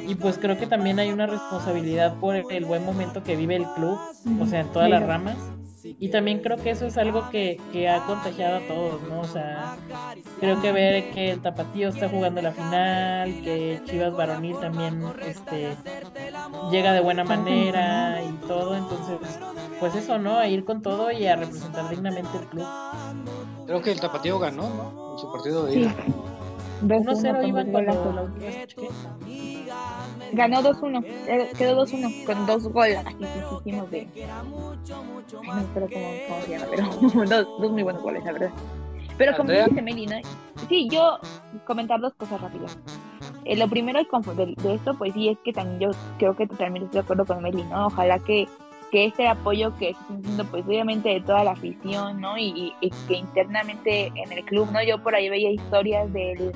y 0.08 0.16
pues 0.16 0.38
creo 0.38 0.58
que 0.58 0.68
también 0.68 1.00
hay 1.00 1.12
una 1.12 1.28
responsabilidad 1.28 2.16
por 2.20 2.36
el 2.36 2.66
buen 2.66 2.86
momento 2.86 3.24
que 3.24 3.36
vive 3.36 3.56
el 3.56 3.66
club, 3.76 4.00
o 4.40 4.46
sea, 4.46 4.62
en 4.62 4.68
todas 4.70 4.90
las 4.90 5.06
ramas. 5.06 5.38
Y 6.00 6.10
también 6.10 6.40
creo 6.40 6.58
que 6.58 6.72
eso 6.72 6.88
es 6.88 6.98
algo 6.98 7.30
que, 7.30 7.62
que 7.72 7.88
ha 7.88 8.04
contagiado 8.08 8.58
a 8.58 8.60
todos, 8.62 9.02
¿no? 9.04 9.22
O 9.22 9.28
sea, 9.28 9.78
creo 10.40 10.60
que 10.60 10.72
ver 10.72 11.12
que 11.12 11.32
el 11.32 11.42
Tapatío 11.42 11.90
está 11.90 12.10
jugando 12.10 12.42
la 12.42 12.52
final, 12.52 13.42
que 13.44 13.80
Chivas 13.86 14.16
Varonil 14.16 14.58
también 14.60 15.04
este, 15.24 15.76
llega 16.72 16.92
de 16.92 17.02
buena 17.02 17.24
manera 17.24 18.20
y 18.24 18.32
todo, 18.48 18.76
entonces, 18.76 19.18
pues 19.80 19.94
eso, 19.94 20.18
¿no? 20.18 20.38
A 20.38 20.48
ir 20.48 20.66
con 20.66 20.82
todo 20.82 21.12
y 21.12 21.28
a 21.28 21.36
representar 21.36 21.88
dignamente 21.88 22.36
el 22.36 22.46
club. 22.48 22.66
Creo 23.68 23.82
que 23.84 23.92
el 23.92 24.00
Tapatío 24.00 24.40
ganó, 24.40 24.64
¿no? 24.70 25.14
En 25.14 25.20
su 25.20 25.32
partido 25.32 25.66
de 25.66 25.80
ida. 25.82 25.96
1-0 26.82 27.48
iban 27.48 27.72
cuando 27.72 28.12
la 28.12 28.22
última 28.24 28.50
Ganó 30.36 30.62
2-1, 30.62 31.06
eh, 31.28 31.50
quedó 31.58 31.86
2-1 31.86 32.26
con 32.26 32.46
dos 32.46 32.68
goles. 32.68 33.00
Hicimos 33.62 33.90
de. 33.90 34.06
no 34.06 34.76
sé 34.84 34.94
cómo, 35.74 36.42
se 36.46 36.52
llama, 36.52 36.66
pero 36.70 36.88
dos, 37.26 37.48
dos 37.60 37.72
muy 37.72 37.84
buenos 37.84 38.02
goles, 38.02 38.24
la 38.26 38.34
verdad. 38.34 38.50
Pero 39.18 39.38
como 39.38 39.52
dice 39.52 39.82
Meli, 39.82 40.08
¿no? 40.08 40.18
Sí, 40.68 40.90
yo 40.92 41.20
comentar 41.66 42.02
dos 42.02 42.14
cosas 42.16 42.42
rápidas. 42.42 42.78
Eh, 43.46 43.56
lo 43.56 43.70
primero 43.70 44.00
de, 44.00 44.56
de, 44.58 44.74
esto, 44.74 44.94
pues 44.98 45.14
sí, 45.14 45.30
es 45.30 45.38
que 45.40 45.54
también 45.54 45.80
yo 45.80 45.98
creo 46.18 46.36
que 46.36 46.48
totalmente 46.48 46.86
estoy 46.86 47.00
de 47.00 47.04
acuerdo 47.04 47.26
con 47.26 47.42
Meli, 47.42 47.64
¿no? 47.64 47.88
Ojalá 47.88 48.20
que, 48.20 48.46
que 48.92 49.06
este 49.06 49.28
apoyo 49.28 49.74
que 49.78 49.92
está 49.92 50.08
sintiendo, 50.08 50.44
pues 50.46 50.66
obviamente 50.66 51.10
de 51.10 51.22
toda 51.22 51.46
la 51.46 51.52
afición, 51.52 52.20
¿no? 52.20 52.38
Y, 52.38 52.74
y, 52.82 52.90
que 53.08 53.16
internamente 53.16 54.12
en 54.16 54.32
el 54.34 54.44
club, 54.44 54.70
¿no? 54.72 54.84
Yo 54.84 55.02
por 55.02 55.16
ahí 55.16 55.30
veía 55.30 55.50
historias 55.50 56.12
del 56.12 56.52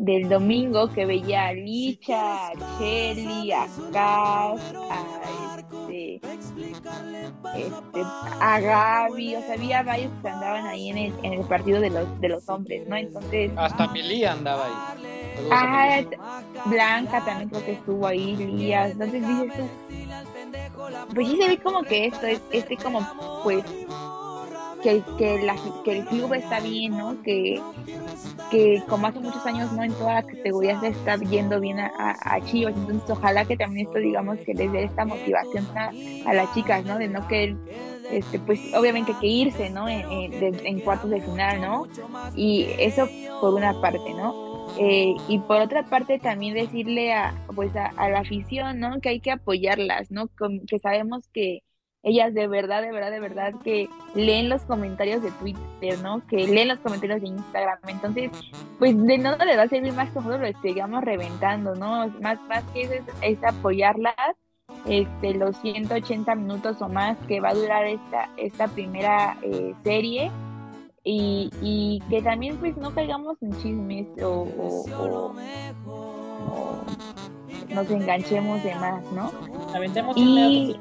del 0.00 0.30
domingo 0.30 0.88
que 0.88 1.04
veía 1.04 1.48
a 1.48 1.52
Licha, 1.52 2.48
a 2.48 2.52
Shelly, 2.78 3.52
a 3.52 3.66
Cass, 3.92 4.72
a 4.90 5.20
este, 5.60 6.20
este, 7.54 8.02
a 8.40 8.60
Gaby, 8.60 9.36
o 9.36 9.40
sea, 9.42 9.54
había 9.54 9.82
varios 9.82 10.10
que 10.22 10.28
andaban 10.28 10.66
ahí 10.66 10.88
en 10.88 10.98
el, 10.98 11.12
en 11.22 11.32
el 11.34 11.44
partido 11.44 11.80
de 11.82 11.90
los, 11.90 12.20
de 12.20 12.28
los 12.30 12.48
hombres, 12.48 12.88
¿no? 12.88 12.96
Entonces. 12.96 13.52
Hasta 13.56 13.88
Milía 13.88 14.32
andaba 14.32 14.64
ahí. 14.64 14.96
Ah, 15.50 16.00
Blanca 16.64 17.22
también 17.22 17.50
creo 17.50 17.64
que 17.66 17.72
estuvo 17.72 18.06
ahí, 18.06 18.36
Lías. 18.36 18.92
Entonces 18.92 19.26
dices 19.26 19.56
tú. 19.58 19.68
Pues 21.14 21.28
sí 21.28 21.36
se 21.36 21.48
ve 21.48 21.58
como 21.58 21.82
que 21.82 22.06
esto 22.06 22.26
es, 22.26 22.40
este 22.52 22.76
como, 22.78 23.06
pues, 23.42 23.64
que, 24.82 25.02
que, 25.18 25.42
la, 25.42 25.56
que 25.84 25.98
el 25.98 26.04
club 26.06 26.32
está 26.34 26.60
bien, 26.60 26.96
¿no? 26.96 27.20
Que, 27.22 27.60
que 28.50 28.82
como 28.88 29.06
hace 29.06 29.20
muchos 29.20 29.44
años, 29.46 29.72
¿no? 29.72 29.82
En 29.82 29.92
toda 29.92 30.14
la 30.14 30.22
categoría 30.22 30.80
se 30.80 30.88
está 30.88 31.16
yendo 31.16 31.60
bien 31.60 31.78
a, 31.78 32.16
a, 32.20 32.40
Chivas, 32.44 32.74
entonces 32.76 33.10
ojalá 33.10 33.44
que 33.44 33.56
también 33.56 33.86
esto, 33.86 33.98
digamos, 33.98 34.38
que 34.38 34.54
les 34.54 34.72
dé 34.72 34.84
esta 34.84 35.04
motivación 35.04 35.66
a, 35.76 36.34
las 36.34 36.52
chicas, 36.54 36.84
¿no? 36.84 36.98
De 36.98 37.08
no 37.08 37.26
que 37.28 37.56
este, 38.10 38.38
pues 38.40 38.60
obviamente 38.74 39.14
que 39.20 39.26
irse, 39.26 39.70
¿no? 39.70 39.88
En, 39.88 40.80
cuartos 40.80 41.10
de 41.10 41.20
final, 41.20 41.60
¿no? 41.60 41.86
Y 42.34 42.68
eso 42.78 43.08
por 43.40 43.54
una 43.54 43.80
parte, 43.80 44.14
¿no? 44.14 44.50
Eh, 44.78 45.14
y 45.28 45.38
por 45.40 45.60
otra 45.60 45.84
parte 45.84 46.18
también 46.18 46.54
decirle 46.54 47.12
a, 47.12 47.34
pues 47.54 47.74
a, 47.76 47.86
a, 47.86 48.08
la 48.08 48.20
afición, 48.20 48.78
¿no? 48.78 49.00
Que 49.00 49.10
hay 49.10 49.20
que 49.20 49.32
apoyarlas, 49.32 50.10
¿no? 50.10 50.28
Que 50.66 50.78
sabemos 50.78 51.28
que, 51.32 51.62
ellas 52.02 52.32
de 52.32 52.46
verdad, 52.46 52.82
de 52.82 52.92
verdad, 52.92 53.10
de 53.10 53.20
verdad 53.20 53.54
que 53.62 53.88
leen 54.14 54.48
los 54.48 54.62
comentarios 54.62 55.22
de 55.22 55.30
Twitter, 55.32 55.98
¿no? 56.02 56.26
Que 56.26 56.46
leen 56.46 56.68
los 56.68 56.80
comentarios 56.80 57.20
de 57.20 57.28
Instagram. 57.28 57.78
Entonces, 57.88 58.30
pues 58.78 58.96
de 59.04 59.18
nada 59.18 59.44
les 59.44 59.58
va 59.58 59.62
a 59.62 59.68
servir 59.68 59.92
más 59.92 60.08
que 60.08 60.16
nosotros 60.16 60.40
lo 60.40 60.46
estemos 60.46 61.04
reventando, 61.04 61.74
¿no? 61.74 62.08
Más, 62.20 62.40
más 62.48 62.64
que 62.72 62.82
eso 62.82 62.94
es, 63.22 63.44
apoyarlas 63.44 64.14
este, 64.86 65.34
los 65.34 65.56
180 65.58 66.34
minutos 66.36 66.80
o 66.80 66.88
más 66.88 67.18
que 67.28 67.40
va 67.40 67.50
a 67.50 67.54
durar 67.54 67.86
esta, 67.86 68.30
esta 68.36 68.68
primera 68.68 69.36
eh, 69.42 69.74
serie. 69.82 70.30
Y, 71.02 71.50
y, 71.62 72.02
que 72.10 72.20
también 72.20 72.58
pues 72.58 72.76
no 72.76 72.94
caigamos 72.94 73.42
en 73.42 73.52
chismes 73.62 74.06
o, 74.22 74.42
o, 74.42 74.84
o 74.98 75.34
nos 77.70 77.90
enganchemos 77.90 78.62
de 78.62 78.74
más, 78.74 79.02
¿no? 79.12 79.32
Aventemos 79.74 80.16
y... 80.16 80.76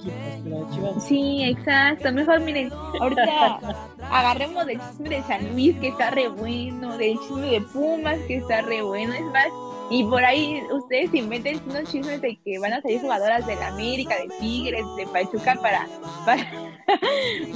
Sí, 1.00 1.44
exacto. 1.44 2.12
Mejor 2.12 2.40
miren, 2.42 2.72
ahorita 3.00 3.60
agarremos 4.12 4.66
del 4.66 4.80
chisme 4.80 5.10
de 5.10 5.24
San 5.24 5.52
Luis 5.52 5.78
que 5.80 5.90
está 5.90 6.10
re 6.12 6.28
bueno, 6.30 6.98
del 6.98 7.20
chisme 7.20 7.52
de 7.52 7.62
Pumas 7.62 8.18
que 8.28 8.38
está 8.38 8.62
re 8.62 8.82
bueno, 8.82 9.14
es 9.14 9.26
más, 9.26 9.48
y 9.90 10.04
por 10.04 10.24
ahí 10.24 10.62
ustedes 10.72 11.14
inventen 11.14 11.60
unos 11.68 11.90
chismes 11.90 12.22
de 12.22 12.38
que 12.38 12.60
van 12.60 12.74
a 12.74 12.82
salir 12.82 13.02
jugadoras 13.02 13.46
de 13.48 13.56
la 13.56 13.68
América, 13.68 14.16
de 14.18 14.30
Tigres, 14.40 14.86
de 14.98 15.08
Pachuca 15.08 15.56
para, 15.62 15.88
para, 16.26 16.46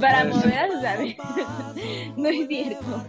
para 0.00 0.24
mover 0.24 0.58
a 0.58 0.66
sus 0.66 1.16
No 2.16 2.28
es 2.28 2.48
cierto. 2.48 3.04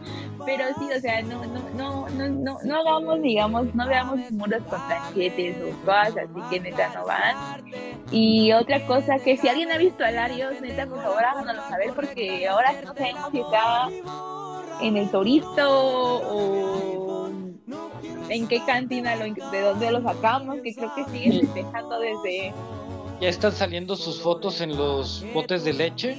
Pero 0.45 0.65
sí, 0.77 0.89
o 0.95 0.99
sea, 0.99 1.21
no, 1.23 1.43
no, 1.45 1.69
no, 1.75 2.09
no, 2.09 2.29
no, 2.29 2.57
no 2.63 2.75
hagamos, 2.75 3.21
digamos, 3.21 3.73
no 3.73 3.87
veamos 3.87 4.31
muros 4.31 4.61
con 4.69 4.79
tanquetes 4.87 5.57
o 5.57 5.85
cosas 5.85 6.17
así 6.17 6.49
que 6.51 6.59
neta 6.59 6.93
no 6.93 7.05
van. 7.05 7.63
Y 8.11 8.51
otra 8.51 8.85
cosa, 8.85 9.17
que 9.17 9.37
si 9.37 9.47
alguien 9.47 9.71
ha 9.71 9.77
visto 9.77 10.03
a 10.05 10.11
Larios, 10.11 10.61
neta, 10.61 10.85
por 10.85 11.01
favor 11.01 11.23
háganoslo 11.23 11.61
saber 11.69 11.93
porque 11.95 12.47
ahora 12.47 12.73
no 12.83 12.93
sabemos 12.93 13.31
si 13.31 13.39
está 13.39 13.89
en 14.81 14.97
el 14.97 15.09
Torito 15.09 15.67
o 15.67 17.14
en 18.29 18.47
qué 18.47 18.63
cantina, 18.65 19.15
lo, 19.15 19.25
de 19.25 19.61
dónde 19.61 19.91
lo 19.91 20.01
sacamos, 20.01 20.57
que 20.63 20.73
creo 20.73 20.93
que 20.95 21.05
sigue 21.05 21.41
festejando 21.41 21.99
desde... 21.99 22.53
Ya 23.21 23.29
están 23.29 23.53
saliendo 23.53 23.95
sus 23.95 24.21
fotos 24.21 24.59
en 24.61 24.75
los 24.75 25.25
botes 25.33 25.63
de 25.63 25.73
leche. 25.73 26.17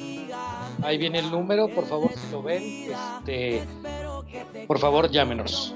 Ahí 0.83 0.97
viene 0.97 1.19
el 1.19 1.31
número, 1.31 1.69
por 1.69 1.85
favor, 1.87 2.11
si 2.15 2.33
lo 2.33 2.43
ven, 2.43 2.63
este, 2.63 3.63
por 4.67 4.79
favor, 4.79 5.11
llámenos. 5.11 5.75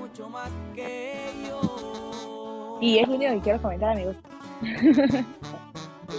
Y 2.80 2.98
es 2.98 3.08
lo 3.08 3.14
único 3.14 3.32
que 3.32 3.40
quiero 3.40 3.62
comentar, 3.62 3.90
amigos. 3.90 4.16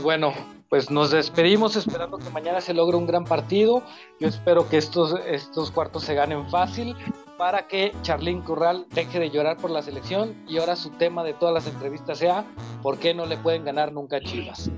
Bueno, 0.01 0.33
pues 0.69 0.89
nos 0.89 1.11
despedimos 1.11 1.75
esperando 1.75 2.17
que 2.17 2.29
mañana 2.29 2.61
se 2.61 2.73
logre 2.73 2.95
un 2.95 3.05
gran 3.05 3.25
partido. 3.25 3.83
Yo 4.21 4.29
espero 4.29 4.67
que 4.69 4.77
estos, 4.77 5.13
estos 5.27 5.69
cuartos 5.69 6.05
se 6.05 6.15
ganen 6.15 6.49
fácil 6.49 6.95
para 7.41 7.67
que 7.67 7.91
Charlín 8.03 8.43
Corral 8.43 8.85
deje 8.91 9.19
de 9.19 9.31
llorar 9.31 9.57
por 9.57 9.71
la 9.71 9.81
selección 9.81 10.45
y 10.47 10.59
ahora 10.59 10.75
su 10.75 10.91
tema 10.91 11.23
de 11.23 11.33
todas 11.33 11.51
las 11.51 11.65
entrevistas 11.65 12.19
sea 12.19 12.45
¿por 12.83 12.99
qué 12.99 13.15
no 13.15 13.25
le 13.25 13.35
pueden 13.35 13.65
ganar 13.65 13.91
nunca 13.91 14.17
a 14.17 14.21
Chivas? 14.21 14.69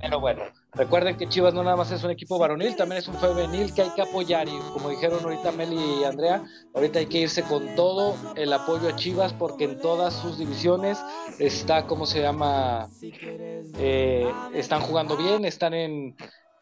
Pero 0.00 0.18
bueno, 0.18 0.42
recuerden 0.72 1.18
que 1.18 1.28
Chivas 1.28 1.52
no 1.52 1.62
nada 1.62 1.76
más 1.76 1.90
es 1.92 2.02
un 2.02 2.10
equipo 2.10 2.38
varonil, 2.38 2.76
también 2.76 3.00
es 3.00 3.08
un 3.08 3.16
femenil 3.16 3.74
que 3.74 3.82
hay 3.82 3.90
que 3.90 4.00
apoyar 4.00 4.48
y 4.48 4.58
como 4.72 4.88
dijeron 4.88 5.22
ahorita 5.22 5.52
Meli 5.52 5.76
y 6.00 6.04
Andrea, 6.04 6.42
ahorita 6.74 6.98
hay 6.98 7.06
que 7.06 7.18
irse 7.18 7.42
con 7.42 7.74
todo 7.74 8.16
el 8.36 8.54
apoyo 8.54 8.88
a 8.88 8.96
Chivas 8.96 9.34
porque 9.34 9.64
en 9.64 9.78
todas 9.78 10.14
sus 10.14 10.38
divisiones 10.38 10.98
está, 11.38 11.86
¿cómo 11.86 12.06
se 12.06 12.22
llama? 12.22 12.88
Eh, 13.02 14.32
están 14.54 14.80
jugando 14.80 15.18
bien, 15.18 15.44
están 15.44 15.74
en 15.74 16.16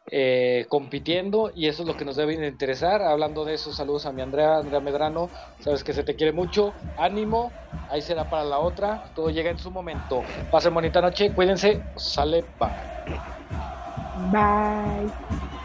eh, 0.07 0.65
compitiendo 0.69 1.51
y 1.53 1.67
eso 1.67 1.83
es 1.83 1.87
lo 1.87 1.95
que 1.95 2.05
nos 2.05 2.15
debe 2.15 2.33
interesar. 2.47 3.01
Hablando 3.01 3.45
de 3.45 3.53
eso, 3.55 3.71
saludos 3.73 4.05
a 4.05 4.13
mi 4.13 4.21
Andrea, 4.21 4.57
Andrea 4.57 4.81
Medrano, 4.81 5.31
sabes 5.59 5.83
que 5.83 5.93
se 5.93 6.03
te 6.03 6.15
quiere 6.15 6.33
mucho, 6.33 6.75
ánimo, 6.95 7.53
ahí 7.87 8.01
será 8.01 8.29
para 8.29 8.43
la 8.43 8.59
otra, 8.59 9.03
todo 9.13 9.29
llega 9.29 9.51
en 9.51 9.57
su 9.57 9.71
momento. 9.71 10.23
Pasen 10.49 10.73
bonita 10.73 11.01
noche, 11.01 11.33
cuídense, 11.33 11.85
sale, 11.95 12.45
Bye. 12.59 12.71
Bye. 14.13 15.60